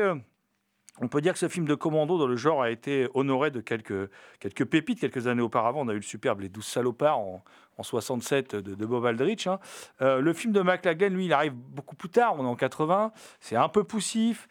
On 1.02 1.08
peut 1.08 1.22
dire 1.22 1.34
que 1.34 1.40
ce 1.40 1.48
film 1.48 1.66
de 1.66 1.76
commando 1.76 2.18
dans 2.18 2.28
le 2.28 2.36
genre 2.36 2.62
a 2.62 2.70
été 2.70 3.08
honoré 3.14 3.52
de 3.52 3.62
quelques, 3.62 4.10
quelques 4.40 4.66
pépites 4.66 5.00
quelques 5.00 5.28
années 5.28 5.42
auparavant. 5.42 5.82
On 5.82 5.88
a 5.88 5.94
eu 5.94 5.98
le 5.98 6.02
superbe 6.02 6.42
Les 6.42 6.50
Douze 6.50 6.66
Salopards 6.66 7.20
en, 7.20 7.44
en 7.78 7.84
67 7.84 8.56
de, 8.56 8.86
Bob 8.86 9.06
Aldrich. 9.06 9.48
hein. 9.48 9.60
Euh, 10.02 10.20
le 10.20 10.34
film 10.34 10.52
de 10.52 10.62
McLaglen, 10.62 11.14
lui, 11.14 11.26
il 11.26 11.34
arrive 11.34 11.54
beaucoup 11.54 11.96
plus 11.96 12.10
tard, 12.10 12.36
on 12.38 12.44
est 12.44 12.48
en 12.48 12.56
80. 12.56 13.12
C'est 13.40 13.56
un 13.56 13.70
peu 13.70 13.84
poussif. 13.84 14.48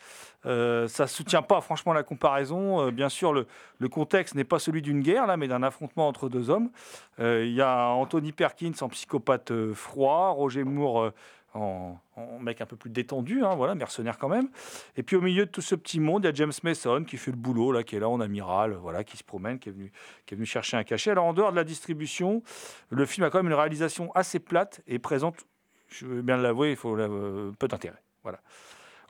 Euh, 0.46 0.88
ça 0.88 1.02
ne 1.02 1.08
soutient 1.08 1.42
pas 1.42 1.60
franchement 1.60 1.92
la 1.92 2.02
comparaison. 2.02 2.86
Euh, 2.86 2.90
bien 2.90 3.08
sûr, 3.08 3.32
le, 3.32 3.46
le 3.78 3.88
contexte 3.88 4.34
n'est 4.34 4.44
pas 4.44 4.58
celui 4.58 4.80
d'une 4.80 5.00
guerre, 5.02 5.26
là, 5.26 5.36
mais 5.36 5.48
d'un 5.48 5.62
affrontement 5.62 6.08
entre 6.08 6.28
deux 6.28 6.48
hommes. 6.48 6.70
Il 7.20 7.52
y 7.52 7.60
a 7.60 7.88
Anthony 7.88 8.30
Perkins 8.30 8.70
en 8.80 8.88
psychopathe 8.88 9.52
froid, 9.74 10.28
Roger 10.28 10.62
Moore 10.62 11.10
en, 11.54 11.98
mec 12.40 12.60
un 12.60 12.66
peu 12.66 12.76
plus 12.76 12.90
détendu, 12.90 13.44
hein, 13.44 13.54
voilà, 13.54 13.74
mercenaire 13.74 14.18
quand 14.18 14.28
même. 14.28 14.48
Et 14.96 15.02
puis 15.02 15.16
au 15.16 15.20
milieu 15.20 15.46
de 15.46 15.50
tout 15.50 15.60
ce 15.60 15.74
petit 15.74 16.00
monde, 16.00 16.24
il 16.24 16.26
y 16.26 16.30
a 16.30 16.34
James 16.34 16.52
Mason 16.62 17.04
qui 17.04 17.16
fait 17.16 17.30
le 17.30 17.36
boulot, 17.36 17.72
là, 17.72 17.82
qui 17.82 17.96
est 17.96 18.00
là 18.00 18.08
en 18.08 18.20
amiral, 18.20 18.74
voilà, 18.74 19.04
qui 19.04 19.16
se 19.16 19.24
promène, 19.24 19.58
qui 19.58 19.68
est 19.68 19.72
venu, 19.72 19.92
qui 20.26 20.34
est 20.34 20.36
venu 20.36 20.46
chercher 20.46 20.76
un 20.76 20.84
cachet. 20.84 21.10
Alors 21.10 21.24
en 21.24 21.32
dehors 21.32 21.50
de 21.50 21.56
la 21.56 21.64
distribution, 21.64 22.42
le 22.90 23.06
film 23.06 23.26
a 23.26 23.30
quand 23.30 23.38
même 23.38 23.50
une 23.50 23.58
réalisation 23.58 24.12
assez 24.14 24.38
plate 24.38 24.80
et 24.86 24.98
présente, 24.98 25.46
je 25.88 26.06
veux 26.06 26.22
bien 26.22 26.36
l'avouer, 26.36 26.70
il 26.70 26.76
faut 26.76 26.96
peu 27.58 27.68
d'intérêt. 27.68 28.02
Voilà. 28.22 28.40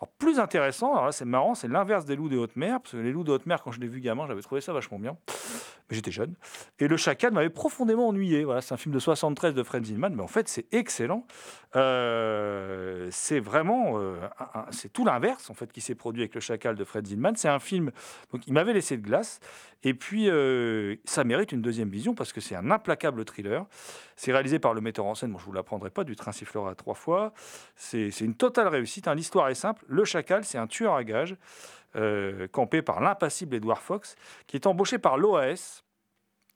Alors, 0.00 0.12
plus 0.18 0.38
intéressant, 0.38 0.92
alors 0.92 1.06
là 1.06 1.12
c'est 1.12 1.24
marrant, 1.24 1.54
c'est 1.54 1.66
l'inverse 1.66 2.04
des 2.04 2.14
loups 2.14 2.28
de 2.28 2.36
haute 2.36 2.54
mer, 2.54 2.80
parce 2.80 2.92
que 2.92 2.98
les 2.98 3.10
loups 3.10 3.24
de 3.24 3.32
haute 3.32 3.46
mer, 3.46 3.62
quand 3.62 3.72
je 3.72 3.80
l'ai 3.80 3.88
vu 3.88 4.00
gamin, 4.00 4.26
j'avais 4.28 4.42
trouvé 4.42 4.60
ça 4.60 4.72
vachement 4.72 4.98
bien. 4.98 5.16
mais 5.90 5.96
j'étais 5.96 6.12
jeune. 6.12 6.34
Et 6.78 6.86
Le 6.86 6.96
Chacal 6.96 7.32
m'avait 7.32 7.50
profondément 7.50 8.06
ennuyé. 8.06 8.44
Voilà, 8.44 8.60
c'est 8.60 8.74
un 8.74 8.76
film 8.76 8.94
de 8.94 9.00
73 9.00 9.54
de 9.54 9.62
Fred 9.64 9.84
Zinman, 9.84 10.14
mais 10.14 10.22
en 10.22 10.28
fait, 10.28 10.48
c'est 10.48 10.66
excellent. 10.72 11.26
Euh, 11.74 13.08
c'est 13.10 13.40
vraiment, 13.40 13.94
euh, 13.98 14.16
c'est 14.70 14.92
tout 14.92 15.04
l'inverse 15.04 15.50
en 15.50 15.54
fait 15.54 15.70
qui 15.72 15.80
s'est 15.80 15.94
produit 15.94 16.22
avec 16.22 16.34
Le 16.34 16.40
Chacal 16.40 16.76
de 16.76 16.84
Fred 16.84 17.06
Zinman. 17.06 17.34
C'est 17.36 17.48
un 17.48 17.58
film, 17.58 17.90
donc 18.32 18.46
il 18.46 18.52
m'avait 18.52 18.74
laissé 18.74 18.96
de 18.96 19.02
glace. 19.02 19.40
Et 19.82 19.94
puis, 19.94 20.28
euh, 20.28 20.96
ça 21.04 21.24
mérite 21.24 21.52
une 21.52 21.62
deuxième 21.62 21.88
vision 21.88 22.14
parce 22.14 22.32
que 22.32 22.40
c'est 22.40 22.54
un 22.54 22.70
implacable 22.70 23.24
thriller. 23.24 23.66
C'est 24.20 24.32
réalisé 24.32 24.58
par 24.58 24.74
le 24.74 24.80
metteur 24.80 25.06
en 25.06 25.14
scène, 25.14 25.30
bon, 25.30 25.38
je 25.38 25.44
vous 25.44 25.52
l'apprendrai 25.52 25.90
pas, 25.90 26.02
du 26.02 26.16
train 26.16 26.32
sifflera 26.32 26.74
trois 26.74 26.94
fois. 26.94 27.32
C'est 27.76 28.10
c'est 28.10 28.24
une 28.24 28.34
totale 28.34 28.66
réussite. 28.66 29.06
hein. 29.06 29.14
L'histoire 29.14 29.48
est 29.48 29.54
simple. 29.54 29.84
Le 29.86 30.04
Chacal, 30.04 30.44
c'est 30.44 30.58
un 30.58 30.66
tueur 30.66 30.94
à 30.96 31.04
gages 31.04 31.36
euh, 31.94 32.48
campé 32.48 32.82
par 32.82 33.00
l'impassible 33.00 33.54
Edward 33.54 33.80
Fox, 33.80 34.16
qui 34.48 34.56
est 34.56 34.66
embauché 34.66 34.98
par 34.98 35.18
l'OAS. 35.18 35.84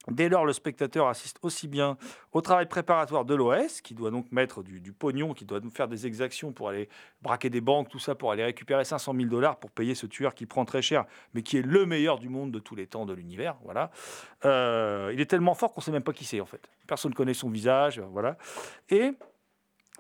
Dès 0.09 0.29
lors, 0.29 0.45
le 0.45 0.53
spectateur 0.53 1.07
assiste 1.09 1.39
aussi 1.43 1.69
bien 1.69 1.97
au 2.33 2.41
travail 2.41 2.67
préparatoire 2.67 3.25
de 3.25 3.35
l'OAS, 3.35 3.81
qui 3.83 3.95
doit 3.95 4.11
donc 4.11 4.31
mettre 4.33 4.63
du, 4.63 4.81
du 4.81 4.93
pognon, 4.93 5.33
qui 5.33 5.45
doit 5.45 5.61
nous 5.61 5.71
faire 5.71 5.87
des 5.89 6.07
exactions 6.07 6.53
pour 6.53 6.69
aller 6.69 6.89
braquer 7.23 7.51
des 7.51 7.61
banques, 7.61 7.89
tout 7.89 7.99
ça, 8.01 8.15
pour 8.15 8.33
aller 8.33 8.45
récupérer 8.45 8.85
500 8.85 9.15
000 9.15 9.29
dollars 9.29 9.57
pour 9.59 9.71
payer 9.71 9.95
ce 9.95 10.07
tueur 10.07 10.35
qui 10.35 10.47
prend 10.47 10.65
très 10.65 10.83
cher, 10.83 11.05
mais 11.35 11.43
qui 11.43 11.59
est 11.59 11.63
le 11.63 11.87
meilleur 11.87 12.19
du 12.19 12.29
monde 12.29 12.51
de 12.51 12.59
tous 12.59 12.75
les 12.75 12.87
temps 12.87 13.07
de 13.07 13.13
l'univers. 13.13 13.57
Voilà. 13.65 13.91
Euh, 14.45 15.11
il 15.15 15.21
est 15.21 15.27
tellement 15.27 15.55
fort 15.55 15.73
qu'on 15.73 15.81
ne 15.81 15.85
sait 15.85 15.93
même 15.93 16.03
pas 16.03 16.13
qui 16.13 16.25
c'est, 16.25 16.41
en 16.41 16.47
fait. 16.47 16.69
Personne 16.87 17.13
ne 17.13 17.17
connaît 17.17 17.35
son 17.35 17.49
visage. 17.51 17.99
euh, 17.99 18.07
Voilà. 18.11 18.37
Et 18.91 19.13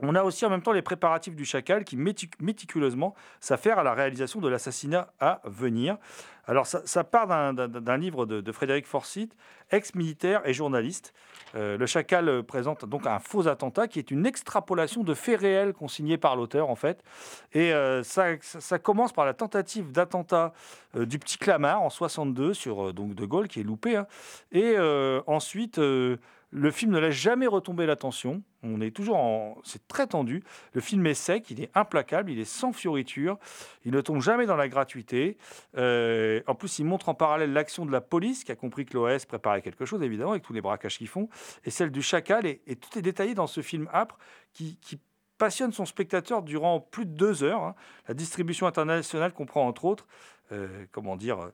on 0.00 0.14
a 0.14 0.22
aussi 0.22 0.44
en 0.46 0.50
même 0.50 0.62
temps 0.62 0.72
les 0.72 0.82
préparatifs 0.82 1.36
du 1.36 1.44
chacal 1.44 1.84
qui 1.84 1.96
métic- 1.96 2.34
méticuleusement 2.40 3.14
s'affaire 3.40 3.78
à 3.78 3.82
la 3.82 3.92
réalisation 3.94 4.40
de 4.40 4.48
l'assassinat 4.48 5.12
à 5.20 5.40
venir. 5.44 5.96
Alors 6.46 6.66
ça, 6.66 7.04
part 7.04 7.28
d'un- 7.28 7.96
livre 7.98 8.26
de, 8.26 8.52
Frédéric 8.52 8.84
Forsyth, 8.86 9.36
ex-militaire 9.70 10.42
et 10.44 10.52
journaliste. 10.52 11.14
Euh, 11.54 11.76
le 11.78 11.86
chacal 11.86 12.28
euh, 12.28 12.42
présente 12.42 12.84
donc 12.84 13.06
un 13.06 13.20
faux 13.20 13.46
attentat 13.46 13.86
qui 13.86 14.00
est 14.00 14.10
une 14.10 14.26
extrapolation 14.26 15.04
de 15.04 15.14
faits 15.14 15.40
réels 15.40 15.72
consignés 15.72 16.16
par 16.18 16.34
l'auteur 16.34 16.68
en 16.68 16.74
fait. 16.74 17.04
Et 17.52 17.72
euh, 17.72 18.02
ça, 18.02 18.38
commence 18.80 19.12
par 19.12 19.24
la 19.24 19.34
tentative 19.34 19.92
d'attentat 19.92 20.52
du 20.94 21.18
petit 21.18 21.38
Clamart 21.38 21.80
en 21.80 21.90
62 21.90 22.54
sur 22.54 22.92
donc 22.92 23.14
De 23.14 23.24
Gaulle 23.24 23.46
qui 23.46 23.60
est 23.60 23.64
loupé. 23.64 23.96
hein. 23.96 24.06
Et 24.50 24.76
ensuite, 25.26 25.80
le 26.52 26.70
film 26.70 26.92
ne 26.92 26.98
laisse 26.98 27.14
jamais 27.14 27.46
retomber 27.46 27.86
l'attention. 27.86 28.42
On 28.62 28.80
est 28.80 28.90
toujours 28.94 29.16
en. 29.16 29.56
C'est 29.64 29.88
très 29.88 30.06
tendu. 30.06 30.44
Le 30.74 30.80
film 30.80 31.04
est 31.06 31.14
sec, 31.14 31.50
il 31.50 31.62
est 31.62 31.70
implacable, 31.74 32.30
il 32.30 32.38
est 32.38 32.44
sans 32.44 32.72
fioriture. 32.72 33.38
Il 33.84 33.92
ne 33.92 34.00
tombe 34.02 34.20
jamais 34.20 34.44
dans 34.44 34.56
la 34.56 34.68
gratuité. 34.68 35.38
Euh, 35.78 36.42
en 36.46 36.54
plus, 36.54 36.78
il 36.78 36.84
montre 36.84 37.08
en 37.08 37.14
parallèle 37.14 37.52
l'action 37.52 37.86
de 37.86 37.90
la 37.90 38.02
police, 38.02 38.44
qui 38.44 38.52
a 38.52 38.56
compris 38.56 38.84
que 38.84 38.96
l'OS 38.96 39.24
préparait 39.24 39.62
quelque 39.62 39.86
chose, 39.86 40.02
évidemment, 40.02 40.32
avec 40.32 40.42
tous 40.42 40.52
les 40.52 40.60
braquages 40.60 40.98
qu'ils 40.98 41.08
font, 41.08 41.28
et 41.64 41.70
celle 41.70 41.90
du 41.90 42.02
chacal. 42.02 42.46
Et, 42.46 42.60
tout 42.76 42.98
est 42.98 43.02
détaillé 43.02 43.34
dans 43.34 43.46
ce 43.46 43.62
film 43.62 43.88
âpre 43.92 44.18
qui, 44.52 44.76
qui 44.76 45.00
passionne 45.38 45.72
son 45.72 45.86
spectateur 45.86 46.42
durant 46.42 46.80
plus 46.80 47.06
de 47.06 47.12
deux 47.12 47.42
heures. 47.42 47.62
hein. 47.62 47.74
La 48.06 48.14
distribution 48.14 48.66
internationale 48.66 49.32
comprend 49.32 49.66
entre 49.66 49.86
autres, 49.86 50.06
euh, 50.52 50.84
comment 50.92 51.16
dire, 51.16 51.40
euh, 51.40 51.50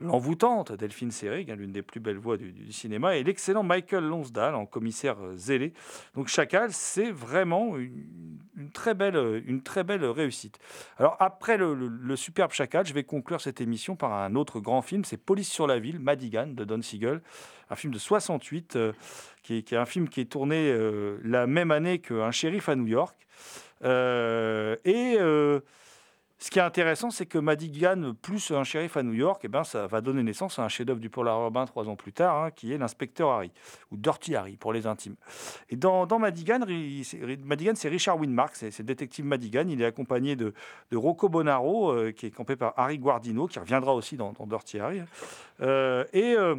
l'envoûtante 0.00 0.72
Delphine 0.72 1.10
Seyrig, 1.10 1.48
l'une 1.56 1.72
des 1.72 1.82
plus 1.82 2.00
belles 2.00 2.18
voix 2.18 2.36
du, 2.36 2.72
cinéma, 2.72 3.16
et 3.16 3.22
l'excellent 3.22 3.62
Michael 3.62 4.04
Lonsdale 4.04 4.54
en 4.54 4.66
commissaire 4.66 5.16
euh, 5.22 5.36
zélé. 5.36 5.72
Donc 6.14 6.28
Chacal, 6.28 6.72
c'est 6.72 7.10
vraiment 7.10 7.76
une, 7.76 8.70
très 8.72 8.94
belle, 8.94 9.16
euh, 9.16 9.40
une 9.46 9.62
très 9.62 9.84
belle 9.84 10.04
réussite. 10.04 10.58
Alors 10.98 11.16
après 11.20 11.56
le, 11.56 12.16
superbe 12.16 12.52
Chacal, 12.52 12.86
je 12.86 12.92
vais 12.92 13.04
conclure 13.04 13.40
cette 13.40 13.60
émission 13.60 13.94
par 13.96 14.12
un 14.12 14.34
autre 14.34 14.60
grand 14.60 14.82
film, 14.82 15.04
c'est 15.04 15.16
Police 15.16 15.50
sur 15.50 15.66
la 15.66 15.78
ville, 15.78 16.00
Madigan 16.00 16.48
de 16.48 16.64
Don 16.64 16.82
Siegel, 16.82 17.22
un 17.70 17.76
film 17.76 17.92
de 17.92 17.98
68, 17.98 18.76
euh, 18.76 18.92
qui, 19.42 19.56
est, 19.56 19.72
un 19.74 19.86
film 19.86 20.08
qui 20.08 20.20
est 20.20 20.30
tourné 20.30 20.70
euh, 20.70 21.18
la 21.22 21.46
même 21.46 21.70
année 21.70 22.00
qu'un 22.00 22.30
shérif 22.30 22.68
à 22.68 22.76
New 22.76 22.86
York. 22.86 23.16
Et 23.82 25.18
ce 26.44 26.50
qui 26.50 26.58
est 26.58 26.62
intéressant, 26.62 27.10
c'est 27.10 27.24
que 27.24 27.38
Madigan 27.38 28.12
plus 28.20 28.50
un 28.50 28.64
shérif 28.64 28.98
à 28.98 29.02
New 29.02 29.14
York, 29.14 29.40
eh 29.44 29.48
ben, 29.48 29.64
ça 29.64 29.86
va 29.86 30.02
donner 30.02 30.22
naissance 30.22 30.58
à 30.58 30.62
un 30.62 30.68
chef-d'œuvre 30.68 31.00
du 31.00 31.08
polar 31.08 31.40
urbain 31.40 31.64
trois 31.64 31.88
ans 31.88 31.96
plus 31.96 32.12
tard, 32.12 32.36
hein, 32.36 32.50
qui 32.50 32.70
est 32.70 32.76
l'inspecteur 32.76 33.30
Harry, 33.30 33.50
ou 33.90 33.96
Dirty 33.96 34.36
Harry 34.36 34.58
pour 34.58 34.74
les 34.74 34.86
intimes. 34.86 35.16
Et 35.70 35.76
dans, 35.76 36.06
Madigan, 36.18 36.60
Madigan, 37.46 37.72
c'est 37.76 37.88
Richard 37.88 38.18
Winmark, 38.20 38.56
c'est 38.56 38.78
le 38.78 38.84
détective 38.84 39.24
Madigan. 39.24 39.64
Il 39.70 39.80
est 39.80 39.86
accompagné 39.86 40.36
de, 40.36 40.52
Rocco 40.92 41.30
Bonaro, 41.30 41.90
euh, 41.90 42.12
qui 42.12 42.26
est 42.26 42.30
campé 42.30 42.56
par 42.56 42.74
Harry 42.76 42.98
Guardino, 42.98 43.46
qui 43.46 43.58
reviendra 43.58 43.94
aussi 43.94 44.18
dans, 44.18 44.34
dans 44.34 44.46
Dirty 44.46 44.80
Harry. 44.80 45.00
Euh, 45.62 46.04
et 46.12 46.34
euh, 46.34 46.56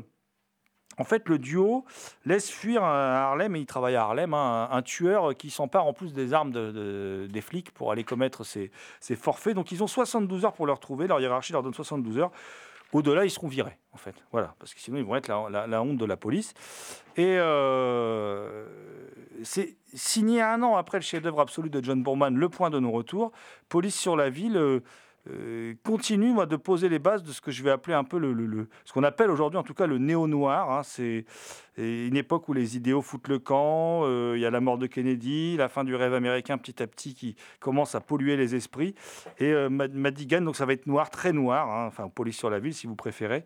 en 0.97 1.03
fait, 1.03 1.27
le 1.27 1.37
duo 1.37 1.85
laisse 2.25 2.49
fuir 2.49 2.83
à 2.83 3.27
Harlem, 3.29 3.55
et 3.55 3.59
il 3.59 3.65
travaille 3.65 3.95
à 3.95 4.03
Harlem, 4.03 4.33
hein, 4.33 4.69
un, 4.71 4.81
tueur 4.81 5.35
qui 5.35 5.49
s'empare 5.49 5.85
en 5.85 5.93
plus 5.93 6.13
des 6.13 6.33
armes 6.33 6.51
de- 6.51 6.71
de- 6.71 7.27
des 7.29 7.41
flics 7.41 7.71
pour 7.71 7.91
aller 7.91 8.03
commettre 8.03 8.45
ses, 8.45 8.71
forfaits. 9.15 9.55
Donc 9.55 9.71
ils 9.71 9.83
ont 9.83 9.87
72 9.87 10.45
heures 10.45 10.53
pour 10.53 10.65
le 10.65 10.73
retrouver, 10.73 11.07
leur 11.07 11.19
hiérarchie 11.19 11.53
leur 11.53 11.63
donne 11.63 11.73
72 11.73 12.17
heures. 12.19 12.31
Au-delà, 12.93 13.25
ils 13.25 13.31
seront 13.31 13.47
virés, 13.47 13.77
en 13.91 13.97
fait. 13.97 14.15
Voilà, 14.31 14.55
parce 14.57 14.73
que 14.73 14.79
sinon, 14.79 14.97
ils 14.97 15.03
vont 15.03 15.15
être 15.17 15.27
la, 15.27 15.81
honte 15.81 15.97
de 15.97 16.05
la 16.05 16.15
police. 16.15 16.53
Et 17.17 17.35
euh, 17.39 18.65
c'est 19.43 19.75
signé 19.93 20.41
un 20.41 20.61
an 20.63 20.77
après 20.77 20.99
le 20.99 21.01
chef-d'œuvre 21.03 21.41
absolu 21.41 21.69
de 21.69 21.83
John 21.83 22.01
Boorman, 22.03 22.35
Le 22.35 22.47
Point 22.47 22.69
de 22.69 22.79
non-retour. 22.79 23.31
Police 23.67 23.99
sur 23.99 24.15
la 24.15 24.29
ville 24.29 24.55
euh, 24.55 24.79
continue 25.83 26.31
moi, 26.33 26.45
de 26.45 26.55
poser 26.55 26.89
les 26.89 26.99
bases 26.99 27.23
de 27.23 27.31
ce 27.31 27.41
que 27.41 27.51
je 27.51 27.63
vais 27.63 27.71
appeler 27.71 27.95
un 27.95 28.03
peu 28.03 28.17
le, 28.19 28.67
ce 28.83 28.93
qu'on 28.93 29.03
appelle 29.03 29.31
aujourd'hui 29.31 29.57
en 29.57 29.63
tout 29.63 29.73
cas 29.73 29.87
le 29.87 29.97
néo-noir. 29.97 30.71
hein. 30.71 30.83
C'est 30.83 31.25
une 31.77 32.15
époque 32.15 32.47
où 32.47 32.53
les 32.53 32.77
idéaux 32.77 33.01
foutent 33.01 33.27
le 33.27 33.39
camp, 33.39 34.03
euh, 34.05 34.33
il 34.35 34.41
y 34.41 34.45
a 34.45 34.49
la 34.51 34.61
mort 34.61 34.77
de 34.77 34.87
Kennedy, 34.87 35.57
la 35.57 35.67
fin 35.67 35.83
du 35.83 35.93
rêve 35.95 36.13
américain 36.13 36.57
petit 36.57 36.81
à 36.81 36.87
petit 36.87 37.13
qui 37.13 37.35
commence 37.59 37.95
à 37.95 37.99
polluer 38.01 38.37
les 38.37 38.55
esprits. 38.55 38.95
Et 39.39 39.51
euh, 39.51 39.69
Mad- 39.69 39.93
Madigan, 39.93 40.41
donc 40.41 40.55
ça 40.55 40.65
va 40.65 40.71
être 40.73 40.85
noir, 40.87 41.09
très 41.09 41.33
noir, 41.33 41.69
hein, 41.69 41.85
enfin 41.87 42.07
police 42.07 42.37
sur 42.37 42.49
la 42.49 42.59
ville 42.59 42.73
si 42.73 42.87
vous 42.87 42.95
préférez. 42.95 43.43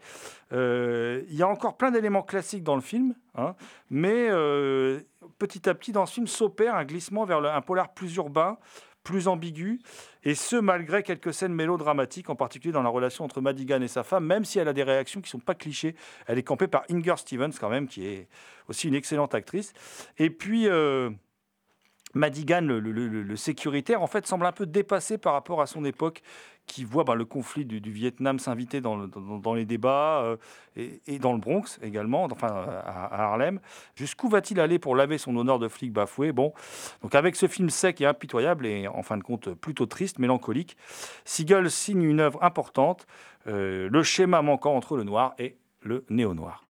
Euh, 0.53 1.23
Il 1.29 1.35
y 1.35 1.41
a 1.41 1.47
encore 1.47 1.75
plein 1.77 1.89
d'éléments 1.91 2.21
classiques 2.21 2.63
dans 2.63 2.75
le 2.75 2.81
film, 2.81 3.15
hein, 3.35 3.55
mais 3.89 4.27
euh, 4.29 4.99
petit 5.39 5.67
à 5.67 5.73
petit 5.73 5.91
dans 5.91 6.05
ce 6.05 6.13
film 6.13 6.27
s'opère 6.27 6.75
un 6.75 6.85
glissement 6.85 7.25
vers 7.25 7.43
un 7.43 7.61
polar 7.61 7.93
plus 7.93 8.15
urbain, 8.15 8.57
plus 9.03 9.27
ambigu, 9.27 9.79
et 10.23 10.35
ce 10.35 10.55
malgré 10.55 11.03
quelques 11.03 11.33
scènes 11.33 11.53
mélodramatiques, 11.53 12.29
en 12.29 12.35
particulier 12.35 12.73
dans 12.73 12.83
la 12.83 12.89
relation 12.89 13.23
entre 13.25 13.41
Madigan 13.41 13.81
et 13.81 13.87
sa 13.87 14.03
femme, 14.03 14.25
même 14.25 14.45
si 14.45 14.59
elle 14.59 14.67
a 14.67 14.73
des 14.73 14.83
réactions 14.83 15.21
qui 15.21 15.27
ne 15.27 15.31
sont 15.31 15.39
pas 15.39 15.55
clichés. 15.55 15.95
Elle 16.27 16.37
est 16.37 16.43
campée 16.43 16.67
par 16.67 16.83
Inger 16.91 17.15
Stevens 17.17 17.51
quand 17.59 17.69
même, 17.69 17.87
qui 17.87 18.05
est 18.05 18.27
aussi 18.67 18.87
une 18.87 18.95
excellente 18.95 19.33
actrice. 19.35 19.73
Et 20.17 20.29
puis... 20.29 20.67
euh, 20.67 21.09
Madigan, 22.15 22.61
le, 22.61 22.79
le- 22.79 22.91
le- 22.91 23.21
le 23.21 23.35
sécuritaire, 23.35 24.01
en 24.01 24.07
fait, 24.07 24.25
semble 24.25 24.47
un 24.47 24.51
peu 24.51 24.65
dépassé 24.65 25.19
par 25.19 25.33
rapport 25.33 25.61
à 25.61 25.67
son 25.67 25.85
époque, 25.85 26.23
qui 26.69 26.85
voit 26.85 27.03
ben, 27.03 27.15
le 27.15 27.25
conflit 27.25 27.65
du, 27.65 27.79
Vietnam 27.91 28.37
s'inviter 28.37 28.79
dans, 28.79 28.95
le- 28.95 29.07
dans- 29.07 29.39
dans 29.39 29.53
les 29.55 29.65
débats 29.65 30.21
euh, 30.21 30.37
et, 31.07 31.17
dans 31.19 31.33
le 31.33 31.39
Bronx 31.39 31.79
également, 31.81 32.25
enfin 32.31 32.47
à, 32.47 33.05
à 33.05 33.23
Harlem. 33.23 33.59
Jusqu'où 33.95 34.29
va-t-il 34.29 34.59
aller 34.59 34.77
pour 34.77 34.95
laver 34.95 35.17
son 35.17 35.35
honneur 35.35 35.57
de 35.57 35.67
flic 35.67 35.91
bafoué? 35.91 36.31
Bon, 36.31 36.53
donc 37.01 37.15
avec 37.15 37.35
ce 37.35 37.47
film 37.47 37.69
sec 37.69 37.99
et 38.01 38.05
impitoyable 38.05 38.67
et 38.67 38.87
en 38.87 39.01
fin 39.01 39.17
de 39.17 39.23
compte 39.23 39.53
plutôt 39.55 39.87
triste, 39.87 40.19
mélancolique, 40.19 40.77
Siegel 41.25 41.69
signe 41.71 42.03
une 42.03 42.19
œuvre 42.19 42.43
importante, 42.43 43.07
euh, 43.47 43.89
le 43.91 44.03
schéma 44.03 44.41
manquant 44.41 44.75
entre 44.75 44.95
le 44.95 45.03
noir 45.03 45.33
et 45.39 45.57
le 45.81 46.05
néo-noir. 46.09 46.65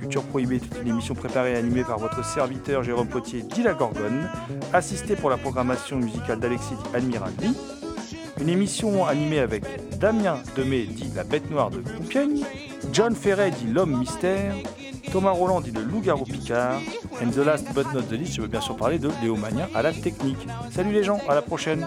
Culture 0.00 0.24
Prohibée 0.24 0.56
est 0.56 0.80
une 0.82 0.88
émission 0.88 1.14
préparée 1.14 1.52
et 1.52 1.56
animée 1.56 1.84
par 1.84 2.00
votre 2.00 2.24
serviteur 2.24 2.82
Jérôme 2.82 3.06
Potier, 3.06 3.42
dit 3.42 3.62
la 3.62 3.74
Gorgone, 3.74 4.28
assisté 4.72 5.14
pour 5.14 5.30
la 5.30 5.36
programmation 5.36 5.96
musicale 5.96 6.40
d'Alexis 6.40 6.74
Admiral 6.92 7.30
Lee. 7.40 7.56
Une 8.42 8.48
émission 8.48 9.06
animée 9.06 9.38
avec 9.38 9.62
Damien 10.00 10.42
Demey 10.56 10.82
dit 10.86 11.12
La 11.14 11.22
Bête 11.22 11.48
Noire 11.48 11.70
de 11.70 11.76
Compiègne, 11.78 12.42
John 12.92 13.14
Ferret 13.14 13.52
dit 13.52 13.68
L'Homme 13.68 13.96
Mystère, 13.96 14.56
Thomas 15.12 15.30
Roland 15.30 15.60
dit 15.60 15.70
Le 15.70 15.82
Loup-Garou 15.82 16.24
Picard, 16.24 16.80
and 17.22 17.30
the 17.30 17.36
last 17.36 17.72
but 17.72 17.86
not 17.94 18.02
the 18.10 18.18
least, 18.18 18.34
je 18.34 18.40
veux 18.40 18.48
bien 18.48 18.60
sûr 18.60 18.74
parler 18.74 18.98
de 18.98 19.08
Léo 19.22 19.38
à 19.72 19.82
la 19.82 19.92
technique. 19.92 20.44
Salut 20.72 20.90
les 20.90 21.04
gens, 21.04 21.20
à 21.28 21.36
la 21.36 21.42
prochaine 21.42 21.86